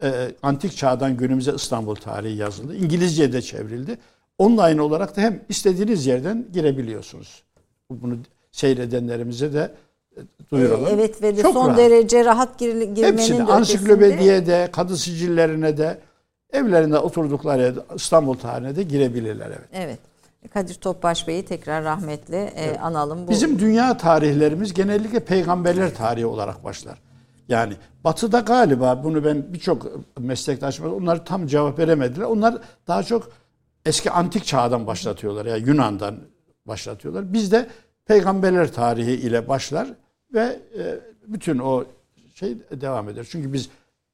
e, 0.03 0.31
antik 0.43 0.77
çağdan 0.77 1.17
günümüze 1.17 1.51
İstanbul 1.55 1.95
tarihi 1.95 2.37
yazıldı. 2.37 2.75
İngilizce'ye 2.75 3.33
de 3.33 3.41
çevrildi. 3.41 3.97
Online 4.37 4.81
olarak 4.81 5.17
da 5.17 5.21
hem 5.21 5.39
istediğiniz 5.49 6.05
yerden 6.05 6.45
girebiliyorsunuz. 6.53 7.43
Bunu 7.89 8.15
seyredenlerimize 8.51 9.53
de 9.53 9.71
e, 10.17 10.19
duyuralım. 10.51 10.87
Evet 10.89 11.21
ve 11.21 11.37
de 11.37 11.41
Çok 11.41 11.53
son 11.53 11.67
rahat. 11.67 11.77
derece 11.77 12.25
rahat 12.25 12.59
gir- 12.59 12.67
girmenin 12.73 12.95
de 12.95 13.07
Hepsini 13.07 13.35
ötesinde 13.35 13.51
ansiklopediye 13.51 14.45
de, 14.45 14.69
kadı 14.71 14.97
sicillerine 14.97 15.77
de, 15.77 15.97
evlerinde 16.51 16.99
oturdukları 16.99 17.75
İstanbul 17.95 18.33
tarihine 18.33 18.75
de 18.75 18.83
girebilirler. 18.83 19.47
Evet. 19.47 19.69
Evet. 19.73 19.99
Kadir 20.53 20.73
Topbaş 20.73 21.27
Bey'i 21.27 21.45
tekrar 21.45 21.83
rahmetle 21.83 22.43
e, 22.43 22.77
analım. 22.77 23.27
Bu, 23.27 23.31
Bizim 23.31 23.59
dünya 23.59 23.97
tarihlerimiz 23.97 24.73
genellikle 24.73 25.19
peygamberler 25.19 25.95
tarihi 25.95 26.25
olarak 26.25 26.63
başlar. 26.63 27.01
Yani 27.47 27.73
batıda 28.03 28.39
galiba 28.39 29.03
bunu 29.03 29.25
ben 29.25 29.53
birçok 29.53 29.87
meslektaşım 30.19 30.93
onlar 30.93 31.25
tam 31.25 31.47
cevap 31.47 31.79
veremediler. 31.79 32.25
Onlar 32.25 32.57
daha 32.87 33.03
çok 33.03 33.31
eski 33.85 34.11
antik 34.11 34.45
çağdan 34.45 34.87
başlatıyorlar. 34.87 35.45
Yani 35.45 35.67
Yunan'dan 35.67 36.15
başlatıyorlar. 36.65 37.33
Bizde 37.33 37.67
peygamberler 38.05 38.73
tarihi 38.73 39.11
ile 39.11 39.47
başlar 39.47 39.87
ve 40.33 40.59
e, 40.77 40.99
bütün 41.27 41.59
o 41.59 41.85
şey 42.35 42.57
devam 42.71 43.09
eder. 43.09 43.27
Çünkü 43.29 43.53
biz 43.53 43.69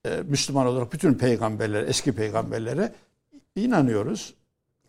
e, 0.08 0.22
Müslüman 0.22 0.68
olarak 0.68 0.94
bütün 0.94 1.14
peygamberler, 1.14 1.84
eski 1.84 2.16
peygamberlere 2.16 2.92
inanıyoruz. 3.56 4.34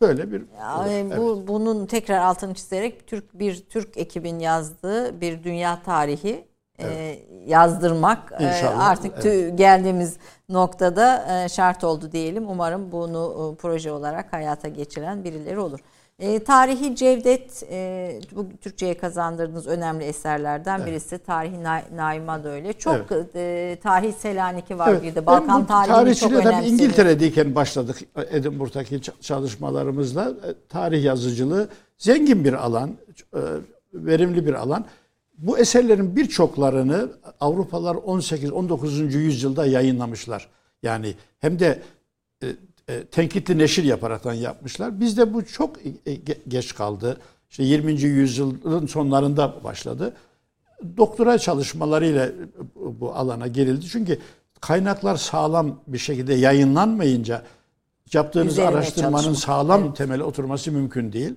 Böyle 0.01 0.31
bir 0.31 0.43
Yani 0.59 0.91
Evet. 0.93 1.17
bu 1.17 1.47
bunun 1.47 1.85
tekrar 1.85 2.19
altını 2.19 2.53
çizerek 2.53 3.07
Türk 3.07 3.39
bir 3.39 3.55
Türk 3.69 3.97
ekibin 3.97 4.39
yazdığı 4.39 5.21
bir 5.21 5.43
dünya 5.43 5.83
tarihi 5.83 6.45
e, 6.79 7.19
yazdırmak 7.45 8.31
e, 8.39 8.43
İnşallah, 8.47 8.87
artık 8.87 9.17
tü- 9.17 9.55
geldiğimiz 9.55 10.17
noktada 10.49 11.25
e, 11.43 11.49
şart 11.49 11.83
oldu 11.83 12.11
diyelim. 12.11 12.49
Umarım 12.49 12.91
bunu 12.91 13.53
e, 13.53 13.61
proje 13.61 13.91
olarak 13.91 14.33
hayata 14.33 14.67
geçiren 14.67 15.23
birileri 15.23 15.59
olur. 15.59 15.79
E, 16.19 16.43
tarihi 16.43 16.95
Cevdet 16.95 17.63
e, 17.71 18.19
bu 18.35 18.47
Türkçe'ye 18.61 18.97
kazandırdığınız 18.97 19.67
önemli 19.67 20.03
eserlerden 20.03 20.85
birisi. 20.85 21.17
Tarihi 21.17 21.63
Na- 21.63 21.83
Naima 21.95 22.43
da 22.43 22.49
öyle. 22.49 22.73
Çok 22.73 23.05
e, 23.35 23.77
tarih 23.83 24.13
Selanik'i 24.13 24.77
var 24.77 24.89
Evet, 24.91 25.03
bir 25.03 25.15
de. 25.15 25.25
Balkan 25.25 25.65
tarihini 25.67 26.15
çok 26.15 26.31
önemsiyorum. 26.31 26.65
İngiltere'deyken 26.73 27.55
başladık 27.55 27.97
Edinburgh'daki 28.31 28.95
ç- 28.95 29.21
çalışmalarımızla. 29.21 30.29
E, 30.29 30.49
Tarih 30.69 31.03
yazıcılığı 31.03 31.69
zengin 31.97 32.43
bir 32.43 32.53
alan, 32.53 32.89
e, 33.33 33.39
verimli 33.93 34.45
bir 34.45 34.53
alan. 34.53 34.85
Bu 35.37 35.57
eserlerin 35.57 36.15
birçoklarını 36.15 37.09
Avrupalılar 37.39 37.95
18-19. 37.95 39.17
yüzyılda 39.17 39.65
yayınlamışlar. 39.65 40.47
Yani 40.83 41.13
hem 41.39 41.59
de 41.59 41.81
e, 42.89 42.93
e, 42.93 43.05
tenkitli 43.05 43.57
neşir 43.57 43.83
yaparaktan 43.83 44.33
yapmışlar. 44.33 44.99
Bizde 44.99 45.33
bu 45.33 45.45
çok 45.45 45.85
e, 45.85 45.89
ge- 46.15 46.37
geç 46.47 46.75
kaldı. 46.75 47.17
İşte 47.49 47.63
20. 47.63 47.91
yüzyılın 48.01 48.87
sonlarında 48.87 49.63
başladı 49.63 50.13
doktora 50.97 51.37
çalışmalarıyla 51.37 52.29
bu 52.75 53.13
alana 53.13 53.47
girildi. 53.47 53.85
Çünkü 53.85 54.19
kaynaklar 54.61 55.15
sağlam 55.15 55.79
bir 55.87 55.97
şekilde 55.97 56.33
yayınlanmayınca 56.33 57.43
yaptığınız 58.13 58.53
Üzerine 58.53 58.69
araştırmanın 58.69 59.23
çalışmak. 59.23 59.37
sağlam 59.37 59.93
temeli 59.93 60.23
oturması 60.23 60.71
mümkün 60.71 61.13
değil. 61.13 61.35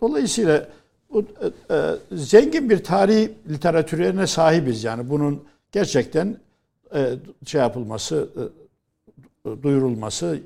Dolayısıyla 0.00 0.68
bu, 1.10 1.20
e, 1.70 1.74
e, 1.74 1.94
zengin 2.16 2.70
bir 2.70 2.84
tarih 2.84 3.28
literatürüne 3.48 4.26
sahibiz 4.26 4.84
yani 4.84 5.10
bunun 5.10 5.44
gerçekten 5.72 6.36
e, 6.94 7.14
şey 7.46 7.60
yapılması, 7.60 8.28
e, 9.46 9.62
duyurulması 9.62 10.38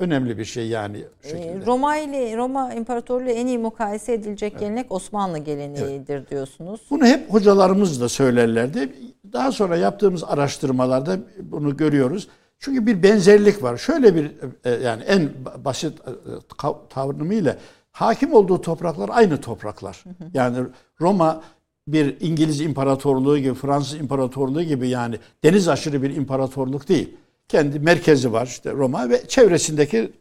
önemli 0.00 0.38
bir 0.38 0.44
şey 0.44 0.68
yani 0.68 1.04
Ee, 1.24 1.28
şekilde. 1.28 1.66
Roma 1.66 1.96
ile 1.96 2.36
Roma 2.36 2.74
İmparatorluğu 2.74 3.30
en 3.30 3.46
iyi 3.46 3.58
mukayese 3.58 4.12
edilecek 4.12 4.58
gelenek 4.58 4.92
Osmanlı 4.92 5.38
geleneğidir 5.38 6.28
diyorsunuz. 6.28 6.80
Bunu 6.90 7.06
hep 7.06 7.32
hocalarımız 7.32 8.00
da 8.00 8.08
söylerlerdi. 8.08 8.92
Daha 9.32 9.52
sonra 9.52 9.76
yaptığımız 9.76 10.24
araştırmalarda 10.24 11.18
bunu 11.42 11.76
görüyoruz. 11.76 12.28
Çünkü 12.58 12.86
bir 12.86 13.02
benzerlik 13.02 13.62
var. 13.62 13.76
Şöyle 13.76 14.14
bir 14.14 14.30
e, 14.64 14.70
yani 14.70 15.02
en 15.02 15.30
basit 15.64 15.92
e, 16.00 16.12
tavrımıyla 16.88 17.56
hakim 17.92 18.32
olduğu 18.32 18.60
topraklar 18.60 19.10
aynı 19.12 19.40
topraklar. 19.40 20.04
Yani 20.34 20.58
Roma 21.00 21.42
bir 21.88 22.16
İngiliz 22.20 22.60
imparatorluğu 22.60 23.38
gibi, 23.38 23.54
Fransız 23.54 24.00
imparatorluğu 24.00 24.62
gibi 24.62 24.88
yani 24.88 25.16
deniz 25.44 25.68
aşırı 25.68 26.02
bir 26.02 26.16
imparatorluk 26.16 26.88
değil. 26.88 27.16
Kendi 27.50 27.80
merkezi 27.80 28.32
var 28.32 28.46
işte 28.46 28.72
Roma 28.72 29.08
ve 29.08 29.28
çevresindeki 29.28 30.12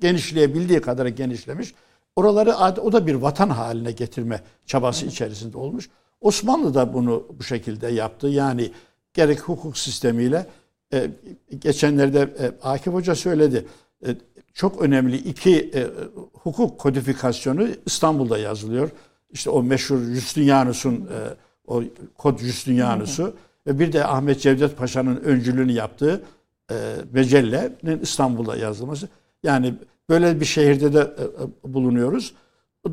genişleyebildiği 0.00 0.80
kadar 0.80 1.06
genişlemiş. 1.06 1.74
Oraları 2.16 2.80
o 2.80 2.92
da 2.92 3.06
bir 3.06 3.14
vatan 3.14 3.48
haline 3.48 3.92
getirme 3.92 4.40
çabası 4.66 5.06
içerisinde 5.06 5.58
olmuş. 5.58 5.88
Osmanlı 6.20 6.74
da 6.74 6.94
bunu 6.94 7.26
bu 7.38 7.42
şekilde 7.42 7.88
yaptı. 7.88 8.28
Yani 8.28 8.70
gerek 9.14 9.40
hukuk 9.40 9.78
sistemiyle 9.78 10.46
e, 10.92 11.10
geçenlerde 11.58 12.20
e, 12.20 12.66
Akif 12.66 12.92
Hoca 12.92 13.14
söyledi. 13.14 13.66
E, 14.06 14.16
çok 14.54 14.82
önemli 14.82 15.16
iki 15.16 15.70
e, 15.74 15.86
hukuk 16.32 16.78
kodifikasyonu 16.78 17.68
İstanbul'da 17.86 18.38
yazılıyor. 18.38 18.90
İşte 19.30 19.50
o 19.50 19.62
meşhur 19.62 19.98
Justinianus'un 19.98 20.94
e, 20.94 21.18
o 21.66 21.82
kod 22.18 22.38
Justinianus'u 22.38 23.36
ve 23.66 23.78
bir 23.78 23.92
de 23.92 24.06
Ahmet 24.06 24.40
Cevdet 24.40 24.76
Paşa'nın 24.76 25.16
öncülüğünü 25.16 25.72
yaptığı 25.72 26.22
e, 26.70 26.74
Mecelle'nin 27.12 28.00
İstanbul'da 28.00 28.56
yazılması. 28.56 29.08
Yani 29.42 29.74
böyle 30.08 30.40
bir 30.40 30.44
şehirde 30.44 30.92
de 30.94 30.98
e, 31.00 31.22
e, 31.70 31.74
bulunuyoruz. 31.74 32.34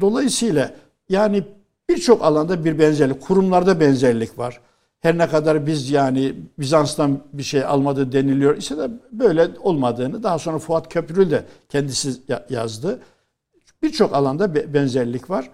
Dolayısıyla 0.01 0.73
yani 1.09 1.43
birçok 1.89 2.23
alanda 2.23 2.65
bir 2.65 2.79
benzerlik, 2.79 3.21
kurumlarda 3.21 3.79
benzerlik 3.79 4.37
var. 4.37 4.59
Her 4.99 5.17
ne 5.17 5.27
kadar 5.29 5.67
biz 5.67 5.89
yani 5.89 6.35
Bizans'tan 6.59 7.19
bir 7.33 7.43
şey 7.43 7.63
almadı 7.65 8.11
deniliyor 8.11 8.57
ise 8.57 8.77
de 8.77 8.89
böyle 9.11 9.49
olmadığını 9.59 10.23
daha 10.23 10.39
sonra 10.39 10.59
Fuat 10.59 10.93
Köprülü 10.93 11.31
de 11.31 11.45
kendisi 11.69 12.13
ya- 12.27 12.45
yazdı. 12.49 12.99
birçok 13.83 14.13
alanda 14.15 14.73
benzerlik 14.73 15.29
var. 15.29 15.49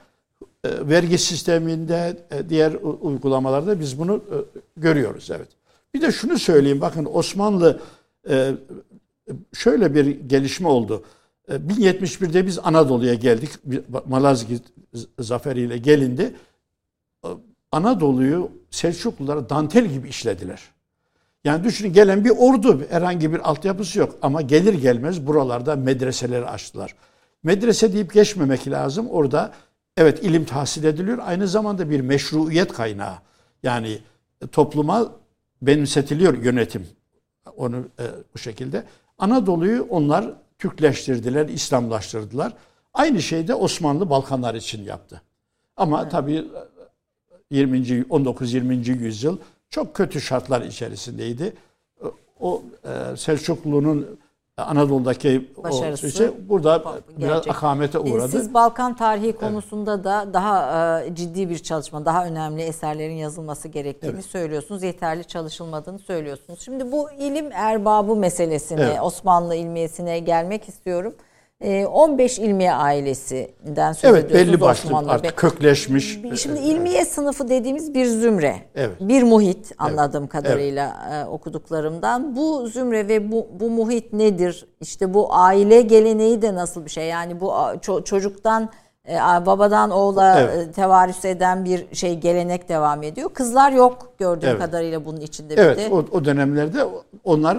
E, 0.63 0.89
vergi 0.89 1.17
sisteminde, 1.17 2.17
diğer 2.49 2.73
uygulamalarda 3.01 3.79
biz 3.79 3.99
bunu 3.99 4.23
görüyoruz. 4.77 5.29
Evet. 5.31 5.47
Bir 5.93 6.01
de 6.01 6.11
şunu 6.11 6.39
söyleyeyim. 6.39 6.81
Bakın 6.81 7.07
Osmanlı 7.13 7.79
şöyle 9.53 9.95
bir 9.95 10.05
gelişme 10.05 10.67
oldu. 10.67 11.03
1071'de 11.49 12.45
biz 12.45 12.59
Anadolu'ya 12.63 13.13
geldik. 13.13 13.49
Malazgirt 14.07 14.63
zaferiyle 15.19 15.77
gelindi. 15.77 16.35
Anadolu'yu 17.71 18.51
Selçuklulara 18.71 19.49
dantel 19.49 19.85
gibi 19.85 20.09
işlediler. 20.09 20.61
Yani 21.43 21.63
düşünün 21.63 21.93
gelen 21.93 22.25
bir 22.25 22.29
ordu 22.29 22.81
herhangi 22.89 23.33
bir 23.33 23.49
altyapısı 23.49 23.99
yok 23.99 24.15
ama 24.21 24.41
gelir 24.41 24.73
gelmez 24.73 25.27
buralarda 25.27 25.75
medreseleri 25.75 26.45
açtılar. 26.45 26.95
Medrese 27.43 27.93
deyip 27.93 28.13
geçmemek 28.13 28.67
lazım. 28.67 29.07
Orada 29.09 29.53
evet 29.97 30.23
ilim 30.23 30.45
tahsil 30.45 30.83
ediliyor. 30.83 31.17
Aynı 31.21 31.47
zamanda 31.47 31.89
bir 31.89 32.01
meşruiyet 32.01 32.73
kaynağı. 32.73 33.15
Yani 33.63 33.99
topluma 34.51 35.11
benimsetiliyor 35.61 36.43
yönetim. 36.43 36.87
Onu 37.57 37.77
e, 37.77 38.03
bu 38.33 38.37
şekilde. 38.39 38.83
Anadolu'yu 39.17 39.87
onlar 39.89 40.33
Türkleştirdiler, 40.59 41.49
İslamlaştırdılar. 41.49 42.53
Aynı 42.93 43.21
şeyi 43.21 43.47
de 43.47 43.55
Osmanlı 43.55 44.09
Balkanlar 44.09 44.55
için 44.55 44.83
yaptı. 44.83 45.21
Ama 45.77 46.01
evet. 46.01 46.11
tabii 46.11 46.45
20. 47.51 47.77
19-20. 47.77 48.99
yüzyıl 48.99 49.37
çok 49.69 49.95
kötü 49.95 50.21
şartlar 50.21 50.61
içerisindeydi. 50.61 51.53
O 52.39 52.63
e, 52.83 53.17
Selçuklu'nun 53.17 54.19
Anadolu'daki 54.57 55.51
Başarısı, 55.63 56.07
o 56.07 56.09
şey 56.09 56.27
burada 56.49 56.77
gerçek. 56.77 57.17
biraz 57.17 57.47
akamete 57.47 57.99
uğradı. 57.99 58.27
Siz 58.27 58.53
Balkan 58.53 58.95
tarihi 58.95 59.33
konusunda 59.33 59.93
evet. 59.95 60.03
da 60.03 60.33
daha 60.33 61.01
e, 61.01 61.15
ciddi 61.15 61.49
bir 61.49 61.57
çalışma, 61.59 62.05
daha 62.05 62.25
önemli 62.25 62.61
eserlerin 62.61 63.15
yazılması 63.15 63.67
gerektiğini 63.67 64.13
evet. 64.13 64.25
söylüyorsunuz. 64.25 64.83
Yeterli 64.83 65.23
çalışılmadığını 65.25 65.99
söylüyorsunuz. 65.99 66.61
Şimdi 66.61 66.91
bu 66.91 67.11
ilim 67.11 67.51
erbabı 67.51 68.15
meselesine, 68.15 68.81
evet. 68.81 69.01
Osmanlı 69.01 69.55
ilmiyesine 69.55 70.19
gelmek 70.19 70.69
istiyorum. 70.69 71.13
15 71.61 72.39
ee, 72.39 72.43
ilmiye 72.43 72.73
ailesinden 72.73 73.93
söz 73.93 74.11
evet, 74.11 74.25
ediyorsunuz 74.25 74.53
belli 74.53 74.61
başlı 74.61 74.87
Osmanlı 74.87 75.11
artık 75.11 75.23
Bey. 75.23 75.31
kökleşmiş. 75.31 76.19
Şimdi 76.35 76.59
ilmiye 76.59 77.05
sınıfı 77.05 77.49
dediğimiz 77.49 77.93
bir 77.93 78.05
zümre. 78.05 78.55
Evet. 78.75 78.95
Bir 78.99 79.23
muhit 79.23 79.71
anladığım 79.77 80.23
evet. 80.23 80.31
kadarıyla 80.31 81.09
evet. 81.13 81.27
okuduklarımdan. 81.27 82.35
Bu 82.35 82.67
zümre 82.67 83.07
ve 83.07 83.31
bu, 83.31 83.47
bu 83.59 83.69
muhit 83.69 84.13
nedir? 84.13 84.67
İşte 84.81 85.13
bu 85.13 85.35
aile 85.35 85.81
geleneği 85.81 86.41
de 86.41 86.55
nasıl 86.55 86.85
bir 86.85 86.89
şey? 86.89 87.07
Yani 87.07 87.39
bu 87.39 87.47
ço- 87.47 88.03
çocuktan 88.03 88.69
e, 89.09 89.15
babadan 89.45 89.91
oğula 89.91 90.39
evet. 90.39 90.67
E, 90.67 90.71
tevarüs 90.71 91.25
eden 91.25 91.65
bir 91.65 91.95
şey 91.95 92.19
gelenek 92.19 92.69
devam 92.69 93.03
ediyor. 93.03 93.29
Kızlar 93.29 93.71
yok 93.71 94.13
gördüğüm 94.17 94.49
evet. 94.49 94.59
kadarıyla 94.59 95.05
bunun 95.05 95.21
içinde. 95.21 95.53
Evet 95.57 95.77
bir 95.77 95.83
de. 95.83 95.93
O, 95.93 96.05
o 96.11 96.25
dönemlerde 96.25 96.79
onlar 97.23 97.57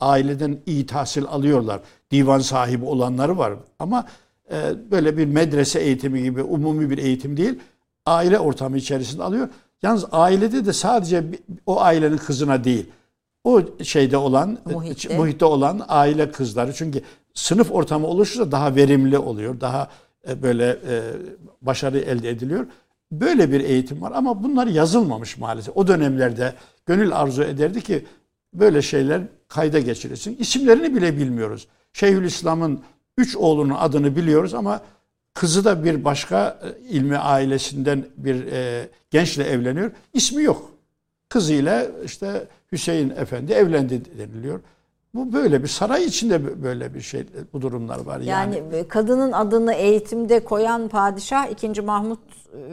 aileden 0.00 0.58
iyi 0.66 0.86
tahsil 0.86 1.24
alıyorlar. 1.24 1.80
Divan 2.10 2.38
sahibi 2.38 2.84
olanları 2.84 3.38
var 3.38 3.52
ama 3.78 4.06
e, 4.50 4.90
böyle 4.90 5.16
bir 5.16 5.26
medrese 5.26 5.80
eğitimi 5.80 6.22
gibi 6.22 6.42
umumi 6.42 6.90
bir 6.90 6.98
eğitim 6.98 7.36
değil. 7.36 7.58
Aile 8.06 8.38
ortamı 8.38 8.76
içerisinde 8.76 9.22
alıyor. 9.22 9.48
Yalnız 9.82 10.04
ailede 10.12 10.66
de 10.66 10.72
sadece 10.72 11.24
o 11.66 11.80
ailenin 11.80 12.16
kızına 12.16 12.64
değil. 12.64 12.90
O 13.44 13.62
şeyde 13.82 14.16
olan, 14.16 14.58
muhitte, 14.64 15.16
muhitte 15.16 15.44
olan 15.44 15.84
aile 15.88 16.30
kızları. 16.30 16.72
Çünkü 16.74 17.02
sınıf 17.34 17.72
ortamı 17.72 18.06
oluşursa 18.06 18.52
daha 18.52 18.74
verimli 18.74 19.18
oluyor. 19.18 19.60
Daha 19.60 19.88
e, 20.28 20.42
böyle 20.42 20.70
e, 20.70 21.02
başarı 21.62 21.98
elde 21.98 22.30
ediliyor. 22.30 22.66
Böyle 23.12 23.52
bir 23.52 23.60
eğitim 23.60 24.02
var 24.02 24.12
ama 24.14 24.42
bunlar 24.42 24.66
yazılmamış 24.66 25.38
maalesef. 25.38 25.76
O 25.76 25.86
dönemlerde 25.86 26.54
gönül 26.86 27.16
arzu 27.16 27.42
ederdi 27.42 27.82
ki 27.82 28.04
böyle 28.54 28.82
şeyler 28.82 29.22
kayda 29.48 29.80
geçirilsin. 29.80 30.36
İsimlerini 30.36 30.96
bile 30.96 31.16
bilmiyoruz. 31.16 31.68
Şeyhülislam'ın 31.92 32.80
üç 33.18 33.36
oğlunun 33.36 33.74
adını 33.74 34.16
biliyoruz 34.16 34.54
ama 34.54 34.80
kızı 35.34 35.64
da 35.64 35.84
bir 35.84 36.04
başka 36.04 36.60
e, 36.62 36.88
ilmi 36.88 37.16
ailesinden 37.16 38.04
bir 38.16 38.46
e, 38.46 38.88
gençle 39.10 39.44
evleniyor. 39.44 39.90
İsmi 40.14 40.42
yok. 40.42 40.70
Kızıyla 41.28 41.86
işte 42.04 42.48
Hüseyin 42.72 43.10
Efendi 43.10 43.52
evlendi 43.52 44.18
deniliyor. 44.18 44.60
Bu 45.16 45.32
böyle 45.32 45.62
bir 45.62 45.68
saray 45.68 46.04
içinde 46.04 46.62
böyle 46.62 46.94
bir 46.94 47.00
şey 47.00 47.26
bu 47.52 47.62
durumlar 47.62 48.00
var 48.00 48.20
yani. 48.20 48.56
Yani 48.56 48.88
kadının 48.88 49.32
adını 49.32 49.72
eğitimde 49.72 50.44
koyan 50.44 50.88
padişah 50.88 51.50
2. 51.50 51.82
Mahmut 51.82 52.18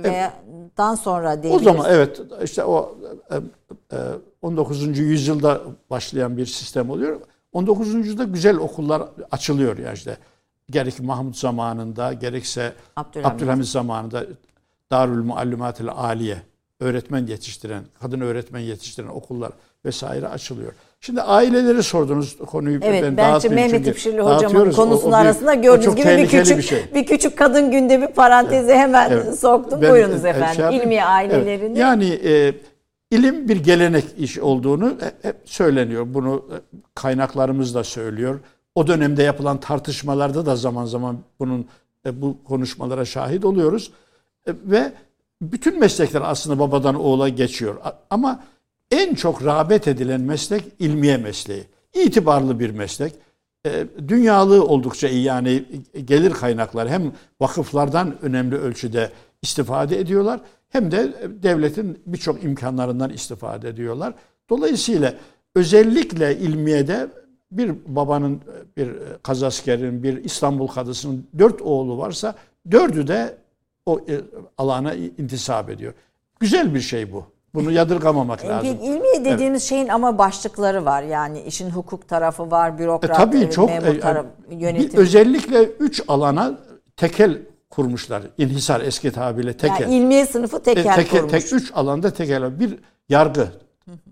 veya 0.03 0.33
evet. 0.79 0.99
sonra 0.99 1.43
değil. 1.43 1.55
O 1.55 1.59
zaman 1.59 1.85
evet 1.89 2.21
işte 2.43 2.63
o 2.63 2.97
e, 3.91 3.97
19. 4.41 4.83
E, 4.83 5.01
yüzyılda 5.01 5.61
başlayan 5.89 6.37
bir 6.37 6.45
sistem 6.45 6.89
oluyor. 6.89 7.21
19. 7.53 7.93
yüzyılda 7.93 8.23
güzel 8.23 8.57
okullar 8.57 9.03
açılıyor 9.31 9.77
ya 9.77 9.93
işte. 9.93 10.17
Gerek 10.69 10.99
Mahmut 10.99 11.37
zamanında 11.37 12.13
gerekse 12.13 12.73
Abdülhamit, 12.95 13.35
Abdülhamit 13.35 13.67
zamanında 13.67 14.25
Darül 14.91 15.23
Muallimatil 15.23 15.89
Aliye 15.89 16.41
öğretmen 16.79 17.27
yetiştiren, 17.27 17.83
kadın 18.01 18.21
öğretmen 18.21 18.59
yetiştiren 18.59 19.07
okullar 19.07 19.51
vesaire 19.85 20.27
açılıyor. 20.27 20.73
Şimdi 21.05 21.21
aileleri 21.21 21.83
sordunuz 21.83 22.37
konuyu 22.37 22.79
evet, 22.83 23.03
ben 23.03 23.17
dağıtmayayım. 23.17 23.71
Mehmet 23.71 23.87
İpşirli 23.87 24.21
hocamın 24.21 24.71
konusunun 24.71 25.11
o, 25.11 25.17
o 25.17 25.19
bir, 25.19 25.25
arasında 25.25 25.53
gördüğünüz 25.53 25.95
gibi 25.95 26.07
bir 26.07 26.27
küçük 26.27 26.57
bir, 26.57 26.63
şey. 26.63 26.85
bir 26.95 27.05
küçük 27.05 27.37
kadın 27.37 27.71
gündemi 27.71 28.07
parantezi 28.07 28.71
evet, 28.71 28.79
hemen 28.79 29.11
evet. 29.11 29.39
soktum. 29.39 29.81
Ben, 29.81 29.91
Buyurunuz 29.91 30.25
efendim. 30.25 30.69
Şey 30.69 30.77
İlmi 30.77 31.03
ailelerini. 31.03 31.65
Evet. 31.65 31.77
Yani 31.77 32.19
e, 32.23 32.53
ilim 33.11 33.49
bir 33.49 33.57
gelenek 33.63 34.05
iş 34.17 34.39
olduğunu 34.39 34.93
hep 35.21 35.35
söyleniyor. 35.45 36.05
Bunu 36.09 36.45
e, 36.51 36.55
kaynaklarımız 36.95 37.75
da 37.75 37.83
söylüyor. 37.83 38.39
O 38.75 38.87
dönemde 38.87 39.23
yapılan 39.23 39.59
tartışmalarda 39.59 40.45
da 40.45 40.55
zaman 40.55 40.85
zaman 40.85 41.17
bunun 41.39 41.67
e, 42.05 42.21
bu 42.21 42.37
konuşmalara 42.43 43.05
şahit 43.05 43.45
oluyoruz. 43.45 43.91
E, 44.47 44.51
ve 44.65 44.91
bütün 45.41 45.79
meslekler 45.79 46.21
aslında 46.25 46.59
babadan 46.59 46.95
oğula 46.95 47.29
geçiyor. 47.29 47.75
Ama 48.09 48.43
en 48.93 49.15
çok 49.15 49.45
rağbet 49.45 49.87
edilen 49.87 50.21
meslek 50.21 50.63
ilmiye 50.79 51.17
mesleği. 51.17 51.63
İtibarlı 51.93 52.59
bir 52.59 52.69
meslek. 52.69 53.13
E, 53.65 53.85
dünyalığı 54.07 54.65
oldukça 54.65 55.07
iyi 55.07 55.23
yani 55.23 55.65
gelir 56.05 56.31
kaynakları 56.31 56.89
hem 56.89 57.11
vakıflardan 57.41 58.15
önemli 58.21 58.55
ölçüde 58.55 59.09
istifade 59.41 59.99
ediyorlar 59.99 60.41
hem 60.69 60.91
de 60.91 61.13
devletin 61.43 62.01
birçok 62.05 62.43
imkanlarından 62.43 63.09
istifade 63.09 63.69
ediyorlar. 63.69 64.13
Dolayısıyla 64.49 65.13
özellikle 65.55 66.37
ilmiyede 66.37 67.07
bir 67.51 67.75
babanın, 67.85 68.41
bir 68.77 68.89
kazaskerin, 69.23 70.03
bir 70.03 70.23
İstanbul 70.23 70.67
kadısının 70.67 71.27
dört 71.39 71.61
oğlu 71.61 71.97
varsa 71.97 72.35
dördü 72.71 73.07
de 73.07 73.37
o 73.85 73.99
e, 73.99 74.21
alana 74.57 74.93
intisap 74.93 75.69
ediyor. 75.69 75.93
Güzel 76.39 76.73
bir 76.73 76.81
şey 76.81 77.13
bu. 77.13 77.32
Bunu 77.55 77.71
yadırgamamak 77.71 78.45
lazım. 78.45 78.77
İlmi 78.83 79.25
dediğimiz 79.25 79.61
evet. 79.61 79.69
şeyin 79.69 79.87
ama 79.87 80.17
başlıkları 80.17 80.85
var. 80.85 81.03
Yani 81.03 81.41
işin 81.41 81.69
hukuk 81.69 82.07
tarafı 82.07 82.51
var, 82.51 82.79
bürokrat, 82.79 83.11
e, 83.11 83.13
tabii 83.13 83.51
çok, 83.51 83.69
memur 83.69 83.95
e, 83.95 83.99
tarafı, 83.99 84.27
yönetim. 84.51 84.99
Özellikle 84.99 85.63
üç 85.63 86.03
alana 86.07 86.59
tekel 86.97 87.41
kurmuşlar. 87.69 88.23
İnhisar 88.37 88.81
eski 88.81 89.11
tabirle 89.11 89.57
tekel. 89.57 89.81
Yani 89.81 89.95
ilmiye 89.95 90.25
sınıfı 90.25 90.63
tekel, 90.63 90.91
e, 90.91 90.95
tekel 90.95 91.19
kurmuş. 91.19 91.31
Tek, 91.31 91.53
üç 91.53 91.71
alanda 91.75 92.13
tekel. 92.13 92.59
Bir 92.59 92.75
yargı. 93.09 93.47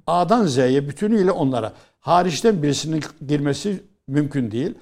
A'dan 0.08 0.46
Z'ye 0.46 0.88
bütünüyle 0.88 1.32
onlara. 1.32 1.74
Hariçten 2.00 2.64
birisinin 2.64 3.04
girmesi 3.28 3.84
mümkün 4.08 4.52
değil. 4.52 4.76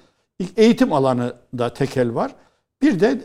Eğitim 0.57 0.93
alanı 0.93 1.33
da 1.57 1.73
tekel 1.73 2.15
var. 2.15 2.31
Bir 2.81 2.99
de 2.99 3.21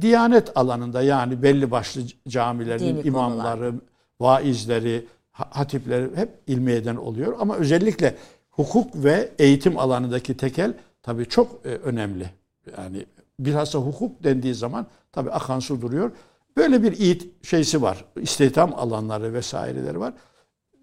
diyanet 0.00 0.56
alanında 0.56 1.02
yani 1.02 1.42
belli 1.42 1.70
başlı 1.70 2.02
camilerin 2.28 2.96
Dini 2.96 3.00
imamları, 3.00 3.58
konular 3.58 3.74
vaizleri, 4.20 5.06
hatipleri 5.32 6.16
hep 6.16 6.28
ilmiyeden 6.46 6.96
oluyor. 6.96 7.36
Ama 7.40 7.56
özellikle 7.56 8.16
hukuk 8.50 9.04
ve 9.04 9.30
eğitim 9.38 9.78
alanındaki 9.78 10.36
tekel 10.36 10.74
tabii 11.02 11.26
çok 11.26 11.66
e, 11.66 11.68
önemli. 11.68 12.30
Yani 12.76 13.06
bilhassa 13.40 13.78
hukuk 13.78 14.24
dendiği 14.24 14.54
zaman 14.54 14.86
tabii 15.12 15.30
akan 15.30 15.60
su 15.60 15.80
duruyor. 15.82 16.10
Böyle 16.56 16.82
bir 16.82 17.00
eğit 17.00 17.46
şeysi 17.46 17.82
var. 17.82 18.04
İstihdam 18.20 18.74
alanları 18.74 19.34
vesaireleri 19.34 20.00
var. 20.00 20.14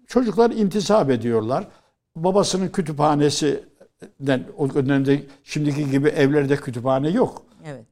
Çocuklar 0.06 0.50
intisap 0.50 1.10
ediyorlar. 1.10 1.68
Babasının 2.16 2.68
kütüphanesinden 2.68 4.44
o 4.56 4.74
dönemde 4.74 5.22
şimdiki 5.44 5.90
gibi 5.90 6.08
evlerde 6.08 6.56
kütüphane 6.56 7.08
yok. 7.08 7.42
Evet. 7.66 7.84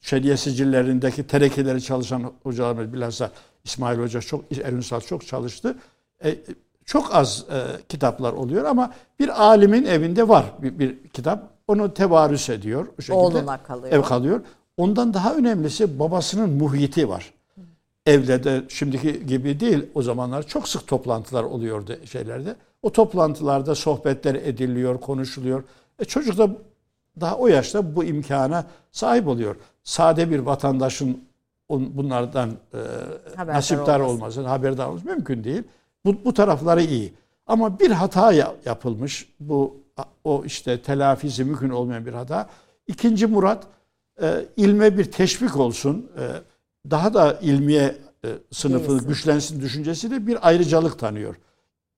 Şeriye 0.00 0.36
sicillerindeki 0.36 1.26
terekeleri 1.26 1.82
çalışan 1.82 2.32
hocalarımız 2.42 2.92
bilhassa 2.92 3.30
İsmail 3.64 3.98
Hoca 3.98 4.20
çok, 4.20 4.58
Erün 4.58 4.80
Sal 4.80 5.00
çok 5.00 5.26
çalıştı. 5.26 5.78
E, 6.24 6.38
çok 6.84 7.14
az 7.14 7.44
e, 7.50 7.82
kitaplar 7.88 8.32
oluyor 8.32 8.64
ama 8.64 8.92
bir 9.18 9.44
alimin 9.44 9.84
evinde 9.84 10.28
var 10.28 10.44
bir, 10.62 10.78
bir 10.78 11.08
kitap. 11.08 11.50
Onu 11.68 11.94
tevarüs 11.94 12.50
ediyor. 12.50 12.86
O 12.98 13.02
şekilde, 13.02 13.16
Oğluna 13.16 13.62
kalıyor. 13.62 13.92
Ev 13.92 14.02
kalıyor. 14.02 14.40
ondan 14.76 15.14
daha 15.14 15.34
önemlisi 15.34 15.98
babasının 15.98 16.50
muhiti 16.50 17.08
var. 17.08 17.34
Evde 18.06 18.44
de 18.44 18.62
şimdiki 18.68 19.26
gibi 19.26 19.60
değil 19.60 19.86
o 19.94 20.02
zamanlar 20.02 20.42
çok 20.46 20.68
sık 20.68 20.86
toplantılar 20.86 21.42
oluyordu 21.44 21.96
şeylerde. 22.04 22.56
O 22.82 22.92
toplantılarda 22.92 23.74
sohbetler 23.74 24.34
ediliyor, 24.34 25.00
konuşuluyor. 25.00 25.64
E 25.98 26.04
çocuk 26.04 26.38
da 26.38 26.50
daha 27.20 27.36
o 27.36 27.46
yaşta 27.46 27.96
bu 27.96 28.04
imkana 28.04 28.66
sahip 28.92 29.28
oluyor. 29.28 29.56
Sade 29.82 30.30
bir 30.30 30.38
vatandaşın 30.38 31.24
bunlardan 31.70 32.50
e, 33.38 33.46
nasiptar 33.46 34.00
olması. 34.00 34.14
olması, 34.24 34.46
haberdar 34.46 34.86
olması 34.86 35.06
mümkün 35.06 35.44
değil. 35.44 35.62
Bu, 36.04 36.24
bu 36.24 36.34
tarafları 36.34 36.82
iyi. 36.82 37.12
Ama 37.46 37.80
bir 37.80 37.90
hata 37.90 38.32
ya- 38.32 38.54
yapılmış. 38.64 39.28
Bu 39.40 39.76
o 40.24 40.42
işte 40.46 40.82
telafisi 40.82 41.44
mümkün 41.44 41.70
olmayan 41.70 42.06
bir 42.06 42.12
hata. 42.12 42.48
İkinci 42.86 43.26
Murat 43.26 43.64
e, 44.22 44.44
ilme 44.56 44.98
bir 44.98 45.04
teşvik 45.04 45.56
olsun. 45.56 46.10
e, 46.18 46.24
daha 46.90 47.14
da 47.14 47.38
ilmiye 47.42 47.96
e, 48.24 48.28
sınıfı 48.50 48.92
Gelsin. 48.92 49.08
güçlensin 49.08 49.60
düşüncesiyle 49.60 50.26
bir 50.26 50.48
ayrıcalık 50.48 50.98
tanıyor. 50.98 51.34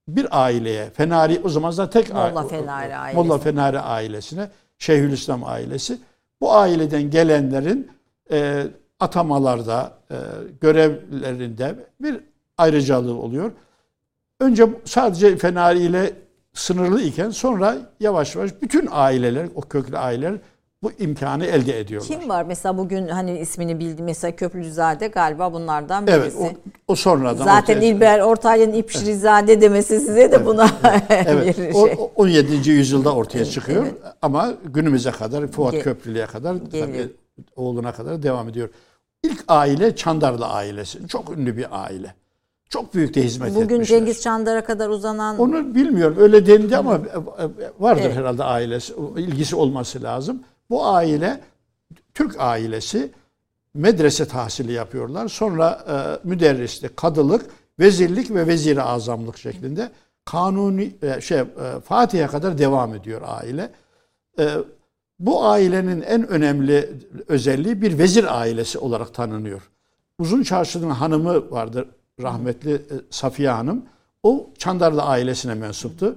Bir 0.09 0.43
aileye, 0.45 0.91
Fenari 0.91 1.41
o 1.45 1.49
zaman 1.49 1.71
zaten 1.71 2.03
tek 2.03 2.15
Molla 2.15 2.45
Fenari 2.49 2.97
ailesi. 2.97 3.17
Molla 3.29 3.39
Fenari 3.39 3.79
ailesine, 3.81 4.51
Şeyhülislam 4.79 5.45
ailesi. 5.45 5.99
Bu 6.41 6.53
aileden 6.55 7.11
gelenlerin 7.11 7.91
e, 8.31 8.67
atamalarda, 9.03 9.93
e, 10.11 10.17
görevlerinde 10.61 11.75
bir 12.01 12.21
ayrıcalığı 12.59 13.15
oluyor. 13.15 13.53
Önce 14.41 14.67
sadece 14.85 15.37
Fenari 15.37 15.79
ile 15.79 16.13
sınırlı 16.55 17.03
iken 17.03 17.31
sonra 17.31 17.77
yavaş 18.01 18.37
yavaş 18.37 18.51
bütün 18.63 18.89
aileler, 18.91 19.47
o 19.55 19.61
köklü 19.61 19.99
aileler 19.99 20.35
bu 20.83 20.93
imkanı 20.99 21.47
elde 21.47 21.81
ediyorlar. 21.81 22.09
Kim 22.21 22.29
var 22.29 22.45
mesela 22.45 22.79
bugün 22.79 23.09
hani 23.09 23.39
ismini 23.39 23.79
bildi 23.79 24.03
mesela 24.03 24.37
Köprülüzade 24.37 25.07
galiba 25.09 25.53
bunlardan 25.53 26.05
Evet, 26.07 26.23
birisi. 26.23 26.39
o, 26.39 26.49
o 26.89 26.95
sonradan 26.95 27.45
Zaten 27.45 27.75
ortaya- 27.77 27.89
İlber 27.89 28.21
Ortaylı'nın 28.21 28.73
İpşirizade 28.73 29.61
demesi 29.61 30.01
size 30.01 30.33
de 30.33 30.47
buna 30.47 30.69
Evet, 31.11 31.59
bir 31.59 31.73
şey. 31.73 31.73
o 31.99 32.11
17. 32.17 32.71
yüzyılda 32.71 33.15
ortaya 33.15 33.45
çıkıyor 33.45 33.87
ama 34.23 34.53
günümüze 34.75 35.11
kadar 35.11 35.47
Fuat 35.47 35.75
Ge- 35.75 35.83
Köprülü'ye 35.83 36.27
kadar 36.27 36.55
Geliyor. 36.55 36.87
tabii 36.87 37.09
oğluna 37.57 37.93
kadar 37.93 38.23
devam 38.23 38.49
ediyor. 38.49 38.69
İlk 39.23 39.45
aile 39.49 39.97
Çandarlı 39.97 40.47
ailesi. 40.47 41.09
Çok 41.09 41.31
ünlü 41.31 41.57
bir 41.57 41.83
aile. 41.85 42.15
Çok 42.69 42.95
büyük 42.95 43.15
de 43.15 43.23
hizmet 43.23 43.55
Bugün 43.55 43.75
etmişler. 43.75 43.99
Cengiz 43.99 44.23
Çandar'a 44.23 44.65
kadar 44.65 44.89
uzanan 44.89 45.39
Onu 45.39 45.75
bilmiyorum. 45.75 46.17
Öyle 46.21 46.47
dendi 46.47 46.77
ama 46.77 47.01
vardır 47.79 48.03
Evet. 48.05 48.17
herhalde 48.17 48.45
ailesi. 48.45 48.95
ilgisi 49.17 49.57
olması 49.57 50.03
lazım. 50.03 50.43
Bu 50.71 50.87
aile 50.87 51.41
Türk 52.15 52.37
ailesi 52.39 53.11
medrese 53.75 54.29
tahsili 54.29 54.73
yapıyorlar. 54.73 55.29
Sonra 55.29 55.85
e, 55.89 56.29
müderrislik, 56.29 56.97
kadılık, 56.97 57.47
vezirlik 57.79 58.31
ve 58.31 58.47
vezir-i 58.47 58.83
azamlık 58.83 59.39
şeklinde 59.39 59.91
kanuni 60.25 60.97
e, 61.03 61.21
şey 61.21 61.39
e, 61.39 61.47
Fatih'e 61.85 62.27
kadar 62.27 62.59
devam 62.59 62.95
ediyor 62.95 63.21
aile. 63.25 63.73
E, 64.39 64.49
bu 65.23 65.45
ailenin 65.47 66.03
en 66.03 66.29
önemli 66.29 66.91
özelliği 67.29 67.83
bir 67.83 67.99
vezir 67.99 68.41
ailesi 68.41 68.79
olarak 68.79 69.15
tanınıyor. 69.15 69.71
Uzun 70.19 70.43
Çarşı'nın 70.43 70.91
hanımı 70.91 71.51
vardır 71.51 71.89
rahmetli 72.23 72.75
e, 72.75 72.81
Safiye 73.11 73.51
Hanım. 73.51 73.83
O 74.23 74.47
Çandarlı 74.59 75.03
ailesine 75.03 75.55
mensuptu. 75.55 76.17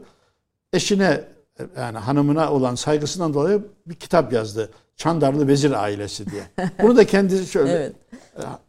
Eşine 0.73 1.23
e, 1.59 1.63
yani 1.77 1.97
hanımına 1.97 2.51
olan 2.51 2.75
saygısından 2.75 3.33
dolayı 3.33 3.61
bir 3.85 3.95
kitap 3.95 4.33
yazdı. 4.33 4.69
Çandarlı 4.97 5.47
Vezir 5.47 5.83
Ailesi 5.83 6.31
diye. 6.31 6.43
Bunu 6.81 6.97
da 6.97 7.05
kendisi 7.05 7.51
şöyle 7.51 7.71
Evet. 7.71 7.93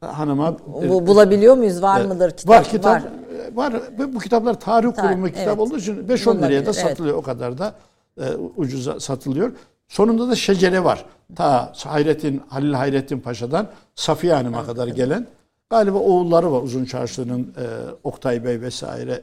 e, 0.03 0.07
hanıma 0.07 0.57
e, 0.83 0.89
Bu, 0.89 1.07
bulabiliyor 1.07 1.57
muyuz? 1.57 1.83
Var 1.83 2.01
Evet. 2.01 2.09
mıdır 2.09 2.31
kitap? 2.31 2.49
Var 2.57 2.65
kitap. 2.65 3.03
e, 3.05 3.57
Var. 3.57 3.75
Bu, 4.15 4.19
kitaplar 4.19 4.61
tarih 4.61 4.93
Tarih, 4.93 5.09
kurumu 5.09 5.27
kitap 5.27 5.47
evet. 5.47 5.59
olduğu 5.59 5.79
için 5.79 5.95
5-10 5.95 6.03
liraya 6.07 6.17
da 6.19 6.27
Bulunabilir, 6.27 6.65
evet. 6.65 6.75
satılıyor. 6.75 7.17
O 7.17 7.23
kadar 7.23 7.59
da 7.59 7.75
e, 8.21 8.25
ucuza 8.57 9.01
satılıyor. 9.01 9.53
Sonunda 9.89 10.29
da 10.29 10.37
şecere 10.37 10.85
var. 10.85 11.05
Ta 11.37 11.73
Hayrettin, 11.85 12.43
Halil 12.49 12.73
Hayrettin 12.73 13.21
Paşa'dan 13.21 13.71
Safiye 13.95 14.35
Hanım'a 14.35 14.67
kadar 14.67 14.89
gelen 14.89 15.27
galiba 15.71 15.99
oğulları 15.99 16.53
var 16.53 16.63
Uzun 16.63 16.85
Çarşı'nın 16.85 17.43
e, 17.43 17.65
Oktay 18.05 18.45
Bey 18.45 18.61
vesaire 18.61 19.23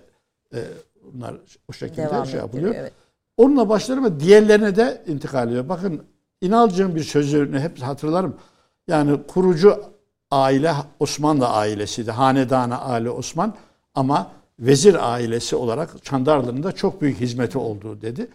e, 0.53 0.59
bunlar 1.13 1.35
o 1.69 1.73
şekilde 1.73 2.09
Devam 2.09 2.25
şey 2.25 2.39
yapılıyor. 2.39 2.75
evet. 2.77 2.93
Onunla 3.37 3.69
başlar 3.69 3.97
ama 3.97 4.19
diğerlerine 4.19 4.75
de 4.75 5.03
intikal 5.07 5.47
ediyor. 5.47 5.69
Bakın 5.69 6.03
İnalcı'nın 6.41 6.95
bir 6.95 7.03
sözünü 7.03 7.59
hep 7.59 7.81
hatırlarım. 7.81 8.35
Yani 8.87 9.19
kurucu 9.27 9.83
aile 10.31 10.73
Osmanlı 10.99 11.47
ailesiydi. 11.47 12.11
Hanedanı 12.11 12.81
Ali 12.81 13.09
Osman 13.09 13.53
ama 13.95 14.31
vezir 14.59 15.13
ailesi 15.13 15.55
olarak 15.55 16.05
Çandarlı'nın 16.05 16.63
da 16.63 16.71
çok 16.71 17.01
büyük 17.01 17.19
hizmeti 17.19 17.57
olduğu 17.57 18.01
dedi. 18.01 18.27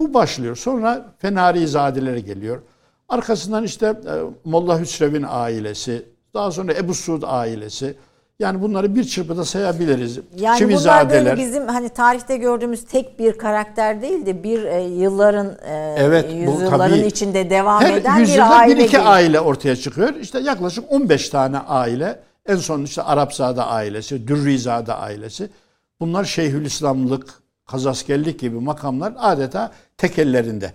Bu 0.00 0.14
başlıyor. 0.14 0.56
Sonra 0.56 1.06
Fenari 1.18 1.68
Zadeleri 1.68 2.24
geliyor. 2.24 2.62
Arkasından 3.08 3.64
işte 3.64 3.86
e, 3.86 4.12
Molla 4.44 4.80
Hüsrev'in 4.80 5.24
ailesi, 5.28 6.02
daha 6.34 6.50
sonra 6.50 6.74
Ebu 6.74 6.94
Suud 6.94 7.22
ailesi. 7.26 7.94
Yani 8.38 8.62
bunları 8.62 8.94
bir 8.94 9.04
çırpıda 9.04 9.44
sayabiliriz. 9.44 10.16
Yani 10.16 10.24
bunlar 10.36 10.56
Çivizadeler. 10.58 11.24
böyle 11.26 11.36
bizim 11.42 11.68
hani 11.68 11.88
tarihte 11.88 12.36
gördüğümüz 12.36 12.84
tek 12.84 13.18
bir 13.18 13.38
karakter 13.38 14.02
değil 14.02 14.26
de 14.26 14.42
bir 14.42 14.64
e, 14.64 14.82
yılların 14.82 15.46
e, 15.66 15.94
Evet, 15.98 16.32
yüzyılların 16.34 16.96
tabii. 16.98 17.06
içinde 17.06 17.50
devam 17.50 17.82
Her 17.82 17.94
eden 17.96 18.22
bir 18.24 18.58
aile 18.58 18.76
bir 18.76 18.80
iki 18.80 18.90
gibi. 18.90 19.00
aile 19.02 19.40
ortaya 19.40 19.76
çıkıyor. 19.76 20.14
İşte 20.14 20.38
yaklaşık 20.40 20.84
15 20.92 21.28
tane 21.28 21.58
aile. 21.58 22.20
En 22.46 22.56
son 22.56 22.82
işte 22.84 23.02
Arapzade 23.02 23.62
ailesi, 23.62 24.28
Dürrizade 24.28 24.92
ailesi. 24.94 25.50
Bunlar 26.00 26.24
Şeyhülislamlık, 26.24 27.34
Kazaskerlik 27.70 28.40
gibi 28.40 28.56
makamlar 28.60 29.12
adeta 29.18 29.72
tek 29.96 30.18
ellerinde. 30.18 30.72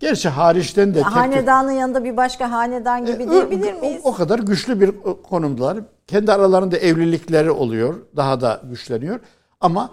Gerçi 0.00 0.28
hariçten 0.28 0.88
de 0.94 0.94
tek 0.94 1.04
Hanedanın 1.04 1.70
yanında 1.72 2.04
bir 2.04 2.16
başka 2.16 2.50
hanedan 2.50 3.06
gibi 3.06 3.22
E, 3.22 3.30
diyebilir 3.30 3.74
o- 3.74 3.80
miyiz? 3.80 4.00
O, 4.04 4.12
kadar 4.14 4.38
güçlü 4.38 4.80
bir 4.80 4.92
konumdalar. 5.22 5.78
Kendi 6.06 6.32
aralarında 6.32 6.76
evlilikleri 6.76 7.50
oluyor. 7.50 7.94
Daha 8.16 8.40
da 8.40 8.60
güçleniyor. 8.70 9.20
Ama 9.60 9.90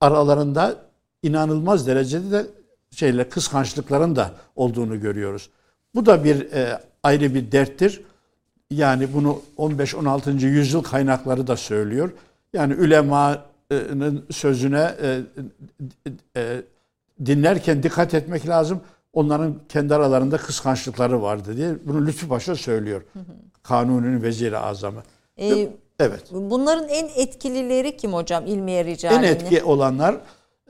aralarında 0.00 0.74
inanılmaz 1.22 1.86
derecede 1.86 2.30
de 2.30 2.46
şeyle 2.90 3.28
kıskançlıkların 3.28 4.16
da 4.16 4.30
olduğunu 4.56 5.00
görüyoruz. 5.00 5.50
Bu 5.94 6.06
da 6.06 6.24
bir 6.24 6.52
e, 6.52 6.80
ayrı 7.02 7.34
bir 7.34 7.52
derttir. 7.52 8.02
Yani 8.70 9.08
bunu 9.14 9.38
15-16. 9.58 10.44
yüzyıl 10.46 10.82
kaynakları 10.82 11.46
da 11.46 11.56
söylüyor. 11.56 12.10
Yani 12.52 12.74
ulemanın 12.74 13.38
sözüne 14.30 14.94
e, 15.02 15.20
e, 16.36 16.62
dinlerken 17.26 17.82
dikkat 17.82 18.14
etmek 18.14 18.48
lazım. 18.48 18.80
Onların 19.12 19.54
kendi 19.68 19.94
aralarında 19.94 20.36
kıskançlıkları 20.36 21.22
vardı 21.22 21.56
diye 21.56 21.74
bunu 21.84 22.06
Lütfü 22.06 22.28
Paşa 22.28 22.54
söylüyor. 22.56 23.02
Kanunun 23.62 24.22
veziri 24.22 24.58
azamı. 24.58 25.02
Ee, 25.38 25.68
Evet. 26.00 26.22
bunların 26.32 26.88
en 26.88 27.08
etkilileri 27.16 27.96
kim 27.96 28.12
hocam? 28.12 28.46
İlmiye 28.46 28.80
En 28.80 28.86
ricalini. 28.86 29.26
etki 29.26 29.62
olanlar 29.62 30.16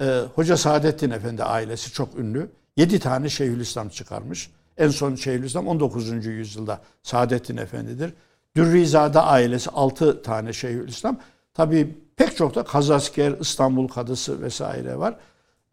e, 0.00 0.20
Hoca 0.34 0.56
Saadettin 0.56 1.10
Efendi 1.10 1.44
ailesi 1.44 1.92
çok 1.92 2.18
ünlü. 2.18 2.48
7 2.76 2.98
tane 2.98 3.28
Şeyhülislam 3.28 3.88
çıkarmış. 3.88 4.50
En 4.76 4.88
son 4.88 5.14
Şeyhülislam 5.14 5.68
19. 5.68 6.26
yüzyılda 6.26 6.80
Saadettin 7.02 7.56
Efendi'dir. 7.56 8.12
Dürrizade 8.56 9.20
ailesi 9.20 9.70
6 9.70 10.22
tane 10.22 10.52
Şeyhülislam. 10.52 11.18
Tabii 11.54 11.94
pek 12.16 12.36
çok 12.36 12.54
da 12.54 12.62
Kazasker, 12.64 13.32
İstanbul 13.40 13.88
Kadısı 13.88 14.42
vesaire 14.42 14.98
var. 14.98 15.16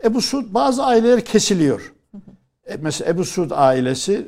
Ebu 0.04 0.22
Suud 0.22 0.46
bazı 0.54 0.84
aileler 0.84 1.26
kesiliyor. 1.26 1.94
E, 2.66 2.76
Mesela 2.82 3.12
Ebu 3.12 3.26
Suud 3.26 3.52
ailesi 3.52 4.28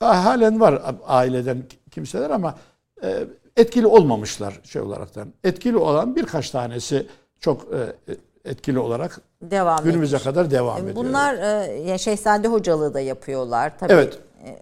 ha- 0.00 0.24
halen 0.24 0.60
var 0.60 0.82
aileden 1.06 1.62
kimseler 1.90 2.30
ama 2.30 2.54
e, 3.02 3.24
etkili 3.56 3.86
olmamışlar 3.86 4.60
şey 4.64 4.82
olaraktan. 4.82 5.28
Etkili 5.44 5.76
olan 5.76 6.16
birkaç 6.16 6.50
tanesi 6.50 7.06
çok 7.40 7.62
e, 7.62 8.10
etkili 8.50 8.78
olarak 8.78 9.20
devam 9.42 9.84
günümüze 9.84 10.16
etmiş. 10.16 10.24
kadar 10.24 10.50
devam 10.50 10.78
ediyor. 10.82 10.96
Bunlar 10.96 11.34
e, 11.34 11.72
ya 11.72 11.98
Şehzade 11.98 12.48
hocalığı 12.48 12.94
da 12.94 13.00
yapıyorlar 13.00 13.78
tabii. 13.78 13.92
Evet. 13.92 14.18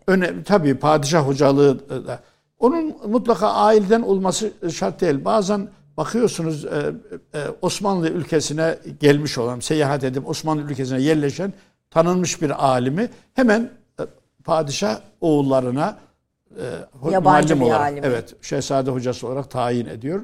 Öne, 0.07 0.43
tabii 0.45 0.74
padişah 0.74 1.26
hocalığı 1.26 2.07
da. 2.07 2.20
Onun 2.59 2.97
mutlaka 3.07 3.49
aileden 3.49 4.03
olması 4.03 4.53
şart 4.72 5.01
değil. 5.01 5.24
Bazen 5.24 5.68
bakıyorsunuz 6.03 6.65
e, 6.65 6.69
e, 7.35 7.39
Osmanlı 7.63 8.09
ülkesine 8.09 8.79
gelmiş 9.01 9.39
olan, 9.39 9.61
seyahat 9.61 10.05
edip 10.05 10.29
Osmanlı 10.29 10.63
ülkesine 10.63 11.01
yerleşen 11.01 11.53
tanınmış 11.91 12.43
bir 12.43 12.65
alimi 12.67 13.09
hemen 13.35 13.71
e, 14.01 14.03
padişah 14.45 15.01
oğullarına 15.21 15.99
e, 17.07 17.11
Yabancı 17.11 17.61
bir 17.61 17.65
olarak, 17.65 17.81
alimi. 17.81 18.07
evet, 18.07 18.35
şehzade 18.45 18.91
hocası 18.91 19.27
olarak 19.27 19.51
tayin 19.51 19.87
ediyor. 19.87 20.23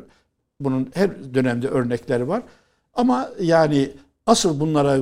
Bunun 0.61 0.91
her 0.95 1.35
dönemde 1.35 1.69
örnekleri 1.69 2.29
var. 2.29 2.43
Ama 2.95 3.29
yani 3.41 3.91
asıl 4.27 4.61
bunlara 4.61 4.99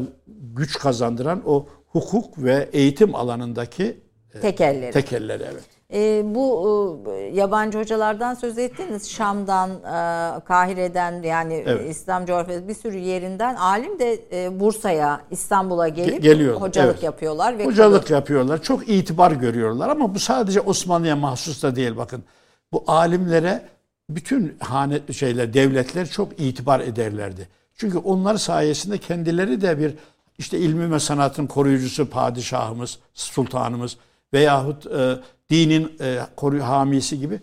güç 0.55 0.79
kazandıran 0.79 1.43
o 1.47 1.67
hukuk 1.89 2.43
ve 2.43 2.69
eğitim 2.73 3.15
alanındaki 3.15 4.01
Tekelleri. 4.43 4.93
tekelleri 4.93 5.43
evet. 5.53 5.76
E, 5.93 6.23
bu 6.35 7.05
e, 7.13 7.13
yabancı 7.13 7.79
hocalardan 7.79 8.35
söz 8.35 8.59
ettiniz. 8.59 9.11
Şam'dan, 9.11 9.71
e, 9.71 10.41
Kahire'den 10.45 11.23
yani 11.23 11.65
Evet. 11.67 11.91
İslam 11.91 12.27
coğrafyası 12.27 12.69
bir 12.69 12.75
sürü 12.75 12.99
yerinden 12.99 13.55
alim 13.55 13.99
de 13.99 14.21
e, 14.33 14.61
Bursa'ya, 14.61 15.21
İstanbul'a 15.31 15.89
gelip 15.89 16.25
Ge- 16.25 16.53
hocalık 16.53 16.91
evet. 16.91 17.03
yapıyorlar 17.03 17.59
ve 17.59 17.65
Hocalık 17.65 18.11
yapıyorlar. 18.11 18.63
Çok 18.63 18.89
itibar 18.89 19.33
görüyorlar 19.33 19.89
ama 19.89 20.15
bu 20.15 20.19
sadece 20.19 20.61
Osmanlı'ya 20.61 21.17
mahsus 21.17 21.63
da 21.63 21.77
değil 21.77 21.97
bakın. 21.97 22.25
Bu 22.73 22.85
alimlere 22.87 23.63
bütün 24.11 24.57
hane 24.61 25.01
şeyler, 25.13 25.55
devletler 25.55 26.07
çok 26.07 26.41
itibar 26.41 26.81
ederlerdi. 26.81 27.49
Çünkü 27.77 27.99
onlar 27.99 28.37
sayesinde 28.37 28.99
kendileri 28.99 29.61
de 29.61 29.79
bir 29.79 29.95
işte 30.39 30.59
ilmi 30.59 30.93
ve 30.93 31.01
sanatın 31.01 31.47
koruyucusu 31.47 32.11
padişahımız, 32.11 32.99
sultanımız 33.15 33.97
veyahut 34.37 34.87
e, 34.87 35.19
dinin 35.51 35.93
e, 36.01 36.21
koruyu 36.37 36.65
hamisi 36.65 37.21
gibi 37.21 37.41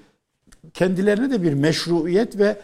kendilerine 0.74 1.32
de 1.32 1.44
bir 1.44 1.54
meşruiyet 1.54 2.38
ve 2.38 2.62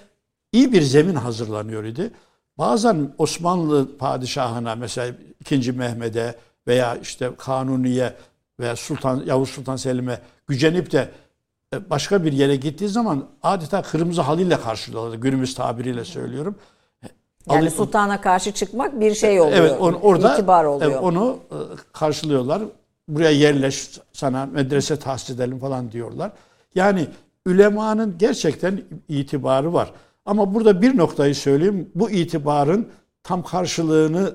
iyi 0.52 0.74
bir 0.74 0.82
zemin 0.82 1.16
hazırlanıyor 1.16 1.84
idi. 1.84 2.12
Bazen 2.58 3.14
Osmanlı 3.18 3.98
padişahına 3.98 4.76
mesela 4.76 5.16
2. 5.52 5.72
Mehmet'e 5.72 6.36
veya 6.68 6.96
işte 6.96 7.32
Kanuni'ye 7.38 8.14
veya 8.60 8.76
Sultan 8.76 9.24
Yavuz 9.26 9.50
Sultan 9.50 9.76
Selim'e 9.76 10.20
gücenip 10.48 10.92
de 10.92 11.10
e, 11.74 11.90
başka 11.90 12.24
bir 12.24 12.34
yere 12.34 12.56
gittiği 12.56 12.90
zaman 12.90 13.26
adeta 13.44 13.82
kırmızı 13.82 14.22
halıyla 14.22 14.62
karşılıyorlardı. 14.62 15.16
Günümüz 15.16 15.56
tabiriyle 15.56 16.06
söylüyorum. 16.06 16.56
Yani 17.50 17.62
Alı- 17.62 17.72
sultana 17.72 18.22
karşı 18.22 18.52
çıkmak 18.52 19.00
bir 19.00 19.16
şey 19.16 19.42
oluyor. 19.42 19.58
Evet 19.58 19.76
onu, 19.80 19.98
orada 19.98 20.34
itibar 20.34 20.64
oluyor. 20.64 20.92
evet, 20.92 21.04
onu 21.04 21.40
e, 21.52 21.58
karşılıyorlar. 21.94 22.62
Buraya 23.10 23.32
yerleş 23.32 23.90
sana 24.14 24.46
medrese 24.46 24.96
tahsis 25.00 25.30
edelim 25.36 25.60
falan 25.60 25.92
diyorlar. 25.92 26.32
Yani 26.76 27.08
ülemanın 27.46 28.16
gerçekten 28.20 28.82
itibarı 29.10 29.74
var. 29.74 29.92
Ama 30.26 30.54
burada 30.54 30.82
bir 30.82 30.98
noktayı 30.98 31.36
söyleyeyim. 31.36 31.90
Bu 31.96 32.10
itibarın 32.12 32.88
tam 33.24 33.44
karşılığını 33.44 34.34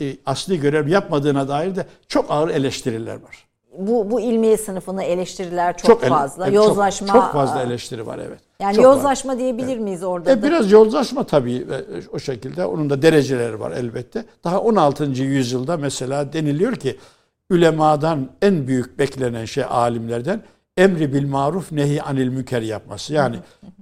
e, 0.00 0.16
asli 0.26 0.60
görev 0.60 0.88
yapmadığına 0.88 1.48
dair 1.48 1.76
de 1.76 1.86
çok 2.08 2.30
ağır 2.30 2.48
eleştiriler 2.48 3.14
var. 3.14 3.44
bu 3.78 4.10
bu 4.10 4.20
ilmiye 4.20 4.56
sınıfını 4.56 5.02
eleştiriler 5.02 5.76
çok, 5.76 6.02
ele- 6.02 6.08
fazla. 6.10 6.44
evet, 6.48 6.56
çok- 6.56 6.66
yozlaşma. 6.68 7.08
Çok, 7.08 7.32
fazla 7.32 7.62
eleştiri 7.62 8.06
var 8.06 8.18
evet. 8.28 8.40
Yani 8.60 8.76
Çok 8.76 8.84
var. 8.84 8.90
yozlaşma 8.94 9.38
diyebilir 9.38 9.78
miyiz 9.78 10.02
orada 10.02 10.30
E, 10.32 10.42
da? 10.42 10.46
biraz 10.46 10.72
yozlaşma 10.72 11.24
tabii 11.24 11.56
e, 11.56 11.76
o 12.12 12.18
şekilde. 12.18 12.64
Onun 12.66 12.90
da 12.90 13.02
dereceleri 13.02 13.60
var 13.60 13.70
elbette. 13.72 14.24
Daha 14.44 14.60
16. 14.60 15.04
yüzyılda 15.22 15.76
mesela 15.76 16.32
deniliyor 16.32 16.76
ki 16.76 16.98
ülemadan 17.50 18.30
en 18.42 18.66
büyük 18.66 18.98
beklenen 18.98 19.44
şey 19.44 19.64
alimlerden 19.64 20.42
emri 20.76 21.12
bil 21.12 21.28
maruf 21.28 21.72
nehi 21.72 22.02
anil 22.02 22.28
münker 22.28 22.62
yapması. 22.62 23.14
Yani 23.14 23.36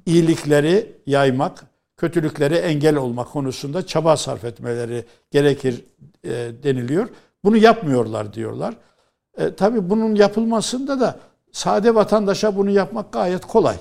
iyilikleri 0.07 0.97
yaymak, 1.07 1.65
kötülükleri 1.97 2.55
engel 2.55 2.97
olmak 2.97 3.29
konusunda 3.29 3.87
çaba 3.87 4.17
sarf 4.17 4.45
etmeleri 4.45 5.05
gerekir 5.31 5.85
e, 6.25 6.31
deniliyor. 6.63 7.09
Bunu 7.45 7.57
yapmıyorlar 7.57 8.33
diyorlar. 8.33 8.75
E, 9.39 9.55
tabii 9.55 9.91
bunun 9.91 10.15
yapılmasında 10.15 11.01
da 11.01 11.19
sade 11.53 11.95
vatandaşa 11.95 12.57
bunu 12.57 12.71
yapmak 12.71 13.13
gayet 13.13 13.45
kolay. 13.45 13.77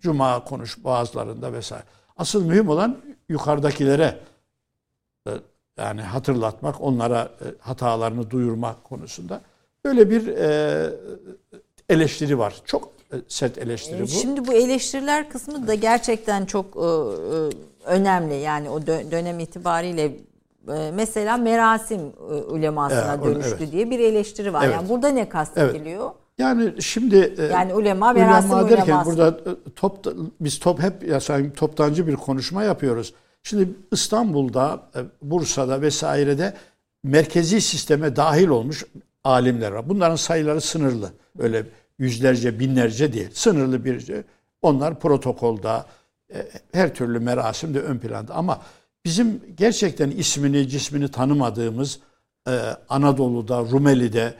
Cuma 0.00 0.44
konuş 0.44 0.84
bazılarında 0.84 1.52
vesaire. 1.52 1.84
Asıl 2.16 2.44
mühim 2.44 2.68
olan 2.68 2.96
yukarıdakilere 3.28 4.18
yani 5.80 6.00
hatırlatmak, 6.02 6.80
onlara 6.80 7.20
e, 7.22 7.46
hatalarını 7.58 8.30
duyurmak 8.30 8.84
konusunda 8.84 9.40
böyle 9.84 10.10
bir 10.10 10.26
e, 10.26 10.90
eleştiri 11.88 12.38
var. 12.38 12.54
Çok 12.64 12.88
e, 13.12 13.16
sert 13.28 13.58
eleştiri 13.58 14.02
bu. 14.02 14.06
Şimdi 14.06 14.46
bu 14.46 14.52
eleştiriler 14.52 15.30
kısmı 15.30 15.66
da 15.66 15.74
gerçekten 15.74 16.44
çok 16.44 16.76
önemli. 17.84 18.34
Yani 18.34 18.70
o 18.70 18.80
dö- 18.80 19.10
dönem 19.10 19.40
itibariyle 19.40 20.12
mesela 20.94 21.36
merasim 21.36 22.00
ulemasına 22.48 23.14
Evet, 23.14 23.24
dönüştü 23.24 23.56
evet. 23.60 23.72
diye 23.72 23.90
bir 23.90 23.98
eleştiri 23.98 24.52
var. 24.52 24.64
Evet. 24.64 24.74
Yani 24.74 24.88
burada 24.88 25.08
ne 25.08 25.28
kastediliyor? 25.28 26.10
Yani 26.38 26.82
şimdi 26.82 27.34
Yani 27.52 27.74
ulema, 27.74 28.12
merasim 28.12 28.50
ulema 28.50 28.70
derken 28.70 28.84
uleması. 28.84 29.10
burada 29.10 29.38
top 29.76 30.06
biz 30.40 30.58
top 30.58 30.80
hep 30.82 31.08
ya 31.08 31.20
sanki 31.20 31.52
toptancı 31.52 32.06
bir 32.06 32.16
konuşma 32.16 32.62
yapıyoruz. 32.64 33.14
Şimdi 33.42 33.68
İstanbul'da, 33.92 34.90
e, 34.96 35.00
Bursa'da 35.22 35.82
vesairede 35.82 36.54
merkezi 37.02 37.60
sisteme 37.60 38.16
dahil 38.16 38.48
olmuş 38.48 38.84
alimler 39.24 39.72
var. 39.72 39.88
Bunların 39.88 40.16
sayıları 40.16 40.60
sınırlı. 40.60 41.12
Öyle 41.38 41.66
yüzlerce, 41.98 42.60
binlerce 42.60 43.12
değil. 43.12 43.28
Sınırlı 43.32 43.84
bir. 43.84 44.12
Onlar 44.62 45.00
protokolda, 45.00 45.86
e, 46.34 46.48
her 46.72 46.94
türlü 46.94 47.18
merasimde 47.18 47.80
ön 47.80 47.98
planda. 47.98 48.34
Ama 48.34 48.62
bizim 49.04 49.42
gerçekten 49.56 50.10
ismini, 50.10 50.68
cismini 50.68 51.10
tanımadığımız 51.10 52.00
e, 52.48 52.50
Anadolu'da, 52.88 53.60
Rumeli'de, 53.60 54.34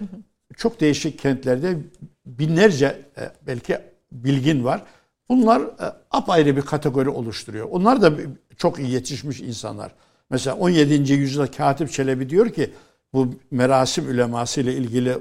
çok 0.56 0.80
değişik 0.80 1.18
kentlerde 1.18 1.78
binlerce 2.26 3.00
belki 3.46 3.78
bilgin 4.12 4.64
var. 4.64 4.82
Bunlar 5.30 5.60
e, 5.60 5.66
apayrı 6.10 6.56
bir 6.56 6.62
kategori 6.62 7.08
oluşturuyor. 7.08 7.68
Onlar 7.70 8.02
da 8.02 8.12
çok 8.56 8.78
iyi 8.78 8.90
yetişmiş 8.90 9.40
insanlar. 9.40 9.92
Mesela 10.30 10.56
17. 10.56 11.12
yüzyılda 11.12 11.50
Katip 11.50 11.92
Çelebi 11.92 12.30
diyor 12.30 12.50
ki 12.50 12.70
bu 13.12 13.28
merasim 13.50 14.10
üleması 14.10 14.60
ile 14.60 14.74
ilgili 14.74 15.18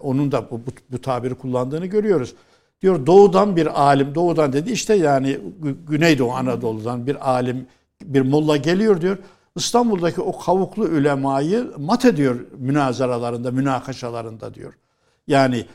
onun 0.00 0.32
da 0.32 0.50
bu, 0.50 0.60
bu, 0.66 0.70
bu 0.90 1.00
tabiri 1.00 1.34
kullandığını 1.34 1.86
görüyoruz. 1.86 2.34
Diyor 2.82 3.06
doğudan 3.06 3.56
bir 3.56 3.82
alim, 3.82 4.14
doğudan 4.14 4.52
dedi 4.52 4.72
işte 4.72 4.94
yani 4.94 5.38
Gü- 5.62 5.86
Güneydoğu 5.88 6.32
Anadolu'dan 6.32 7.06
bir 7.06 7.30
alim, 7.30 7.66
bir 8.04 8.20
molla 8.20 8.56
geliyor 8.56 9.00
diyor. 9.00 9.18
İstanbul'daki 9.56 10.20
o 10.20 10.38
kavuklu 10.38 10.88
ülemayı 10.88 11.72
mat 11.78 12.04
ediyor 12.04 12.36
münazaralarında, 12.58 13.50
münakaşalarında 13.50 14.54
diyor. 14.54 14.72
Yani 15.26 15.66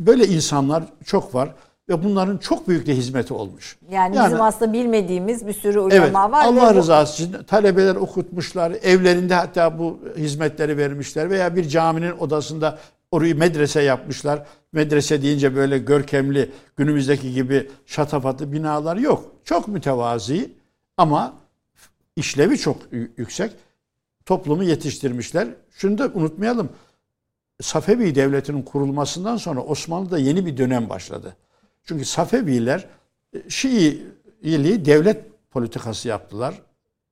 böyle 0.00 0.26
insanlar 0.26 0.84
çok 1.04 1.34
var 1.34 1.54
ve 1.90 2.04
bunların 2.04 2.38
çok 2.38 2.68
büyük 2.68 2.86
de 2.86 2.96
hizmeti 2.96 3.34
olmuş. 3.34 3.78
Yani, 3.90 4.16
bizim 4.24 4.40
aslında 4.40 4.72
bilmediğimiz 4.72 5.46
bir 5.46 5.52
sürü 5.52 5.78
ulema 5.78 6.04
Evet, 6.04 6.14
var. 6.14 6.44
Allah 6.44 6.74
rızası 6.74 7.22
için 7.22 7.36
talebeler 7.42 7.96
okutmuşlar, 7.96 8.70
evlerinde 8.82 9.34
hatta 9.34 9.78
bu 9.78 9.98
hizmetleri 10.16 10.76
vermişler 10.76 11.30
veya 11.30 11.56
bir 11.56 11.68
caminin 11.68 12.18
odasında 12.18 12.78
orayı 13.10 13.38
medrese 13.38 13.82
yapmışlar. 13.82 14.46
Medrese 14.72 15.22
deyince 15.22 15.56
böyle 15.56 15.78
görkemli, 15.78 16.50
günümüzdeki 16.76 17.32
gibi 17.34 17.70
şatafatlı 17.86 18.52
binalar 18.52 18.96
yok. 18.96 19.24
Çok 19.44 19.68
mütevazi 19.68 20.50
ama 20.96 21.34
işlevi 22.16 22.58
çok 22.58 22.76
yüksek. 23.16 23.52
Toplumu 24.26 24.64
yetiştirmişler. 24.64 25.48
Şunu 25.70 25.98
da 25.98 26.10
unutmayalım. 26.14 26.68
Safevi 27.60 28.14
devletinin 28.14 28.62
kurulmasından 28.62 29.36
sonra 29.36 29.60
Osmanlı'da 29.60 30.18
yeni 30.18 30.46
bir 30.46 30.56
dönem 30.56 30.88
başladı. 30.88 31.36
Çünkü 31.90 32.04
Safeviler 32.04 32.86
e, 33.32 33.50
Şiiliği 33.50 34.84
devlet 34.84 35.24
politikası 35.50 36.08
yaptılar. 36.08 36.54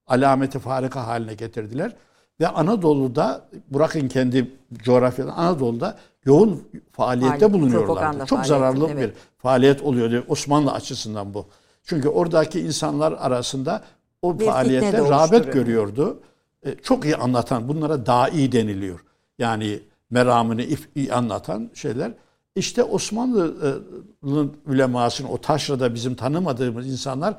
Alameti 0.06 0.58
farika 0.58 1.06
haline 1.06 1.34
getirdiler. 1.34 1.96
Ve 2.40 2.48
Anadolu'da, 2.48 3.48
bırakın 3.70 4.08
kendi 4.08 4.50
coğrafyada, 4.72 5.32
Anadolu'da 5.32 5.98
yoğun 6.24 6.68
faaliyette 6.92 7.38
Faaliyet, 7.38 7.52
bulunuyorlardı. 7.52 8.26
Çok 8.26 8.46
zararlı 8.46 8.88
evet. 8.90 9.14
bir 9.14 9.20
faaliyet 9.38 9.82
oluyordu 9.82 10.24
Osmanlı 10.28 10.72
açısından 10.72 11.34
bu. 11.34 11.46
Çünkü 11.84 12.08
oradaki 12.08 12.60
insanlar 12.60 13.12
arasında 13.12 13.82
o 14.22 14.38
Bir 14.38 14.46
faaliyette 14.46 14.98
rağbet 14.98 15.52
görüyordu. 15.52 16.20
E, 16.62 16.74
Çok 16.74 17.04
iyi 17.04 17.16
anlatan, 17.16 17.68
bunlara 17.68 18.06
dahi 18.06 18.52
deniliyor. 18.52 19.04
Yani 19.38 19.80
meramını 20.10 20.64
iyi 20.94 21.12
anlatan 21.12 21.70
şeyler. 21.74 22.12
İşte 22.58 22.84
Osmanlı'nın 22.84 24.56
ulemasının, 24.66 25.28
o 25.28 25.38
taşrada 25.38 25.94
bizim 25.94 26.14
tanımadığımız 26.14 26.86
insanlar 26.86 27.34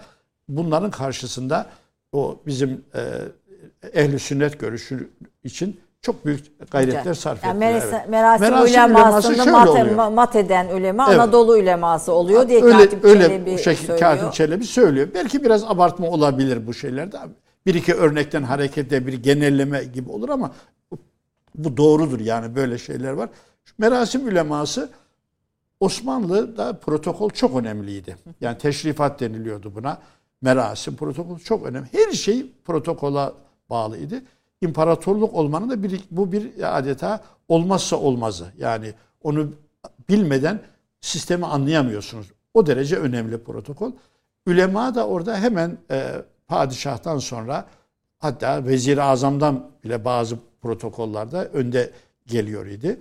bunların 0.48 0.92
karşısında 0.92 1.66
o 2.12 2.40
bizim 2.46 2.86
e, 2.96 3.02
ehli 3.94 4.20
sünnet 4.20 4.60
görüşü 4.60 5.10
için 5.44 5.80
çok 6.02 6.26
büyük 6.26 6.72
gayretler 6.72 7.14
sarf 7.14 7.44
yani 7.44 7.66
ettiler. 7.66 7.84
evet. 7.92 8.10
merasim, 8.10 8.52
Merasim 8.52 8.74
ulemasını 8.74 9.36
şöyle 9.36 9.52
mat, 9.52 9.70
oluyor. 9.70 10.08
mat 10.08 10.36
eden 10.36 10.68
ulema 10.68 11.08
Evet. 11.10 11.20
Anadolu 11.20 11.52
uleması 11.52 12.12
oluyor 12.12 12.48
diye 12.48 12.64
öyle, 12.64 12.78
Katip 12.78 13.06
öyle 13.06 13.28
Çelebi 13.28 13.54
bu 13.54 13.58
şekilde 13.58 13.76
söylüyor. 13.88 14.00
Katip 14.00 14.34
Çelebi 14.34 14.64
söylüyor. 14.66 15.08
Belki 15.14 15.44
biraz 15.44 15.64
abartma 15.64 16.08
olabilir 16.08 16.68
bu 16.68 16.74
şeylerde. 16.74 17.18
Bir 17.66 17.74
iki 17.74 17.94
örnekten 17.94 18.44
hareketle 18.44 19.08
bir 19.08 19.14
genelleme 19.14 19.84
gibi 19.84 20.12
olur 20.12 20.30
ama 20.30 20.52
bu, 20.92 20.98
bu 21.56 21.78
doğrudur 21.78 22.20
yani 22.20 22.56
böyle 22.56 22.78
şeyler 22.78 23.12
var. 23.12 23.30
Merasim 23.78 24.28
uleması 24.28 24.90
Osmanlı'da 25.80 26.74
protokol 26.74 27.30
çok 27.30 27.56
önemliydi. 27.56 28.18
Yani 28.42 28.58
teşrifat 28.58 29.20
deniliyordu 29.20 29.76
buna. 29.76 29.98
Merasim, 30.42 30.96
protokol 30.96 31.40
çok 31.40 31.66
önemli. 31.66 31.88
Her 31.92 32.12
şey 32.12 32.46
protokola 32.66 33.34
bağlıydı. 33.70 34.22
İmparatorluk 34.62 35.34
olmanın 35.34 35.70
da 35.70 35.84
bir, 35.84 36.02
bu 36.12 36.32
bir 36.32 36.78
adeta 36.78 37.24
olmazsa 37.48 37.96
olmazı. 37.96 38.52
Yani 38.58 38.94
onu 39.24 39.50
bilmeden 40.10 40.62
sistemi 41.02 41.46
anlayamıyorsunuz. 41.46 42.32
O 42.54 42.68
derece 42.68 42.96
önemli 42.96 43.44
protokol. 43.44 43.92
Ülema 44.46 44.96
da 44.96 45.08
orada 45.08 45.38
hemen 45.38 45.78
e, 45.92 46.12
padişahtan 46.48 47.18
sonra 47.18 47.66
hatta 48.20 48.66
vezir-i 48.66 49.02
azamdan 49.02 49.72
bile 49.84 50.06
bazı 50.06 50.38
protokollerde 50.62 51.38
önde 51.38 51.92
geliyor 52.28 52.66
idi. 52.66 53.00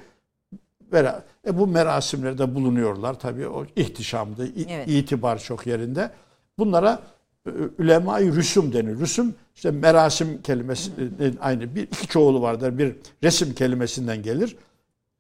Ve 0.93 1.12
e, 1.47 1.59
bu 1.59 1.66
merasimlerde 1.66 2.55
bulunuyorlar. 2.55 3.14
Tabii 3.18 3.49
o 3.49 3.64
ihtişamdı, 3.76 4.47
i- 4.47 4.66
Evet. 4.70 4.89
itibar 4.89 5.39
çok 5.39 5.66
yerinde. 5.66 6.11
Bunlara 6.59 6.99
e, 7.47 7.51
ülema-i 7.78 8.32
rüsum 8.36 8.72
denir. 8.72 8.99
Rüsum 8.99 9.34
işte 9.55 9.70
merasim 9.70 10.43
kelimesi 10.43 10.91
e, 11.20 11.32
aynı 11.41 11.74
bir 11.74 11.82
iki 11.82 12.07
çoğulu 12.09 12.43
vardır. 12.43 12.78
Bir 12.78 12.97
resim 13.24 13.55
kelimesinden 13.55 14.22
gelir. 14.22 14.57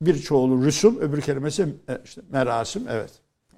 Bir 0.02 0.18
çoğulu 0.18 0.64
rüsum, 0.64 0.98
öbür 1.00 1.20
kelimesi 1.20 1.62
e, 1.62 1.98
işte 2.04 2.20
merasim. 2.32 2.84
Evet. 2.90 3.10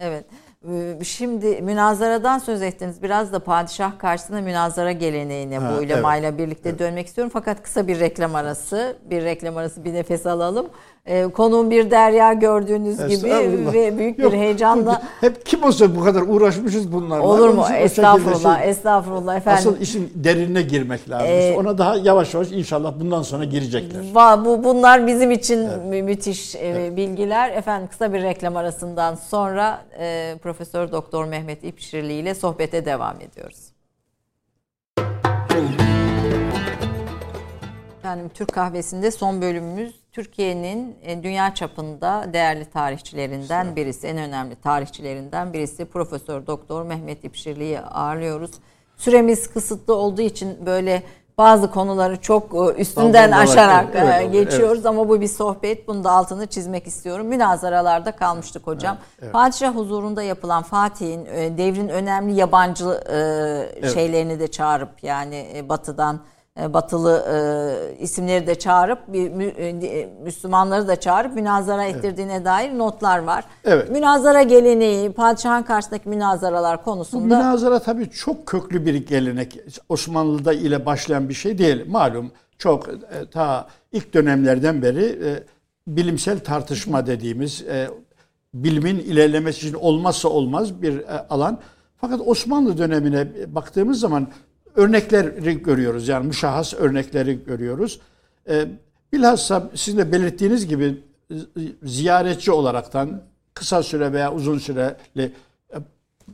Evet. 0.03 0.25
Ee, 0.71 0.99
Şimdi 1.05 1.63
münazaradan 1.63 2.39
söz 2.39 2.63
ettiniz. 2.63 3.03
Biraz 3.03 3.33
da 3.33 3.39
padişah 3.45 3.99
karşısında 3.99 4.41
münazara 4.41 4.93
geleneğine 4.93 5.59
Ha, 5.59 5.75
bu 5.77 5.83
ulemayla 5.85 6.39
birlikte 6.39 6.79
dönmek 6.79 7.07
istiyorum. 7.07 7.31
Fakat 7.35 7.63
kısa 7.63 7.87
bir 7.89 8.01
reklam 8.01 8.35
arası. 8.35 8.97
Bir 9.11 9.23
reklam 9.25 9.57
arası 9.57 9.85
bir 9.85 9.95
nefes 9.95 10.27
alalım. 10.27 10.67
Ee, 11.07 11.23
konuğum 11.29 11.71
bir 11.71 11.91
derya 11.91 12.33
gördüğünüz 12.33 12.97
gibi 13.09 13.31
ve 13.73 13.99
büyük 13.99 14.19
Yok, 14.19 14.33
bir 14.33 14.39
heyecanla 14.39 15.03
Hep 15.21 15.47
kim 15.47 15.63
olsa 15.65 15.97
bu 15.97 16.05
kadar 16.05 16.23
uğraşmışız 16.23 16.93
bunlarla. 16.93 17.23
olur 17.25 17.49
mu? 17.49 17.65
Estağfurullah, 17.79 18.61
şey- 18.61 18.71
estağfurullah 18.71 19.37
efendim. 19.37 19.59
Asıl 19.69 19.81
işin 19.81 20.13
derinine 20.15 20.63
girmek 20.63 21.11
lazım. 21.11 21.27
Ee, 21.31 21.49
İşte 21.49 21.61
ona 21.61 21.79
daha 21.79 21.97
yavaş 21.97 22.35
yavaş 22.35 22.53
inşallah 22.53 22.93
bundan 23.01 23.23
sonra 23.23 23.45
girecekler. 23.45 24.01
Va- 24.15 24.45
bu 24.45 24.65
bunlar 24.65 25.07
bizim 25.07 25.31
için 25.31 25.59
mü- 25.89 26.03
müthiş 26.03 26.55
e, 26.57 26.93
bilgiler. 26.97 27.51
Efendim 27.51 27.89
kısa 27.91 28.13
bir 28.13 28.23
reklam 28.23 28.57
arasından 28.57 29.15
sonra 29.15 29.81
e, 29.99 30.35
Profesör 30.43 30.93
Doktor 30.93 31.25
Mehmet 31.25 31.65
İpşirli 31.65 32.13
ile 32.13 32.35
sohbete 32.35 32.85
devam 32.85 33.17
ediyoruz. 33.21 33.71
Efendim 38.11 38.31
Türk 38.35 38.53
Kahvesi'nde 38.53 39.11
son 39.11 39.43
bölümümüz 39.43 39.95
Türkiye'nin 40.13 40.97
e, 41.03 41.23
dünya 41.23 41.55
çapında 41.55 42.27
değerli 42.33 42.65
tarihçilerinden 42.65 43.77
birisi, 43.77 44.07
en 44.07 44.19
önemli 44.19 44.57
tarihçilerinden 44.57 45.53
birisi 45.53 45.85
Profesör 45.85 46.47
Doktor 46.47 46.83
Mehmet 46.83 47.25
İpşirli'yi 47.25 47.81
ağırlıyoruz. 47.81 48.51
Süremiz 48.97 49.53
kısıtlı 49.53 49.95
olduğu 49.95 50.23
için 50.23 50.67
böyle 50.67 51.03
bazı 51.39 51.71
konuları 51.71 52.21
çok 52.21 52.55
e, 52.55 52.81
üstünden 52.81 53.33
aşarak 53.33 53.87
evet, 53.95 54.09
e, 54.09 54.15
evet, 54.23 54.33
geçiyoruz 54.33 54.87
ama 54.87 55.09
bu 55.09 55.21
bir 55.21 55.29
sohbet. 55.29 55.89
Bunu 55.89 56.05
da 56.05 56.11
altını 56.11 56.47
çizmek 56.47 56.87
istiyorum. 56.87 57.27
Münazaralarda 57.27 58.13
kalmıştık 58.13 58.67
hocam. 58.67 58.97
Padişah 59.33 59.75
huzurunda 59.75 60.23
yapılan 60.23 60.63
Fatih'in 60.63 61.27
e, 61.27 61.59
devrin 61.59 61.89
önemli 61.89 62.35
yabancı 62.35 62.85
e, 63.83 63.89
şeylerini 63.89 64.41
de 64.41 64.49
çağırıp 64.49 65.03
yani 65.05 65.65
batıdan 65.69 66.21
batılı 66.69 67.25
e, 67.33 68.03
isimleri 68.03 68.47
de 68.47 68.55
çağırıp 68.55 68.99
bir 69.13 69.31
mü- 69.31 69.45
e, 69.45 70.09
Müslümanları 70.23 70.89
da 70.89 71.01
çağırıp 71.01 71.35
münazara 71.35 71.85
ettirdiğine 71.85 72.45
dair 72.45 72.79
notlar 72.79 73.19
var. 73.19 73.45
Evet. 73.65 73.91
Münazara 73.91 74.43
geleneği, 74.43 75.13
padişahın 75.13 75.63
karşısındaki 75.63 76.09
münazaralar 76.09 76.79
Bu 76.79 76.83
konusunda 76.85 77.39
münazara 77.39 77.79
tabii 77.79 78.11
çok 78.11 78.47
köklü 78.47 78.87
bir 78.87 78.95
gelenek. 78.95 79.59
Osmanlı'da 79.89 80.53
ile 80.53 80.87
başlayan 80.87 81.29
bir 81.29 81.35
şey 81.35 81.59
değil. 81.59 81.85
Malum 81.89 82.33
çok 82.59 82.89
e, 82.89 82.95
ta 83.33 83.67
ilk 83.93 84.15
dönemlerden 84.15 84.83
beri 84.83 85.05
e, 85.05 85.43
bilimsel 85.87 86.39
tartışma 86.39 87.07
dediğimiz 87.07 87.63
e, 87.63 87.89
bilimin 88.55 88.99
ilerlemesi 88.99 89.67
için 89.69 89.77
olmazsa 89.79 90.29
olmaz 90.29 90.83
bir 90.83 90.99
e, 90.99 91.27
alan. 91.31 91.59
Fakat 92.01 92.21
Osmanlı 92.27 92.79
dönemine 92.79 93.27
baktığımız 93.55 94.01
zaman 94.01 94.29
örnekleri 94.75 95.63
görüyoruz. 95.63 96.09
Yani 96.09 96.27
müşahhas 96.27 96.75
örnekleri 96.75 97.45
görüyoruz. 97.45 98.01
E, 98.49 98.67
bilhassa 99.13 99.71
sizin 99.75 99.99
de 99.99 100.13
belirttiğiniz 100.13 100.67
gibi 100.67 101.03
ziyaretçi 101.83 102.53
olaraktan 102.53 103.23
kısa 103.55 103.83
süre 103.83 104.13
veya 104.13 104.33
uzun 104.35 104.59
süreli 104.59 105.33
e, 105.73 105.77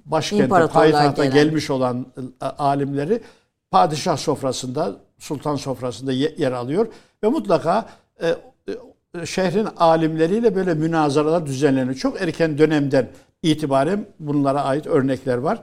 başkente, 0.04 0.48
payitahta 0.72 1.24
gelmiş 1.34 1.70
olan 1.70 2.06
e, 2.42 2.44
alimleri 2.46 3.20
padişah 3.70 4.16
sofrasında, 4.16 4.96
sultan 5.18 5.56
sofrasında 5.56 6.12
ye- 6.12 6.34
yer 6.38 6.52
alıyor 6.52 6.86
ve 7.22 7.28
mutlaka 7.28 7.88
e, 8.22 8.34
e, 9.20 9.26
şehrin 9.26 9.68
alimleriyle 9.76 10.54
böyle 10.54 10.74
münazaralar 10.74 11.46
düzenleniyor. 11.46 11.94
Çok 11.94 12.20
erken 12.22 12.58
dönemden 12.58 13.08
itibaren 13.42 14.06
bunlara 14.20 14.62
ait 14.64 14.86
örnekler 14.86 15.36
var. 15.38 15.60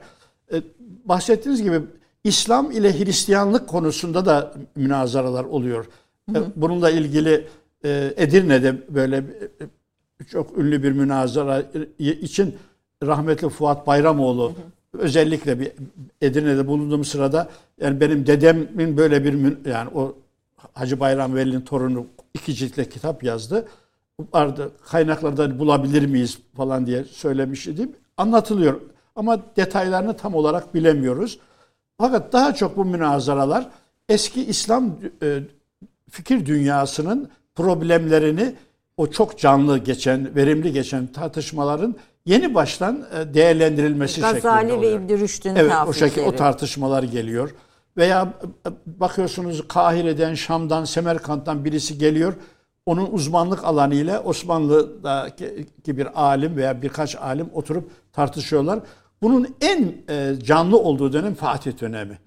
E, 0.52 0.62
bahsettiğiniz 1.04 1.62
gibi 1.62 1.80
İslam 2.24 2.70
ile 2.70 2.98
Hristiyanlık 2.98 3.68
konusunda 3.68 4.26
da 4.26 4.54
münazaralar 4.76 5.44
oluyor. 5.44 5.86
E, 6.34 6.38
Bununla 6.56 6.90
ilgili 6.90 7.46
e, 7.84 8.14
Edirne'de 8.16 8.94
böyle 8.94 9.16
e, 9.16 10.24
çok 10.26 10.58
ünlü 10.58 10.82
bir 10.82 10.92
münazara 10.92 11.62
için 11.98 12.56
rahmetli 13.02 13.48
Fuat 13.48 13.86
Bayramoğlu 13.86 14.52
özellikle 14.98 15.60
bir 15.60 15.72
Edirne'de 16.20 16.66
bulunduğum 16.66 17.04
sırada 17.04 17.48
yani 17.80 18.00
benim 18.00 18.26
dedemin 18.26 18.96
böyle 18.96 19.24
bir 19.24 19.68
yani 19.70 19.90
o 19.94 20.16
Hacı 20.72 21.00
Bayram 21.00 21.34
Veli'nin 21.34 21.60
torunu 21.60 22.06
iki 22.34 22.54
ciltli 22.54 22.88
kitap 22.88 23.24
yazdı. 23.24 23.68
Vardı 24.34 24.70
kaynaklarda 24.84 25.58
bulabilir 25.58 26.06
miyiz 26.06 26.38
falan 26.56 26.86
diye 26.86 27.04
söylemiş 27.04 27.66
idim. 27.66 27.92
Anlatılıyor 28.16 28.80
ama 29.16 29.38
detaylarını 29.56 30.16
tam 30.16 30.34
olarak 30.34 30.74
bilemiyoruz. 30.74 31.38
Fakat 31.98 32.32
daha 32.32 32.54
çok 32.54 32.76
bu 32.76 32.84
münazaralar 32.84 33.68
eski 34.08 34.44
İslam 34.44 34.96
e, 35.22 35.40
fikir 36.10 36.46
dünyasının 36.46 37.30
problemlerini 37.54 38.54
o 38.96 39.06
çok 39.06 39.38
canlı 39.38 39.78
geçen, 39.78 40.34
verimli 40.34 40.72
geçen 40.72 41.06
tartışmaların 41.06 41.96
yeni 42.26 42.54
baştan 42.54 43.06
e, 43.14 43.34
değerlendirilmesi 43.34 44.14
şeklinde 44.14 44.32
Gazali 44.32 44.68
ve 44.68 44.72
oluyor. 44.72 45.00
İbn 45.00 45.18
Rüşd'ün 45.18 45.56
Evet 45.56 45.72
o 45.88 45.92
şekilde 45.92 46.26
o 46.26 46.36
tartışmalar 46.36 47.02
geliyor. 47.02 47.54
Veya 47.96 48.32
e, 48.66 48.70
bakıyorsunuz 48.86 49.68
Kahire'den, 49.68 50.34
Şam'dan, 50.34 50.84
Semerkant'tan 50.84 51.64
birisi 51.64 51.98
geliyor. 51.98 52.34
Onun 52.86 53.08
uzmanlık 53.12 53.64
alanı 53.64 53.94
ile 53.94 54.18
Osmanlı'daki 54.18 55.96
bir 55.98 56.22
alim 56.22 56.56
veya 56.56 56.82
birkaç 56.82 57.16
alim 57.16 57.50
oturup 57.52 57.90
tartışıyorlar. 58.12 58.78
Bunun 59.24 59.54
en 59.60 59.94
e, 60.08 60.34
canlı 60.42 60.78
olduğu 60.78 61.12
dönem 61.12 61.34
Fatih 61.34 61.80
dönemi. 61.80 62.18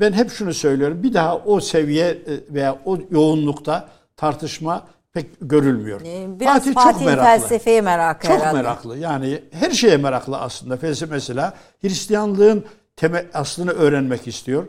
Ben 0.00 0.12
hep 0.12 0.30
şunu 0.30 0.54
söylüyorum. 0.54 1.02
Bir 1.02 1.14
daha 1.14 1.36
o 1.38 1.60
seviye 1.60 2.08
e, 2.08 2.54
veya 2.54 2.78
o 2.84 2.98
yoğunlukta 3.10 3.88
tartışma 4.16 4.86
pek 5.12 5.26
görülmüyor. 5.40 6.00
Ee, 6.04 6.40
Biraz 6.40 6.58
Fatih 6.58 6.74
Fatih'in 6.74 6.92
çok 6.92 7.06
meraklı. 7.06 7.24
felsefeye 7.24 7.80
merakı 7.80 8.26
Çok 8.26 8.36
herhalde. 8.36 8.56
meraklı. 8.56 8.98
Yani 8.98 9.42
her 9.50 9.70
şeye 9.70 9.96
meraklı 9.96 10.38
aslında. 10.38 10.76
Felsefe 10.76 11.14
mesela 11.14 11.54
Hristiyanlığın 11.82 12.64
temel 12.96 13.26
aslını 13.34 13.70
öğrenmek 13.70 14.26
istiyor. 14.28 14.66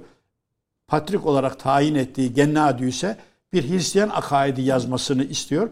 Patrik 0.88 1.26
olarak 1.26 1.60
tayin 1.60 1.96
ettiği 1.96 2.34
Gennadi 2.34 2.86
ise 2.86 3.18
bir 3.54 3.70
Hristiyan 3.70 4.10
akaidi 4.10 4.62
yazmasını 4.62 5.24
istiyor. 5.24 5.70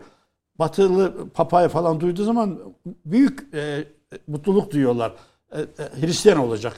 Batılı 0.60 1.30
papaya 1.30 1.70
falan 1.70 2.00
duyduğu 2.00 2.24
zaman 2.24 2.60
büyük 3.06 3.54
e, 3.56 3.84
mutluluk 4.28 4.72
duyuyorlar. 4.72 5.14
E, 5.54 5.60
e, 5.62 6.02
Hristiyan 6.02 6.40
olacak. 6.40 6.74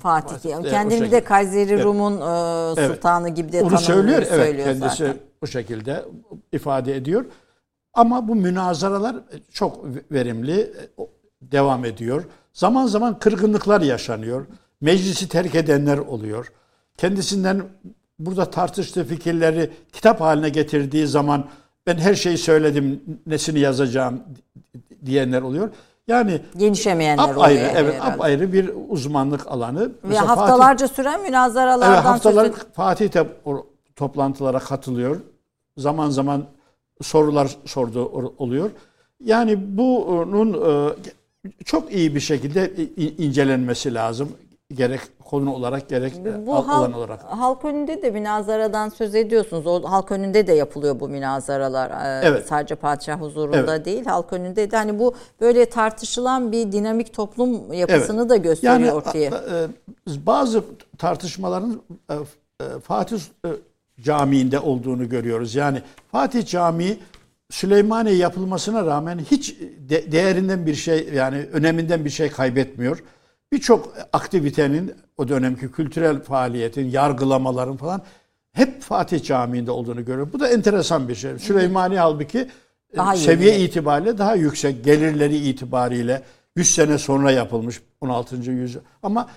Fatih. 0.00 0.34
Evet, 0.34 0.44
Yani 0.44 0.66
o 0.66 0.70
kendini 0.70 1.10
de 1.10 1.24
Kayseri 1.24 1.72
Evet. 1.72 1.84
Rum'un 1.84 2.20
e, 2.20 2.80
Evet. 2.80 2.90
sultanı 2.94 3.28
gibi 3.28 3.52
de 3.52 3.62
Onu 3.62 3.68
tanımlıyor, 3.68 3.86
söylüyor, 3.96 4.18
evet 4.18 4.28
söylüyor 4.46 4.66
kendisi 4.66 4.96
zaten. 4.96 5.16
bu 5.42 5.46
şekilde 5.46 6.04
ifade 6.52 6.96
ediyor. 6.96 7.24
Ama 7.94 8.28
bu 8.28 8.34
münazaralar 8.34 9.16
çok 9.52 9.84
verimli 10.12 10.72
devam 11.42 11.84
ediyor. 11.84 12.24
Zaman 12.52 12.86
zaman 12.86 13.18
kırgınlıklar 13.18 13.80
yaşanıyor. 13.80 14.46
Meclisi 14.80 15.28
terk 15.28 15.54
edenler 15.54 15.98
oluyor. 15.98 16.52
Kendisinden 16.96 17.62
burada 18.18 18.50
tartıştığı 18.50 19.04
fikirleri 19.04 19.70
kitap 19.92 20.20
haline 20.20 20.48
getirdiği 20.48 21.06
zaman 21.06 21.48
ben 21.86 21.96
her 21.96 22.14
şeyi 22.14 22.38
söyledim, 22.38 23.02
nesini 23.26 23.58
yazacağım 23.58 24.20
diyenler 25.06 25.42
oluyor. 25.42 25.70
Yani 26.08 26.40
Genişemeyenler 26.56 27.34
oluyor 27.34 27.48
evet 27.76 27.94
herhalde. 27.94 28.02
apayrı 28.12 28.52
bir 28.52 28.70
uzmanlık 28.88 29.46
alanı. 29.46 29.80
Ve 29.80 29.88
Mesela 30.02 30.24
Fatih- 30.24 30.28
haftalarca 30.28 30.88
süren 30.88 31.22
münazaralardan 31.22 31.94
Evet 31.94 32.04
haftalar 32.04 32.44
söz 32.44 32.54
ed- 32.54 32.72
Fatih 32.72 33.14
de 33.14 33.26
toplantılara 33.96 34.58
katılıyor. 34.58 35.20
Zaman 35.76 36.10
zaman 36.10 36.44
sorular 37.02 37.56
sorduğu 37.64 38.04
or- 38.04 38.32
oluyor. 38.38 38.70
Yani 39.24 39.78
bunun 39.78 40.52
e, 40.88 40.94
çok 41.64 41.92
iyi 41.92 42.14
bir 42.14 42.20
şekilde 42.20 42.72
incelenmesi 42.96 43.94
lazım. 43.94 44.28
gerek 44.74 45.00
konu 45.30 45.54
olarak 45.54 45.88
gerek 45.88 46.12
e, 46.26 46.46
Bu 46.46 46.54
alan 46.54 46.64
halk, 46.66 46.96
olarak. 46.96 47.24
halk 47.24 47.64
önünde 47.64 48.02
de 48.02 48.10
münazaradan 48.10 48.88
söz 48.88 49.14
ediyorsunuz. 49.14 49.66
O 49.66 49.82
halk 49.90 50.12
önünde 50.12 50.46
de 50.46 50.52
yapılıyor 50.52 51.00
bu 51.00 51.08
münazaralar. 51.08 51.90
Ee, 51.90 52.20
Evet. 52.28 52.46
Sadece 52.48 52.74
padişah 52.74 53.20
huzurunda 53.20 53.74
Evet. 53.76 53.84
değil, 53.84 54.04
halk 54.04 54.32
önünde 54.32 54.70
de. 54.70 54.76
Hani 54.76 54.98
bu 54.98 55.14
böyle 55.40 55.64
tartışılan 55.66 56.52
bir 56.52 56.72
dinamik 56.72 57.14
toplum 57.14 57.72
yapısını 57.72 58.28
da 58.28 58.36
gösteriyor 58.36 58.80
Yani 58.80 58.92
ortaya. 58.92 59.28
e, 59.30 59.66
bazı 60.26 60.62
tartışmaların 60.98 61.82
e, 62.10 62.14
e, 62.14 62.80
Fatih 62.82 63.20
e, 63.46 63.48
Camii'nde 64.00 64.60
olduğunu 64.60 65.08
görüyoruz. 65.08 65.54
Yani 65.54 65.82
Fatih 66.12 66.46
Camii 66.46 66.98
Süleymaniye 67.50 68.16
yapılmasına 68.16 68.86
rağmen 68.86 69.18
hiç 69.30 69.56
de- 69.88 70.12
değerinden 70.12 70.66
bir 70.66 70.74
şey 70.74 71.08
yani 71.14 71.46
öneminden 71.52 72.04
bir 72.04 72.10
şey 72.10 72.30
kaybetmiyor. 72.30 73.02
Birçok 73.52 73.94
aktivitenin 74.12 74.94
o 75.16 75.28
dönemki 75.28 75.70
kültürel 75.70 76.20
faaliyetin, 76.22 76.90
yargılamaların 76.90 77.76
falan 77.76 78.02
hep 78.52 78.82
Fatih 78.82 79.22
Camii'nde 79.24 79.70
olduğunu 79.70 80.04
görüyoruz. 80.04 80.32
Bu 80.32 80.40
da 80.40 80.48
enteresan 80.48 81.08
bir 81.08 81.14
şey. 81.14 81.38
Süleymaniye 81.38 82.00
halbuki 82.00 82.38
e, 82.92 82.96
Daha 82.96 83.16
seviye 83.16 83.52
yeni. 83.52 83.62
itibariyle 83.62 84.18
daha 84.18 84.34
yüksek 84.34 84.84
gelirleri 84.84 85.36
itibariyle 85.36 86.22
100 86.56 86.74
sene 86.74 86.98
sonra 86.98 87.30
yapılmış 87.30 87.82
16. 88.00 88.36
yüzyıl 88.36 88.80
ama 89.02 89.28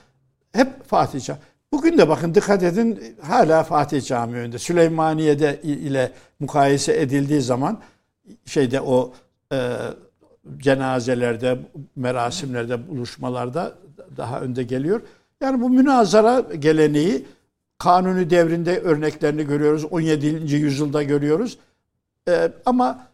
hep 0.52 0.84
Fatih 0.88 1.22
Camii. 1.22 1.42
Bugün 1.72 1.98
de 1.98 2.10
bakın 2.10 2.36
dikkat 2.36 2.64
edin 2.64 3.16
hala 3.22 3.64
Fatih 3.64 4.02
Camii 4.02 4.36
önünde. 4.38 4.60
Süleymaniye'de 4.60 5.62
ile 5.64 6.12
mukayese 6.40 7.02
edildiği 7.02 7.42
zaman 7.42 7.80
şeyde 8.46 8.82
o 8.82 9.14
e, 9.54 9.78
cenazelerde, 10.58 11.58
merasimlerde, 11.96 12.88
buluşmalarda 12.88 13.74
daha 14.18 14.42
önde 14.42 14.64
geliyor. 14.64 15.02
Yani 15.42 15.62
bu 15.62 15.70
münazara 15.70 16.40
geleneği 16.40 17.26
Kanuni 17.78 18.30
devrinde 18.30 18.80
örneklerini 18.80 19.44
görüyoruz. 19.44 19.86
17. 19.86 20.56
yüzyılda 20.56 21.04
görüyoruz. 21.04 21.58
E, 22.28 22.52
ama 22.66 23.08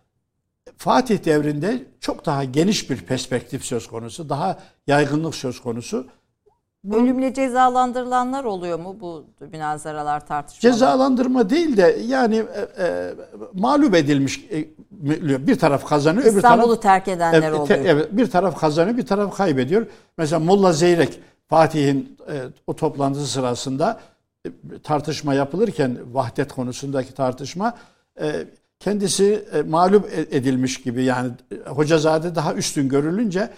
Fatih 0.77 1.25
devrinde 1.25 1.85
çok 1.99 2.25
daha 2.25 2.43
geniş 2.43 2.89
bir 2.89 2.97
perspektif 2.97 3.63
söz 3.63 3.87
konusu. 3.87 4.29
Daha 4.29 4.59
yaygınlık 4.87 5.35
söz 5.35 5.61
konusu. 5.61 6.07
Ölümle 6.93 7.33
cezalandırılanlar 7.33 8.43
oluyor 8.43 8.79
mu 8.79 8.97
bu 8.99 9.25
münazaralar 9.51 10.27
tartışmalar? 10.27 10.73
Cezalandırma 10.73 11.49
değil 11.49 11.77
de 11.77 11.97
yani 12.05 12.35
e, 12.35 12.83
e, 12.83 13.13
mağlup 13.53 13.95
edilmiş 13.95 14.45
e, 14.51 14.65
bir 15.47 15.59
taraf 15.59 15.85
kazanıyor 15.85 16.25
öbür 16.25 16.35
İstanbul'u 16.35 16.79
taraf 16.79 16.81
terk 16.81 17.07
edenler 17.07 17.37
Evet, 17.41 17.53
oluyor. 17.53 17.67
te- 17.67 17.83
evet, 17.87 18.07
bir 18.11 18.29
taraf 18.29 18.59
kazanıyor 18.59 18.97
bir 18.97 19.05
taraf 19.05 19.37
kaybediyor. 19.37 19.87
Mesela 20.17 20.39
Molla 20.39 20.73
Zeyrek 20.73 21.19
Fatih'in 21.49 22.17
e, 22.31 22.33
o 22.67 22.75
toplantısı 22.75 23.27
sırasında 23.27 23.99
e, 24.45 24.49
tartışma 24.83 25.33
yapılırken 25.33 25.97
vahdet 26.13 26.53
konusundaki 26.53 27.13
tartışma 27.13 27.77
e, 28.21 28.45
kendisi 28.79 29.45
e, 29.53 29.61
mağlup 29.61 30.05
e- 30.13 30.37
edilmiş 30.37 30.81
gibi 30.81 31.03
yani 31.03 31.31
e, 31.51 31.69
Hocazade 31.69 32.35
daha 32.35 32.53
üstün 32.53 32.89
görülünce 32.89 33.49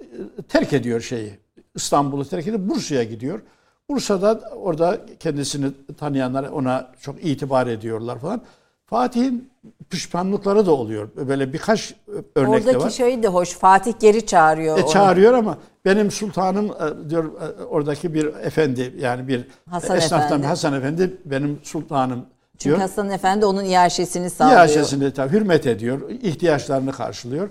e, 0.00 0.06
terk 0.48 0.72
ediyor 0.72 1.00
şeyi. 1.00 1.38
İstanbul'u 1.76 2.24
terk 2.28 2.46
edip 2.46 2.60
Bursa'ya 2.60 3.04
gidiyor. 3.04 3.40
Bursa'da 3.88 4.40
orada 4.56 5.00
kendisini 5.20 5.66
tanıyanlar 5.98 6.44
ona 6.44 6.90
çok 7.00 7.24
itibar 7.24 7.66
ediyorlar 7.66 8.18
falan. 8.18 8.42
Fatih'in 8.86 9.50
pişmanlıkları 9.90 10.66
da 10.66 10.72
oluyor. 10.72 11.08
Böyle 11.28 11.52
birkaç 11.52 11.94
örnek 12.34 12.66
de 12.66 12.68
Oradaki 12.68 12.84
var. 12.84 12.90
şey 12.90 13.22
de 13.22 13.28
hoş. 13.28 13.50
Fatih 13.50 13.92
geri 14.00 14.26
çağırıyor. 14.26 14.78
E, 14.78 14.82
onu. 14.82 14.92
çağırıyor 14.92 15.34
ama 15.34 15.58
benim 15.84 16.10
sultanım 16.10 16.66
e, 16.66 17.10
diyor 17.10 17.24
e, 17.24 17.64
oradaki 17.64 18.14
bir 18.14 18.24
efendi 18.26 18.94
yani 18.98 19.28
bir 19.28 19.44
Hasan 19.70 19.96
esnaftan 19.96 20.26
Efendi. 20.26 20.46
Hasan 20.46 20.74
Efendi 20.74 21.16
benim 21.24 21.58
sultanım 21.62 22.26
Çünkü 22.58 22.64
diyor. 22.64 22.78
Hasan 22.78 23.10
Efendi 23.10 23.46
onun 23.46 23.64
iaşesini 23.64 24.30
sağlıyor. 24.30 24.58
İyaşesini 24.58 25.12
tabii 25.12 25.32
hürmet 25.32 25.66
ediyor, 25.66 26.10
ihtiyaçlarını 26.10 26.92
karşılıyor. 26.92 27.48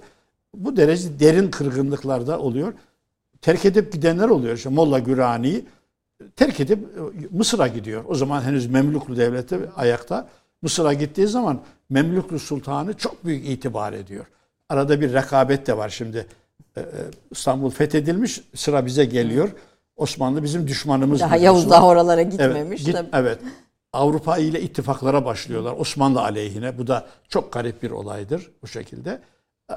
Bu 0.55 0.77
derece 0.77 1.19
derin 1.19 1.51
kırgınlıklarda 1.51 2.39
oluyor. 2.39 2.73
Terk 3.45 3.65
edip 3.65 3.93
gidenler 3.93 4.29
oluyor. 4.29 4.57
İşte 4.57 4.69
Molla 4.69 4.99
Gürani 4.99 5.65
terk 6.35 6.59
edip 6.59 6.79
e, 6.79 7.37
Mısır'a 7.37 7.67
gidiyor. 7.67 8.03
O 8.07 8.15
zaman 8.15 8.41
henüz 8.41 8.67
Memluklu 8.67 9.17
devleti 9.17 9.59
ayakta. 9.75 10.27
Mısır'a 10.61 10.93
gittiği 10.93 11.27
zaman 11.27 11.61
Memluklu 11.89 12.39
sultanı 12.39 12.93
çok 12.93 13.25
büyük 13.25 13.49
itibar 13.49 13.93
ediyor. 13.93 14.25
Arada 14.69 15.01
bir 15.01 15.13
rekabet 15.13 15.67
de 15.67 15.77
var 15.77 15.89
şimdi. 15.89 16.25
Ee, 16.77 16.81
İstanbul 17.31 17.69
fethedilmiş, 17.69 18.41
sıra 18.55 18.85
bize 18.85 19.05
geliyor. 19.05 19.49
Osmanlı 19.95 20.43
bizim 20.43 20.67
düşmanımız. 20.67 21.19
Daha. 21.19 21.37
Yavuz 21.37 21.69
daha 21.69 21.87
oralara 21.87 22.21
Evet, 22.21 22.31
gitmemiş. 22.31 22.83
git- 22.83 22.93
tabii. 22.95 23.09
evet. 23.13 23.39
Avrupa 23.93 24.37
ile 24.37 24.61
ittifaklara 24.61 25.25
başlıyorlar. 25.25 25.73
Osmanlı 25.77 26.21
aleyhine. 26.21 26.77
Bu 26.77 26.87
da 26.87 27.05
çok 27.29 27.53
garip 27.53 27.83
bir 27.83 27.91
olaydır 27.91 28.51
bu 28.61 28.67
şekilde. 28.67 29.21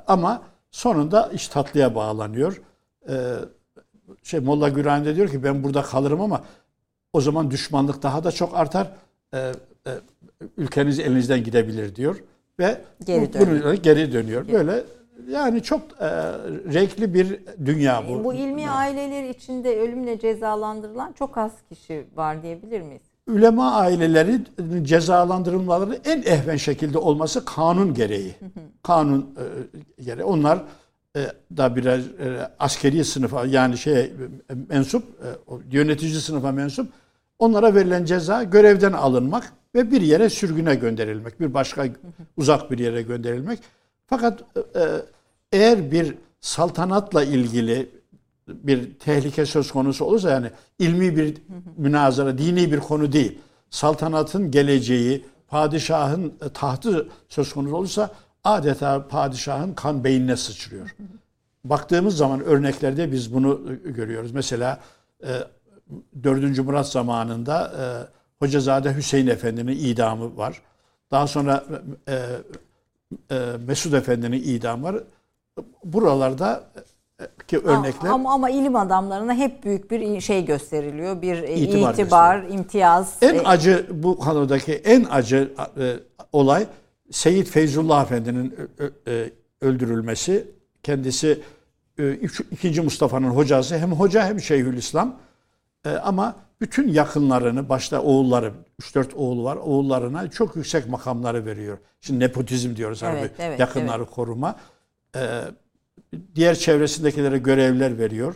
Ama 0.07 0.43
sonunda 0.71 1.31
iş 1.35 1.49
tatlıya 1.49 1.95
bağlanıyor. 1.95 2.63
Ee, 3.09 3.15
şey 4.23 4.41
Molla 4.41 4.69
Gürani 4.69 5.05
de 5.05 5.17
diyor 5.17 5.29
ki 5.29 5.45
ben 5.45 5.65
burada 5.65 5.83
kalırım 5.83 6.21
ama 6.21 6.43
o 7.13 7.21
zaman 7.21 7.51
düşmanlık 7.51 8.03
daha 8.03 8.25
da 8.25 8.33
çok 8.33 8.57
artar. 8.57 8.91
Ee, 9.35 9.53
e, 9.87 9.91
ülkeniz 10.57 10.99
elinizden 10.99 11.45
gidebilir 11.45 11.95
diyor 11.97 12.23
ve 12.59 12.81
Geri 13.07 13.33
dönüyor. 13.33 13.65
bunu 13.65 13.75
geri 13.75 14.13
dönüyor. 14.13 14.49
Böyle 14.53 14.85
yani 15.29 15.63
çok 15.63 15.81
e, 16.01 16.09
renkli 16.75 17.15
bir 17.15 17.41
dünya 17.65 18.05
bu. 18.09 18.25
Bu 18.25 18.35
ilmi 18.35 18.71
aileler 18.71 19.29
içinde 19.29 19.81
ölümle 19.81 20.19
cezalandırılan 20.19 21.13
çok 21.13 21.39
az 21.39 21.53
kişi 21.69 22.07
var 22.17 22.43
diyebilir 22.43 22.81
miyiz? 22.81 23.03
Ulema 23.29 23.73
aileleri 23.73 24.41
cezalandırılmaları 24.83 25.99
en 26.05 26.23
ehven 26.23 26.57
şekilde 26.57 26.99
olması 26.99 27.45
kanun 27.45 27.95
gereği. 27.95 28.35
Kanun 28.83 29.35
e, 29.99 30.03
gereği. 30.03 30.25
Onlar 30.25 30.57
e, 30.57 30.61
da 31.57 31.77
biraz 31.77 32.01
e, 32.01 32.51
askeri 32.59 33.05
sınıfa 33.05 33.47
yani 33.47 33.79
şey 33.79 34.01
e, 34.01 34.13
mensup, 34.69 35.03
e, 35.03 35.29
yönetici 35.71 36.15
sınıfa 36.15 36.53
mensup 36.53 36.93
onlara 37.39 37.75
verilen 37.75 38.05
ceza 38.05 38.43
görevden 38.43 38.93
alınmak 38.93 39.53
ve 39.75 39.91
bir 39.91 40.01
yere 40.01 40.31
sürgüne 40.31 40.75
gönderilmek, 40.75 41.41
bir 41.41 41.55
başka 41.55 41.87
uzak 42.37 42.71
bir 42.71 42.79
yere 42.79 43.03
gönderilmek. 43.03 43.59
Fakat 44.07 44.41
e, 44.57 44.83
eğer 45.53 45.93
bir 45.93 46.15
saltanatla 46.41 47.25
ilgili 47.25 47.91
bir 48.49 48.95
tehlike 48.95 49.47
söz 49.47 49.71
konusu 49.71 50.05
olursa 50.05 50.31
yani 50.31 50.51
ilmi 50.79 51.17
bir 51.17 51.35
münazara, 51.77 52.39
dini 52.39 52.73
bir 52.73 52.81
konu 52.81 53.13
değil. 53.13 53.39
Saltanatın 53.71 54.51
geleceği, 54.51 55.25
padişahın 55.49 56.33
e, 56.47 56.49
tahtı 56.49 57.09
söz 57.29 57.53
konusu 57.53 57.77
olursa 57.77 58.11
adeta 58.45 59.09
padişahın 59.09 59.75
kan 59.75 60.05
beynine 60.05 60.37
sıçrıyor. 60.37 60.97
Baktığımız 61.65 62.17
zaman 62.17 62.45
örneklerde 62.45 63.13
biz 63.13 63.35
bunu 63.35 63.61
e, 63.87 63.91
görüyoruz. 63.91 64.33
Mesela 64.33 64.81
e, 65.23 65.29
4. 66.25 66.59
Murat 66.59 66.89
zamanında 66.89 67.73
e, 67.81 67.85
Hocazade 68.39 68.97
Hüseyin 68.97 69.27
Efendi'nin 69.27 69.73
idamı 69.73 70.37
var. 70.37 70.63
Daha 71.11 71.27
sonra 71.27 71.65
e, 72.09 72.15
e, 73.31 73.41
Mesud 73.67 73.93
Efendi'nin 73.93 74.43
idamı 74.45 74.85
var. 74.85 74.97
Buralarda 75.85 76.65
e, 77.21 77.25
ki 77.49 77.59
örnekler 77.59 78.11
Ama, 78.11 78.33
ama 78.33 78.51
ilim 78.51 78.77
adamlarına 78.77 79.35
hep 79.35 79.65
büyük 79.65 79.91
bir 79.91 80.21
şey 80.21 80.45
gösteriliyor. 80.45 81.23
Bir 81.23 81.43
e, 81.43 81.55
İtibar 81.55 81.93
itibar, 81.95 82.43
imtiyaz. 82.43 83.17
En 83.23 83.35
E, 83.35 83.41
acı 83.41 83.87
bu 83.91 84.19
konudaki 84.19 84.75
en 84.75 85.05
acı 85.11 85.53
e, 85.81 85.97
olay 86.33 86.67
Seyyid 87.11 87.47
Feyzullah 87.47 88.03
Efendi'nin 88.03 88.55
e, 89.07 89.31
öldürülmesi. 89.61 90.47
Kendisi 90.83 91.41
e, 91.99 92.15
ikinci 92.51 92.81
Mustafa'nın 92.81 93.31
hocası 93.31 93.79
hem 93.79 93.93
hoca 93.93 94.27
hem 94.27 94.41
Şeyhülislam. 94.41 95.17
E, 95.87 95.91
ama 95.91 96.37
bütün 96.61 96.89
yakınlarını 96.89 97.69
başta 97.69 98.03
oğulları 98.03 98.53
3-4 98.83 99.15
oğlu 99.15 99.45
var. 99.45 99.57
Oğullarına 99.57 100.31
çok 100.31 100.57
yüksek 100.57 100.89
makamları 100.89 101.47
veriyor. 101.47 101.79
Şimdi 102.01 102.21
nepotizm 102.21 102.77
diyoruz 102.77 103.03
Evet, 103.03 103.23
harbi. 103.23 103.31
evet, 103.39 103.61
yakınları 103.61 104.07
koruma. 104.07 104.57
E, 105.17 105.41
diğer 106.35 106.55
çevresindekilere 106.55 107.39
görevler 107.39 107.99
veriyor. 107.99 108.35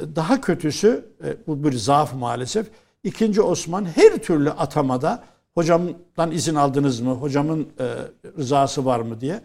Daha 0.00 0.40
kötüsü 0.40 1.04
bu 1.46 1.64
bir 1.64 1.72
zaaf 1.72 2.14
maalesef. 2.14 2.66
İkinci 3.04 3.42
Osman 3.42 3.84
her 3.84 4.16
türlü 4.16 4.50
atamada 4.50 5.24
hocamdan 5.54 6.30
izin 6.32 6.54
aldınız 6.54 7.00
mı? 7.00 7.12
Hocamın 7.12 7.68
e, 7.78 7.94
rızası 8.38 8.84
var 8.84 9.00
mı 9.00 9.20
diye 9.20 9.42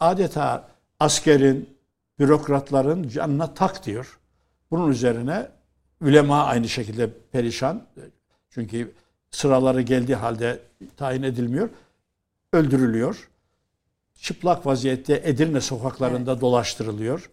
adeta 0.00 0.68
askerin, 1.00 1.76
bürokratların 2.18 3.08
canına 3.08 3.54
tak 3.54 3.86
diyor. 3.86 4.18
Bunun 4.70 4.90
üzerine 4.90 5.48
ülema 6.00 6.44
aynı 6.44 6.68
şekilde 6.68 7.10
perişan. 7.32 7.86
Çünkü 8.50 8.94
sıraları 9.30 9.82
geldiği 9.82 10.14
halde 10.14 10.60
tayin 10.96 11.22
edilmiyor. 11.22 11.68
Öldürülüyor. 12.52 13.28
Çıplak 14.14 14.66
vaziyette 14.66 15.22
Edirne 15.24 15.60
sokaklarında 15.60 16.40
dolaştırılıyor. 16.40 17.30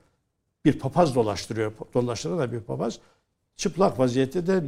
Bir 0.66 0.80
papaz 0.80 1.16
dolaştırıyor. 1.16 1.74
Dolaştıran 1.94 2.40
da 2.40 2.52
bir 2.52 2.60
papaz. 2.60 3.00
çıplak 3.56 4.00
vaziyette 4.00 4.48
de 4.48 4.54
e, 4.58 4.64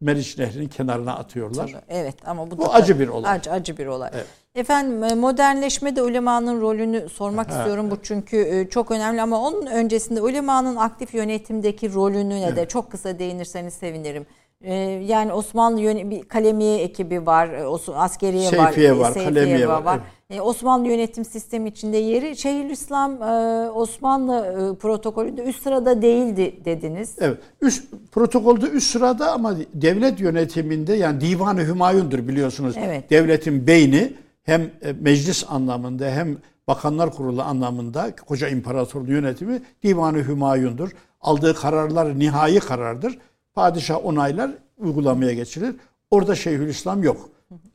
Meriç 0.00 0.38
Nehri'nin 0.38 0.68
kenarına 0.68 1.16
atıyorlar. 1.16 1.74
Evet 1.88 2.14
ama 2.26 2.50
bu, 2.50 2.58
Bu 2.58 2.62
da 2.64 2.72
acı 2.72 3.00
bir 3.00 3.08
olay. 3.08 3.32
Acı, 3.32 3.52
acı 3.52 3.78
bir 3.78 3.86
olay. 3.86 4.10
Evet. 4.14 4.26
Efendim 4.54 5.04
e, 5.04 5.14
modernleşmede 5.14 6.02
ulemanın 6.02 6.60
rolünü 6.60 7.08
sormak 7.08 7.50
istiyorum. 7.50 7.90
Bu 7.90 7.96
çünkü 8.02 8.36
e, 8.36 8.68
çok 8.68 8.90
önemli 8.90 9.22
ama 9.22 9.40
onun 9.46 9.66
öncesinde 9.66 10.22
ulemanın 10.22 10.76
aktif 10.76 11.14
yönetimdeki 11.14 11.94
rolünü 11.94 12.56
de 12.56 12.68
çok 12.68 12.90
kısa 12.90 13.18
değinirseniz 13.18 13.74
sevinirim. 13.74 14.26
E, 14.62 14.74
Yani 14.84 15.32
Osmanlı 15.32 15.80
yöne- 15.80 16.10
bir 16.10 16.22
kalemiye 16.22 16.82
ekibi 16.82 17.26
var, 17.26 17.48
e, 17.48 17.62
Os- 17.66 17.94
askeriye 17.94 18.46
var, 18.58 18.66
Seyfiye 18.66 18.88
e, 18.88 18.98
var, 18.98 19.14
kalemiye 19.14 19.68
var, 19.68 19.96
E, 19.98 20.00
Osmanlı 20.38 20.88
yönetim 20.88 21.24
sistemi 21.24 21.68
içinde 21.68 21.96
yeri 21.96 22.36
Şeyhülislam 22.36 23.22
e, 23.22 23.70
Osmanlı 23.70 24.36
e, 24.36 24.78
protokolünde 24.78 25.42
üst 25.42 25.62
sırada 25.62 26.02
değildi 26.02 26.60
dediniz. 26.64 27.16
Evet. 27.20 27.38
Üst, 27.62 27.84
protokolde 28.12 28.66
üst 28.66 28.90
sırada 28.90 29.32
ama 29.32 29.54
devlet 29.74 30.20
yönetiminde 30.20 30.94
yani 30.94 31.20
Divan-ı 31.20 31.66
Hümayun'dur 31.66 32.28
biliyorsunuz. 32.28 32.74
Evet. 32.78 33.10
Devletin 33.10 33.66
beyni 33.66 34.12
hem 34.42 34.62
e, 34.82 34.92
meclis 35.00 35.44
anlamında 35.48 36.10
hem 36.10 36.36
bakanlar 36.68 37.12
kurulu 37.12 37.42
anlamında 37.42 38.16
koca 38.16 38.48
imparatorluğun 38.48 39.12
yönetimi 39.12 39.62
Divan-ı 39.82 40.28
Hümayun'dur. 40.28 40.90
Aldığı 41.20 41.54
kararlar 41.54 42.18
nihai 42.18 42.58
karardır. 42.58 43.18
Padişah 43.54 44.04
onaylar 44.04 44.50
uygulamaya 44.78 45.32
geçirilir. 45.32 45.76
Orada 46.10 46.34
Şeyhülislam 46.34 47.02
yok. 47.02 47.28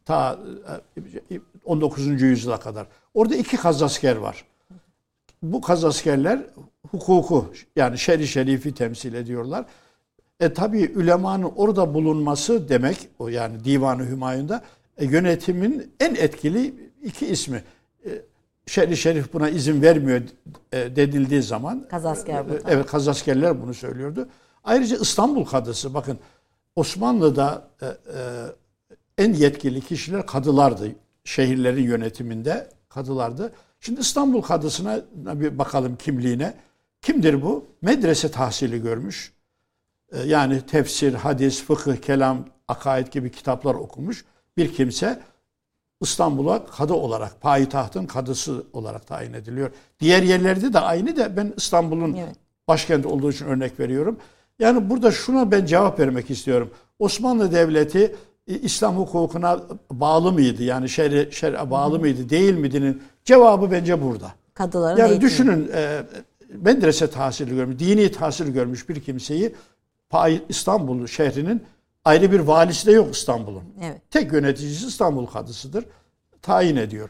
Ta 0.06 0.40
e, 1.32 1.40
19. 1.66 2.22
yüzyıla 2.22 2.60
kadar. 2.60 2.88
Orada 3.14 3.36
iki 3.36 3.58
kazasker 3.58 4.16
var 4.16 4.46
bu 5.54 5.62
kazaskerler 5.62 6.40
hukuku 6.92 7.52
yani 7.76 7.98
şer-i 7.98 8.28
şerifi 8.28 8.74
temsil 8.74 9.14
ediyorlar. 9.14 9.66
E 10.40 10.54
tabi 10.54 10.82
ülemanın 10.82 11.52
orada 11.56 11.94
bulunması 11.94 12.70
demek 12.70 13.10
o 13.20 13.28
yani 13.28 13.64
Divan-ı 13.64 14.10
Hümayun'da 14.10 14.64
e, 14.98 15.06
yönetimin 15.06 15.94
en 16.00 16.16
etkili 16.16 16.92
iki 17.04 17.28
ismi. 17.28 17.64
E, 18.06 18.10
şer-i 18.68 18.98
şerif 18.98 19.34
buna 19.34 19.50
izin 19.50 19.82
vermiyor 19.82 20.22
e, 20.72 20.96
denildiği 20.96 21.42
zaman. 21.42 21.88
Kazasker 21.90 22.50
bu 22.50 22.54
e, 22.54 22.64
da. 22.64 22.70
Evet 22.72 22.86
kazaskerler 22.86 23.62
bunu 23.62 23.74
söylüyordu. 23.74 24.30
Ayrıca 24.64 24.98
İstanbul 24.98 25.46
Kadısı 25.46 25.94
bakın 25.94 26.20
Osmanlı'da 26.76 27.68
e, 27.82 27.86
e, 27.86 27.92
en 29.18 29.34
yetkili 29.34 29.82
kişiler 29.82 30.26
kadılardı. 30.26 30.92
Şehirlerin 31.26 31.84
yönetiminde 31.84 32.70
kadılardı. 32.90 33.54
Şimdi 33.80 34.02
İstanbul 34.02 34.42
Kadısı'na 34.42 35.02
bir 35.14 35.58
bakalım 35.58 35.96
kimliğine. 35.96 36.54
Kimdir 37.02 37.42
bu? 37.42 37.66
Medrese 37.82 38.32
tahsili 38.32 38.82
görmüş. 38.82 39.34
Ee, 40.12 40.20
Yani 40.20 40.62
tefsir, 40.62 41.14
hadis, 41.14 41.64
fıkıh, 41.64 41.96
kelam, 41.98 42.46
akaid 42.68 43.08
gibi 43.08 43.32
kitaplar 43.32 43.76
okumuş 43.76 44.26
bir 44.58 44.74
kimse 44.74 45.20
İstanbul'a 46.02 46.66
kadı 46.66 46.94
olarak, 46.94 47.42
payitahtın 47.42 48.06
kadısı 48.06 48.64
olarak 48.74 49.08
tayin 49.08 49.34
ediliyor. 49.34 49.72
Diğer 50.00 50.24
yerlerde 50.24 50.74
de 50.74 50.80
aynı 50.80 51.18
da 51.18 51.38
ben 51.38 51.54
İstanbul'un 51.58 52.14
Evet. 52.14 52.36
başkenti 52.68 53.08
olduğu 53.08 53.32
için 53.32 53.46
örnek 53.46 53.80
veriyorum. 53.80 54.20
Yani 54.60 54.90
burada 54.90 55.12
şuna 55.12 55.52
ben 55.52 55.66
cevap 55.66 56.00
vermek 56.00 56.30
istiyorum. 56.32 56.72
Osmanlı 57.00 57.52
Devleti 57.52 58.16
İslam 58.48 58.98
hukukuna 58.98 59.60
bağlı 59.92 60.32
mıydı? 60.32 60.64
Yani 60.64 60.90
şer'e 60.90 61.32
şer'e 61.32 61.72
bağlı 61.72 62.00
mıydı, 62.00 62.30
değil 62.30 62.54
miydinin 62.54 63.04
cevabı 63.26 63.72
bence 63.72 64.02
burada. 64.04 64.32
Kadıların 64.54 64.98
Yani 65.00 65.10
eğitimi. 65.10 65.30
düşünün 65.32 65.72
e, 65.74 66.02
medrese 66.50 67.10
tahsili 67.10 67.56
görmüş, 67.56 67.80
dini 67.80 68.12
tahsil 68.12 68.48
görmüş 68.48 68.90
bir 68.90 69.02
kimseyi 69.02 69.56
İstanbul 70.50 71.08
şehrinin 71.08 71.64
ayrı 72.06 72.32
bir 72.32 72.40
valisi 72.40 72.88
de 72.88 72.92
yok 72.92 73.16
İstanbul'un. 73.16 73.64
Evet. 73.84 74.02
Tek 74.12 74.34
yöneticisi 74.34 74.88
İstanbul 74.88 75.26
Kadısı'dır. 75.26 75.86
Tayin 76.42 76.76
ediyor. 76.76 77.10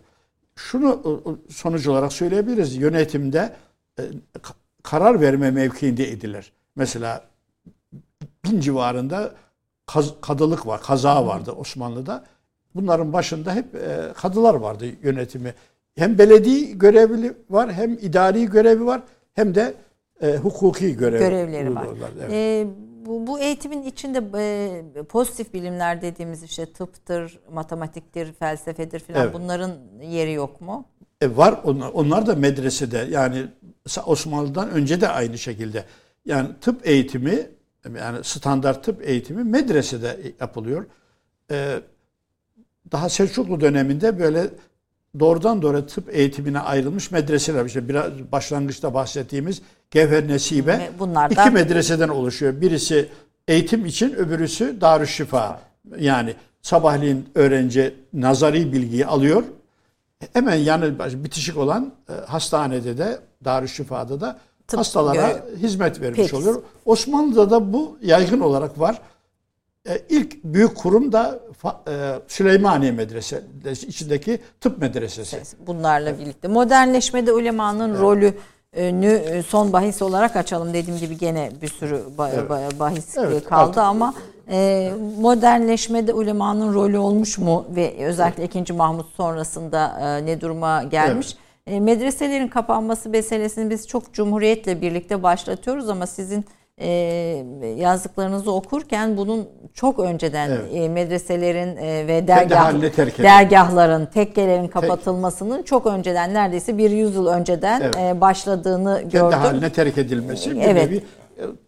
Şunu 0.56 1.22
sonuç 1.50 1.88
olarak 1.88 2.14
söyleyebiliriz. 2.14 2.76
Yönetimde 2.76 3.56
e, 4.00 4.02
ka- 4.42 4.54
karar 4.84 5.22
verme 5.22 5.52
mevkiinde 5.52 6.12
edilir. 6.12 6.52
Mesela 6.76 7.24
bin 8.46 8.60
civarında 8.60 9.32
kaz- 9.86 10.22
kadılık 10.22 10.68
var, 10.68 10.82
kaza 10.82 11.28
vardı 11.28 11.52
Osmanlı'da. 11.52 12.26
Bunların 12.76 13.14
başında 13.14 13.56
hep 13.56 13.76
e, 13.76 14.14
kadılar 14.16 14.54
vardı 14.56 14.86
yönetimi. 15.04 15.54
Hem 15.96 16.18
belediye 16.18 16.72
görevli 16.72 17.34
var, 17.50 17.74
hem 17.74 17.94
idari 17.94 18.46
görevi 18.46 18.86
var, 18.86 19.02
hem 19.34 19.56
de 19.56 19.74
e, 20.22 20.36
hukuki 20.36 20.98
görev 20.98 21.20
görevleri 21.20 21.76
var. 21.76 21.88
Evet. 22.20 22.32
Ee, 22.32 22.68
bu, 23.06 23.28
bu 23.28 23.40
eğitimin 23.40 23.84
içinde 23.84 24.24
e, 25.00 25.04
pozitif 25.04 25.54
bilimler 25.54 26.02
dediğimiz 26.02 26.44
işte 26.44 26.66
tıptır, 26.66 27.40
matematiktir, 27.52 28.34
felsefedir 28.34 29.00
filan 29.00 29.24
Evet. 29.24 29.34
bunların 29.34 29.72
yeri 30.02 30.32
yok 30.34 30.62
mu? 30.62 30.86
E 31.22 31.38
var 31.38 31.60
onlar, 31.64 31.90
onlar 31.94 32.28
da 32.28 32.36
medresede 32.36 33.08
yani 33.12 33.46
Osmanlı'dan 34.06 34.70
önce 34.70 35.02
de 35.02 35.08
aynı 35.10 35.38
şekilde. 35.38 35.84
Yani 36.26 36.48
tıp 36.62 36.88
eğitimi 36.88 37.48
yani 37.98 38.24
standart 38.24 38.84
tıp 38.84 39.08
eğitimi 39.10 39.44
medresede 39.44 40.34
yapılıyor. 40.40 40.86
E, 41.52 41.80
daha 42.92 43.10
Selçuklu 43.10 43.62
döneminde 43.62 44.20
böyle 44.20 44.50
doğrudan 45.20 45.62
doğruya 45.62 45.86
tıp 45.88 46.16
eğitimine 46.16 46.60
ayrılmış 46.60 47.12
medreseler. 47.12 47.66
İşte 47.66 47.90
biraz 47.90 48.12
başlangıçta 48.32 48.94
bahsettiğimiz 48.94 49.62
Gevher 49.92 50.28
Nesibe 50.28 50.72
Ve 50.72 50.90
bunlardan- 51.00 51.48
iki 51.48 51.54
medreseden 51.54 52.10
oluşuyor. 52.10 52.62
Birisi 52.62 53.10
eğitim 53.48 53.86
için, 53.86 54.14
öbürüsü 54.14 54.82
Darüşşifa. 54.82 55.60
Yani 56.00 56.36
sabahleyin 56.62 57.30
öğrenci 57.36 57.96
nazari 58.14 58.74
bilgiyi 58.74 59.06
alıyor. 59.06 59.44
Hemen 60.34 60.56
yanı 60.56 61.00
bitişik 61.24 61.58
olan 61.58 61.94
e, 62.10 62.14
hastanede 62.14 62.98
de 62.98 63.20
Darüşşifa'da 63.46 64.22
da 64.22 64.40
Tıp 64.68 64.80
hastalara 64.80 65.16
görev- 65.32 65.58
hizmet 65.58 66.02
vermiş 66.02 66.18
Peki. 66.20 66.36
oluyor. 66.36 66.64
Osmanlı'da 66.86 67.50
da 67.50 67.74
bu 67.74 67.98
yaygın 68.02 68.40
olarak 68.40 68.80
var. 68.80 69.02
E, 69.90 70.02
ilk 70.10 70.44
büyük 70.44 70.76
kurum 70.78 71.12
da 71.12 71.40
e, 71.88 72.14
Süleymaniye 72.28 72.92
Medresesi 72.92 73.88
içindeki 73.88 74.40
tıp 74.62 74.78
medresesi. 74.78 75.42
Bunlarla 75.68 76.20
birlikte. 76.20 76.48
Modernleşmede 76.48 77.32
ulemanın 77.34 78.00
rolünü 78.00 79.08
e, 79.10 79.44
son 79.44 79.74
bahis 79.74 80.02
olarak 80.02 80.36
açalım. 80.36 80.74
Dediğim 80.74 81.00
gibi 81.00 81.18
gene 81.18 81.52
bir 81.62 81.68
sürü 81.68 82.04
ba- 82.18 82.48
ba- 82.48 82.80
bahis 82.80 83.18
Evet, 83.18 83.44
kaldı 83.46 83.62
artık- 83.70 83.78
ama 83.78 84.14
e, 84.50 84.92
modernleşmede 85.22 86.14
ulemanın 86.14 86.74
rolü 86.74 86.98
olmuş 86.98 87.38
mu 87.38 87.66
ve 87.76 88.06
özellikle 88.06 88.44
2. 88.62 88.74
Mahmut 88.74 89.06
sonrasında 89.18 90.00
e, 90.02 90.26
ne 90.26 90.42
duruma 90.42 90.84
gelmiş? 90.84 91.36
E, 91.68 91.80
medreselerin 91.80 92.48
kapanması 92.48 93.10
meselesini 93.10 93.70
biz 93.70 93.88
çok 93.88 94.14
cumhuriyetle 94.14 94.82
birlikte 94.82 95.24
başlatıyoruz 95.24 95.90
ama 95.90 96.08
sizin 96.08 96.46
e, 96.78 96.88
yazdıklarınızı 97.78 98.52
okurken 98.52 99.18
bunun 99.18 99.50
çok 99.74 100.00
önceden 100.00 100.50
Evet. 100.50 100.66
e, 100.74 100.90
medreselerin 100.90 101.78
e, 101.78 102.08
ve 102.08 102.28
dergah, 102.28 102.74
dergahların, 103.24 104.06
tekkelerin 104.06 104.68
kapatılmasının 104.68 105.64
çok 105.64 105.86
önceden 105.86 106.34
neredeyse 106.34 106.78
bir 106.78 106.92
yüzyıl 106.92 107.28
önceden 107.28 107.82
Evet. 107.82 107.96
e, 107.98 108.22
başladığını 108.22 108.98
Kendi 109.00 109.12
gördüm. 109.12 109.40
haline 109.40 109.70
terk 109.70 109.98
edilmesi 109.98 110.52
bir 110.52 110.62
Evet. 110.62 110.90
nevi 110.90 111.04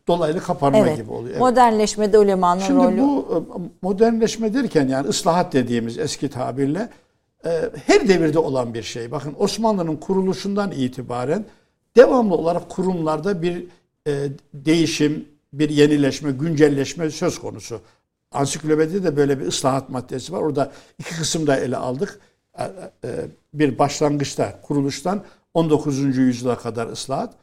dolaylı 0.08 0.40
kapanma 0.40 0.78
Evet. 0.78 0.98
gibi 0.98 1.12
oluyor. 1.12 1.30
Evet. 1.32 1.40
Modernleşmede 1.40 2.20
ulemanın 2.20 2.62
Şimdi 2.62 2.84
rolü. 2.84 3.02
bu 3.02 3.28
e, 3.32 3.36
modernleşme 3.82 4.54
derken 4.54 4.88
yani 4.88 5.08
ıslahat 5.08 5.54
dediğimiz 5.54 5.98
eski 5.98 6.30
tabirle 6.30 6.90
her 7.86 8.08
devirde 8.08 8.40
olan 8.40 8.74
bir 8.74 8.84
şey. 8.84 9.12
Bakın 9.12 9.36
Osmanlı'nın 9.40 9.96
kuruluşundan 9.96 10.72
itibaren 10.72 11.46
devamlı 11.96 12.36
olarak 12.36 12.70
kurumlarda 12.70 13.42
bir 13.42 13.66
e, 14.08 14.30
değişim, 14.54 15.26
bir 15.54 15.70
yenileşme, 15.70 16.32
güncelleşme 16.32 17.10
söz 17.12 17.40
konusu. 17.40 17.82
Ansiklopedide 18.32 19.04
de 19.04 19.18
böyle 19.18 19.40
bir 19.40 19.46
ıslahat 19.46 19.90
maddesi 19.90 20.34
var. 20.34 20.42
Orada 20.42 20.72
iki 21.00 21.16
kısımda 21.16 21.58
ele 21.58 21.78
aldık. 21.78 22.20
E, 22.60 22.64
e, 23.04 23.10
Bir 23.54 23.80
başlangıçta, 23.80 24.62
kuruluştan 24.62 25.24
19. 25.54 26.18
yüzyıla 26.18 26.58
kadar 26.58 26.88
ıslahat. 26.88 27.34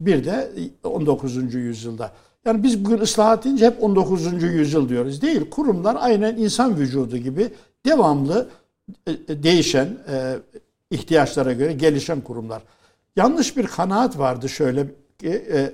Bir 0.00 0.24
de 0.24 0.50
19. 0.84 1.54
yüzyılda. 1.54 2.12
Yani 2.44 2.62
biz 2.62 2.84
bugün 2.84 2.98
ıslahat 2.98 3.44
deyince 3.44 3.66
hep 3.66 3.82
19. 3.82 4.42
yüzyıl 4.42 4.88
diyoruz. 4.88 5.22
Değil. 5.22 5.50
Kurumlar 5.50 5.96
aynen 6.00 6.36
insan 6.36 6.76
vücudu 6.76 7.16
gibi 7.16 7.52
devamlı 7.86 8.48
değişen, 9.28 9.98
e, 10.10 10.36
ihtiyaçlara 10.90 11.52
göre 11.52 11.72
gelişen 11.72 12.20
kurumlar. 12.20 12.62
Yanlış 13.16 13.56
bir 13.56 13.66
kanaat 13.66 14.18
vardı 14.18 14.48
şöyle 14.48 14.86
ki 15.18 15.44
e, 15.52 15.72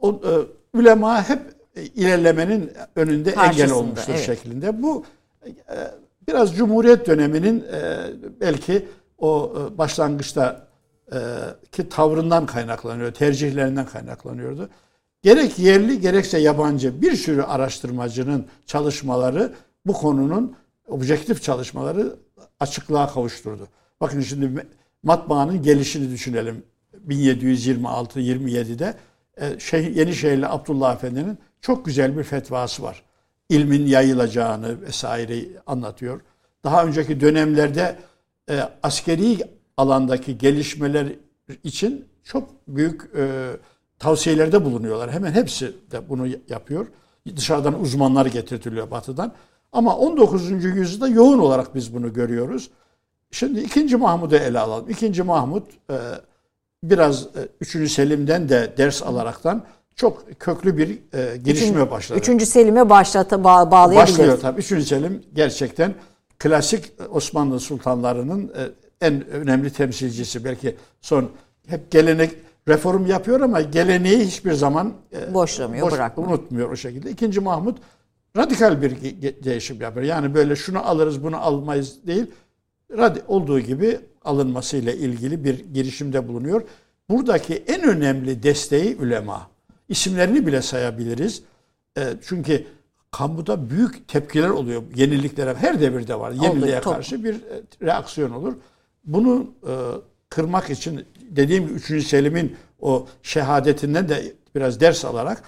o, 0.00 0.10
e, 0.10 0.32
ulema 0.78 1.28
hep 1.28 1.40
e, 1.76 1.82
ilerlemenin 1.82 2.72
önünde 2.96 3.30
engel 3.30 3.44
Karşısında, 3.44 3.74
olmuştur 3.74 4.12
evet. 4.12 4.26
şeklinde. 4.26 4.82
Bu 4.82 5.04
e, 5.46 5.76
biraz 6.28 6.56
Cumhuriyet 6.56 7.06
döneminin 7.06 7.60
e, 7.60 8.06
belki 8.40 8.88
o 9.18 9.54
e, 9.56 9.78
başlangıçta 9.78 10.66
e, 11.12 11.18
ki 11.72 11.88
tavrından 11.88 12.46
kaynaklanıyor, 12.46 13.12
tercihlerinden 13.12 13.86
kaynaklanıyordu. 13.86 14.68
gerek 15.22 15.58
yerli 15.58 16.00
gerekse 16.00 16.38
yabancı 16.38 17.02
bir 17.02 17.16
sürü 17.16 17.42
araştırmacının 17.42 18.46
çalışmaları 18.66 19.52
bu 19.86 19.92
konunun 19.92 20.56
objektif 20.88 21.42
çalışmaları 21.42 22.16
açıklığa 22.64 23.06
kavuşturdu. 23.06 23.68
Bakın 24.00 24.20
şimdi 24.20 24.66
matbaanın 25.02 25.62
gelişini 25.62 26.10
düşünelim. 26.10 26.64
1726-27'de 27.08 28.94
e, 29.36 29.58
şey, 29.58 29.92
Yenişehirli 29.92 30.46
Abdullah 30.48 30.94
Efendi'nin 30.94 31.38
çok 31.60 31.86
güzel 31.86 32.18
bir 32.18 32.22
fetvası 32.22 32.82
var. 32.82 33.02
İlmin 33.48 33.86
yayılacağını 33.86 34.80
vesaire 34.82 35.46
anlatıyor. 35.66 36.20
Daha 36.64 36.84
önceki 36.84 37.20
dönemlerde 37.20 37.98
e, 38.50 38.60
askeri 38.82 39.38
alandaki 39.76 40.38
gelişmeler 40.38 41.06
için 41.64 42.04
çok 42.24 42.50
büyük 42.68 43.02
e, 43.16 43.50
tavsiyelerde 43.98 44.64
bulunuyorlar. 44.64 45.12
Hemen 45.12 45.32
hepsi 45.32 45.74
de 45.90 46.08
bunu 46.08 46.26
yapıyor. 46.48 46.86
Dışarıdan 47.36 47.80
uzmanlar 47.80 48.26
getirtiliyor 48.26 48.90
batıdan. 48.90 49.32
Ama 49.74 49.96
19. 49.96 50.50
yüzyılda 50.50 51.08
yoğun 51.08 51.38
olarak 51.38 51.74
biz 51.74 51.94
bunu 51.94 52.12
görüyoruz. 52.12 52.70
Şimdi 53.30 53.60
2. 53.60 53.96
Mahmud'u 53.96 54.36
ele 54.36 54.58
alalım. 54.58 54.90
2. 54.90 55.22
Mahmud 55.22 55.62
e, 55.90 55.96
biraz 56.82 57.26
3. 57.60 57.76
E, 57.76 57.88
Selim'den 57.88 58.48
de 58.48 58.74
ders 58.78 59.02
alaraktan 59.02 59.64
çok 59.96 60.40
köklü 60.40 60.78
bir 60.78 60.88
e, 60.88 61.36
gelişme 61.36 61.68
Üçün, 61.68 61.90
başladı. 61.90 62.20
3. 62.34 62.42
Selim'e 62.48 62.90
başlata 62.90 63.44
ba 63.44 63.70
bağlayabiliriz. 63.70 64.18
Başlıyor 64.18 64.38
tabii. 64.40 64.60
3. 64.60 64.88
Selim 64.88 65.22
gerçekten 65.34 65.94
klasik 66.38 66.92
Osmanlı 67.10 67.60
sultanlarının 67.60 68.52
en 69.00 69.28
önemli 69.28 69.72
temsilcisi. 69.72 70.44
Belki 70.44 70.76
son 71.00 71.30
hep 71.66 71.90
gelenek 71.90 72.30
reform 72.68 73.06
yapıyor 73.06 73.40
ama 73.40 73.60
geleneği 73.60 74.18
hiçbir 74.18 74.52
zaman 74.52 74.92
boşlamıyor, 75.34 75.86
boş, 75.86 75.92
bırakmıyor. 75.92 76.30
unutmuyor 76.30 76.70
o 76.70 76.76
şekilde. 76.76 77.10
İkinci 77.10 77.40
Mahmud 77.40 77.76
radikal 78.36 78.82
bir 78.82 79.00
değişim 79.44 79.80
yapıyor. 79.80 80.06
Yani 80.06 80.34
böyle 80.34 80.56
şunu 80.56 80.86
alırız 80.88 81.22
bunu 81.22 81.36
almayız 81.36 82.06
değil. 82.06 82.26
Radi 82.98 83.22
olduğu 83.28 83.60
gibi 83.60 84.00
alınmasıyla 84.24 84.92
ilgili 84.92 85.44
bir 85.44 85.58
girişimde 85.74 86.28
bulunuyor. 86.28 86.62
Buradaki 87.08 87.54
en 87.54 87.82
önemli 87.82 88.42
desteği 88.42 88.96
ulema. 88.96 89.50
İsimlerini 89.88 90.46
bile 90.46 90.62
sayabiliriz. 90.62 91.42
E, 91.98 92.02
çünkü 92.22 92.66
kamuda 93.10 93.70
büyük 93.70 94.08
tepkiler 94.08 94.48
oluyor 94.48 94.82
yeniliklere. 94.94 95.54
Her 95.54 95.80
devirde 95.80 96.20
var. 96.20 96.30
Yeniliğe 96.30 96.78
Oldu, 96.78 96.84
karşı 96.84 97.24
bir 97.24 97.34
e, 97.34 97.62
reaksiyon 97.82 98.30
olur. 98.30 98.54
Bunu 99.04 99.50
e, 99.62 99.72
kırmak 100.28 100.70
için 100.70 101.04
dediğim 101.30 101.66
gibi 101.66 101.74
3. 101.74 102.06
Selim'in 102.06 102.56
o 102.80 103.06
şehadetinden 103.22 104.08
de 104.08 104.32
biraz 104.54 104.80
ders 104.80 105.04
alarak 105.04 105.42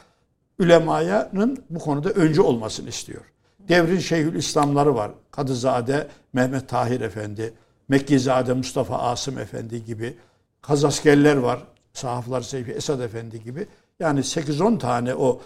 ulemanın 0.58 1.64
bu 1.70 1.78
konuda 1.78 2.10
öncü 2.10 2.40
olmasını 2.40 2.88
istiyor. 2.88 3.22
Devrin 3.68 3.98
Şeyhül 3.98 4.34
İslamları 4.34 4.94
var. 4.94 5.10
Kadızade 5.30 6.08
Mehmet 6.32 6.68
Tahir 6.68 7.00
Efendi, 7.00 7.54
Mekkizade 7.88 8.52
Mustafa 8.52 8.98
Asım 8.98 9.38
Efendi 9.38 9.84
gibi. 9.84 10.16
Kazaskerler 10.62 11.36
var. 11.36 11.62
Sahaflar 11.92 12.40
Seyfi 12.40 12.72
Esad 12.72 13.00
Efendi 13.00 13.44
gibi. 13.44 13.66
Yani 14.00 14.20
8-10 14.20 14.78
tane 14.78 15.14
o 15.14 15.40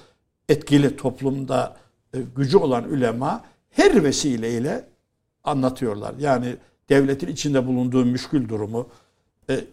etkili 0.49 0.97
toplumda 0.97 1.77
e, 2.15 2.19
gücü 2.37 2.57
olan 2.59 2.85
ülema 2.85 3.45
her 3.70 4.05
vesileyle 4.05 4.85
anlatıyorlar. 5.45 6.15
Yani 6.19 6.57
devletin 6.89 7.28
içinde 7.28 7.66
bulunduğu 7.66 8.05
müşkül 8.05 8.49
durumu, 8.49 8.89
e, 9.49 9.55
e, 9.55 9.65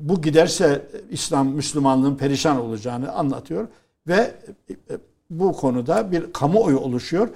bu 0.00 0.22
giderse 0.22 0.86
İslam 1.10 1.48
Müslümanlığın 1.48 2.16
perişan 2.16 2.60
olacağını 2.60 3.12
anlatıyor 3.12 3.68
ve 4.08 4.34
bu 5.30 5.52
konuda 5.52 6.12
bir 6.12 6.32
kamuoyu 6.32 6.78
oluşuyor. 6.78 7.28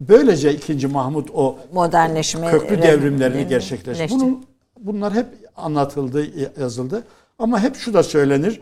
Böylece 0.00 0.54
2. 0.54 0.86
Mahmut 0.86 1.30
o 1.34 1.58
modernleşme 1.72 2.50
köklü 2.50 2.82
devrimlerini 2.82 3.48
gerçekleştirdi. 3.48 4.12
Bunun 4.14 4.44
bunlar 4.80 5.14
hep 5.14 5.26
anlatıldı, 5.56 6.26
yazıldı. 6.60 7.04
Ama 7.38 7.60
hep 7.60 7.76
şu 7.76 7.94
da 7.94 8.02
söylenir. 8.02 8.60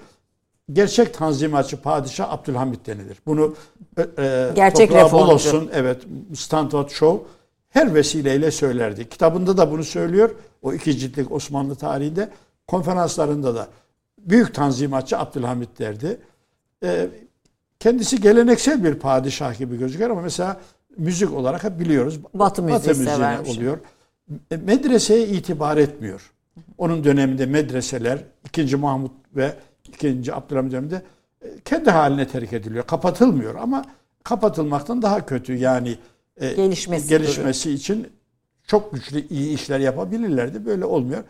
Gerçek 0.73 1.15
tanzimatçı 1.15 1.82
padişah 1.82 2.32
Abdülhamit 2.32 2.86
denilir. 2.86 3.19
Bunu 3.27 3.55
e, 3.98 4.02
e 4.02 4.51
gerçek 4.55 4.93
olsun, 5.15 5.70
evet 5.74 6.02
Stanford 6.35 6.89
Show 6.89 7.27
her 7.69 7.94
vesileyle 7.94 8.51
söylerdi. 8.51 9.09
Kitabında 9.09 9.57
da 9.57 9.70
bunu 9.70 9.85
söylüyor. 9.85 10.31
O 10.62 10.73
iki 10.73 10.98
ciltlik 10.98 11.32
Osmanlı 11.32 11.74
tarihinde 11.74 12.31
konferanslarında 12.66 13.55
da 13.55 13.69
büyük 14.19 14.55
tanzimatçı 14.55 15.19
Abdülhamit 15.19 15.78
derdi. 15.78 16.19
E, 16.85 17.09
kendisi 17.78 18.20
geleneksel 18.20 18.85
bir 18.85 18.94
padişah 18.94 19.59
gibi 19.59 19.78
gözüküyor 19.78 20.11
ama 20.11 20.20
mesela 20.20 20.61
müzik 20.97 21.32
olarak 21.32 21.65
hep 21.65 21.81
biliyoruz. 21.81 22.20
Batı 22.35 22.62
müziği 22.62 22.78
Batı 22.78 22.89
müziğine 23.01 23.40
oluyor. 23.40 23.78
E, 24.51 24.57
medreseye 24.57 25.27
itibar 25.27 25.77
etmiyor. 25.77 26.32
Onun 26.78 27.05
döneminde 27.05 27.47
medreseler 27.47 28.19
2. 28.44 28.77
Mahmut 28.77 29.12
ve 29.36 29.55
2. 29.89 30.35
Abdülhamit 30.35 30.73
döneminde 30.73 31.02
e, 31.43 31.47
kendi 31.65 31.90
haline 31.90 32.28
terk 32.28 32.52
ediliyor. 32.52 32.86
Kapatılmıyor 32.86 33.55
ama 33.55 33.85
kapatılmaktan 34.24 35.02
daha 35.02 35.27
kötü. 35.27 35.55
Yani 35.55 35.98
e, 36.36 36.52
gelişmesi, 36.52 37.09
gelişmesi 37.09 37.70
için 37.70 38.09
çok 38.66 38.93
güçlü 38.93 39.28
iyi 39.28 39.55
işler 39.55 39.81
yapabilirlerdi. 39.81 40.66
Böyle 40.66 40.85
olmuyor. 40.85 41.24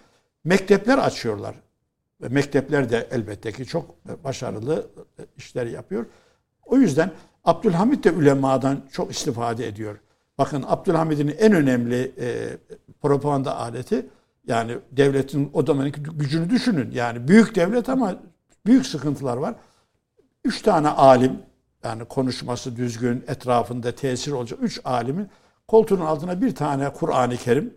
Mektepler 0.44 0.98
açıyorlar. 0.98 1.54
Ve 2.22 2.28
mektepler 2.28 2.90
de 2.90 3.08
elbette 3.10 3.52
ki 3.52 3.66
çok 3.66 4.06
başarılı 4.24 4.90
işler 5.36 5.66
yapıyor. 5.66 6.06
O 6.64 6.76
yüzden 6.76 7.10
Abdülhamit 7.44 8.04
de 8.04 8.12
ulemadan 8.12 8.80
çok 8.92 9.10
istifade 9.10 9.68
ediyor. 9.68 9.96
Bakın 10.38 10.64
Abdülhamid'in 10.66 11.34
en 11.38 11.52
önemli 11.52 12.12
e, 12.20 12.48
propaganda 13.02 13.56
aleti 13.56 14.06
yani 14.46 14.78
devletin 14.92 15.50
o 15.52 15.66
zamanki 15.66 16.02
gücünü 16.02 16.50
düşünün. 16.50 16.90
Yani 16.90 17.28
büyük 17.28 17.54
devlet 17.54 17.88
ama 17.88 18.14
büyük 18.66 18.86
sıkıntılar 18.86 19.36
var. 19.36 19.54
Üç 20.44 20.62
tane 20.62 20.88
alim 20.88 21.38
yani 21.84 22.04
konuşması 22.04 22.76
düzgün, 22.76 23.24
etrafında 23.28 23.92
tesir 23.92 24.32
olacak 24.32 24.58
üç 24.62 24.80
alimin 24.84 25.28
koltuğunun 25.68 26.06
altına 26.06 26.40
bir 26.40 26.54
tane 26.54 26.92
Kur'an-ı 26.92 27.36
Kerim, 27.36 27.74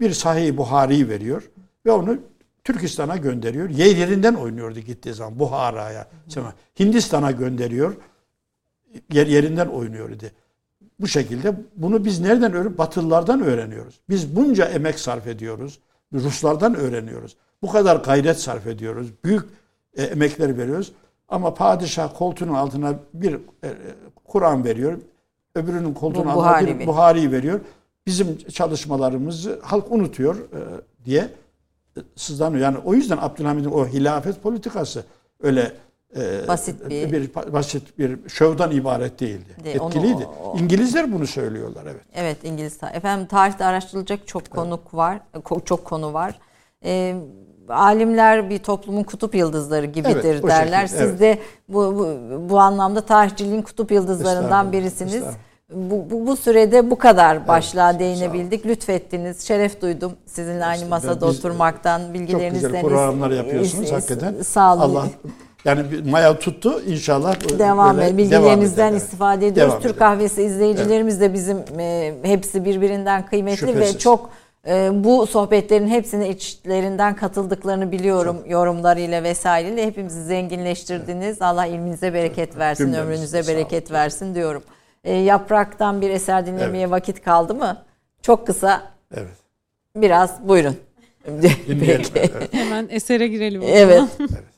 bir 0.00 0.12
Sahih 0.12 0.56
Buhari'yi 0.56 1.08
veriyor 1.08 1.50
ve 1.86 1.92
onu 1.92 2.18
Türkistan'a 2.66 3.16
gönderiyor. 3.16 3.70
Yerinden 3.70 4.34
oynuyordu 4.34 4.80
gittiği 4.80 5.14
zaman 5.14 5.38
Buhara'ya. 5.38 6.06
Hindistan'a 6.78 7.30
gönderiyor 7.30 7.96
yer 9.12 9.26
yerinden 9.26 9.66
oynuyor 9.66 10.10
idi. 10.10 10.32
Bu 11.00 11.08
şekilde 11.08 11.54
bunu 11.76 12.04
biz 12.04 12.20
nereden 12.20 12.52
öğreniyoruz? 12.52 12.78
Batılılardan 12.78 13.42
öğreniyoruz. 13.42 14.00
Biz 14.08 14.36
bunca 14.36 14.64
emek 14.64 14.98
sarf 14.98 15.26
ediyoruz. 15.26 15.78
Ruslardan 16.12 16.74
öğreniyoruz. 16.74 17.36
Bu 17.62 17.72
kadar 17.72 17.96
gayret 17.96 18.40
sarf 18.40 18.66
ediyoruz. 18.66 19.12
Büyük 19.24 19.44
e, 19.96 20.02
emekler 20.02 20.58
veriyoruz. 20.58 20.92
Ama 21.28 21.54
padişah 21.54 22.10
koltuğunun 22.18 22.54
altına 22.54 22.94
bir 23.14 23.34
e, 23.34 23.68
Kur'an 24.24 24.64
veriyor. 24.64 24.98
Öbürünün 25.54 25.94
koltuğunun 25.94 26.26
altına 26.26 26.78
bir 26.78 26.86
Buhari 26.86 27.32
veriyor. 27.32 27.60
Bizim 28.06 28.38
çalışmalarımızı 28.38 29.60
halk 29.62 29.92
unutuyor 29.92 30.36
e, 30.36 30.60
diye 31.04 31.28
sızlanıyor. 32.16 32.62
Yani 32.62 32.78
o 32.84 32.94
yüzden 32.94 33.18
Abdülhamid'in 33.20 33.70
o 33.70 33.86
hilafet 33.86 34.42
politikası 34.42 35.04
öyle 35.40 35.72
e, 36.16 36.48
basit 36.48 36.90
bir, 36.90 37.12
bir 37.12 37.34
basit 37.52 37.98
bir 37.98 38.28
şovdan 38.28 38.70
ibaret 38.70 39.20
değildi. 39.20 39.56
De, 39.64 39.72
Etkiliydi. 39.72 40.26
Onu, 40.26 40.50
o, 40.52 40.58
İngilizler 40.58 41.12
bunu 41.12 41.26
söylüyorlar 41.26 41.82
evet. 41.84 42.02
Evet 42.14 42.44
İngiliz. 42.44 42.78
Efendim 42.92 43.26
tarihte 43.26 43.64
araştırılacak 43.64 44.28
çok 44.28 44.50
konuk 44.50 44.80
evet. 44.82 44.94
var. 44.94 45.20
Çok 45.64 45.84
konu 45.84 46.12
var. 46.12 46.38
E, 46.84 47.16
alimler 47.68 48.50
bir 48.50 48.58
toplumun 48.58 49.02
kutup 49.02 49.34
yıldızları 49.34 49.86
gibidir 49.86 50.24
evet, 50.24 50.42
derler. 50.42 50.86
Şekilde, 50.86 51.02
Siz 51.02 51.10
evet. 51.10 51.20
de 51.20 51.38
bu, 51.68 51.94
bu 51.94 52.50
bu 52.50 52.58
anlamda 52.58 53.00
tarihçiliğin 53.00 53.62
kutup 53.62 53.90
yıldızlarından 53.90 54.72
birisiniz. 54.72 55.24
Bu, 55.72 56.10
bu, 56.10 56.26
bu 56.26 56.36
sürede 56.36 56.90
bu 56.90 56.98
kadar 56.98 57.48
başlığa 57.48 57.90
evet, 57.90 58.00
değinebildik. 58.00 58.66
Lütfettiniz. 58.66 59.46
Şeref 59.46 59.82
duydum 59.82 60.12
sizinle 60.26 60.64
aynı 60.64 60.86
masada 60.86 61.28
biz, 61.28 61.38
oturmaktan, 61.38 62.14
bilgilerinizden. 62.14 62.68
Çok 62.68 62.70
güzel 62.70 62.82
programlar 62.82 63.30
yapıyorsunuz 63.30 63.92
hakikaten. 63.92 64.34
Sağ 64.42 64.74
olun. 64.74 64.80
Allah 64.82 65.06
yani 65.64 65.82
maya 66.10 66.38
tuttu 66.38 66.82
inşallah. 66.86 67.58
Devam 67.58 68.00
et. 68.00 68.16
Bilgilerinizden 68.16 68.88
devam 68.88 68.96
istifade 68.96 69.46
ediyoruz. 69.46 69.72
Devam 69.72 69.82
Türk 69.82 69.96
edelim. 69.96 69.98
kahvesi 69.98 70.42
izleyicilerimiz 70.42 71.22
evet. 71.22 71.30
de 71.30 71.34
bizim 71.34 71.80
e, 71.80 72.14
hepsi 72.22 72.64
birbirinden 72.64 73.26
kıymetli 73.26 73.56
Şüphesiz. 73.56 73.94
ve 73.94 73.98
çok 73.98 74.30
e, 74.68 74.90
bu 75.04 75.26
sohbetlerin 75.26 75.88
hepsine 75.88 76.28
içlerinden 76.28 77.16
katıldıklarını 77.16 77.92
biliyorum 77.92 78.36
çok. 78.36 78.50
yorumlarıyla 78.50 79.22
vesaireyle. 79.22 79.86
Hepimizi 79.86 80.24
zenginleştirdiniz. 80.24 81.26
Evet. 81.26 81.42
Allah 81.42 81.66
ilminize 81.66 82.14
bereket 82.14 82.58
versin, 82.58 82.84
Cümlemiz. 82.84 83.06
ömrünüze 83.06 83.46
bereket 83.46 83.92
versin 83.92 84.34
diyorum. 84.34 84.62
E, 85.06 85.14
yapraktan 85.14 86.00
bir 86.00 86.10
eser 86.10 86.46
dinlemeye 86.46 86.82
evet. 86.82 86.90
vakit 86.90 87.24
kaldı 87.24 87.54
mı? 87.54 87.84
Çok 88.22 88.46
kısa. 88.46 88.82
Evet. 89.14 89.36
Biraz 89.96 90.48
buyurun. 90.48 90.76
Dinleyelim. 91.26 92.06
Evet. 92.14 92.54
Hemen 92.54 92.86
esere 92.90 93.28
girelim. 93.28 93.62
Evet. 93.62 94.02
evet. 94.20 94.30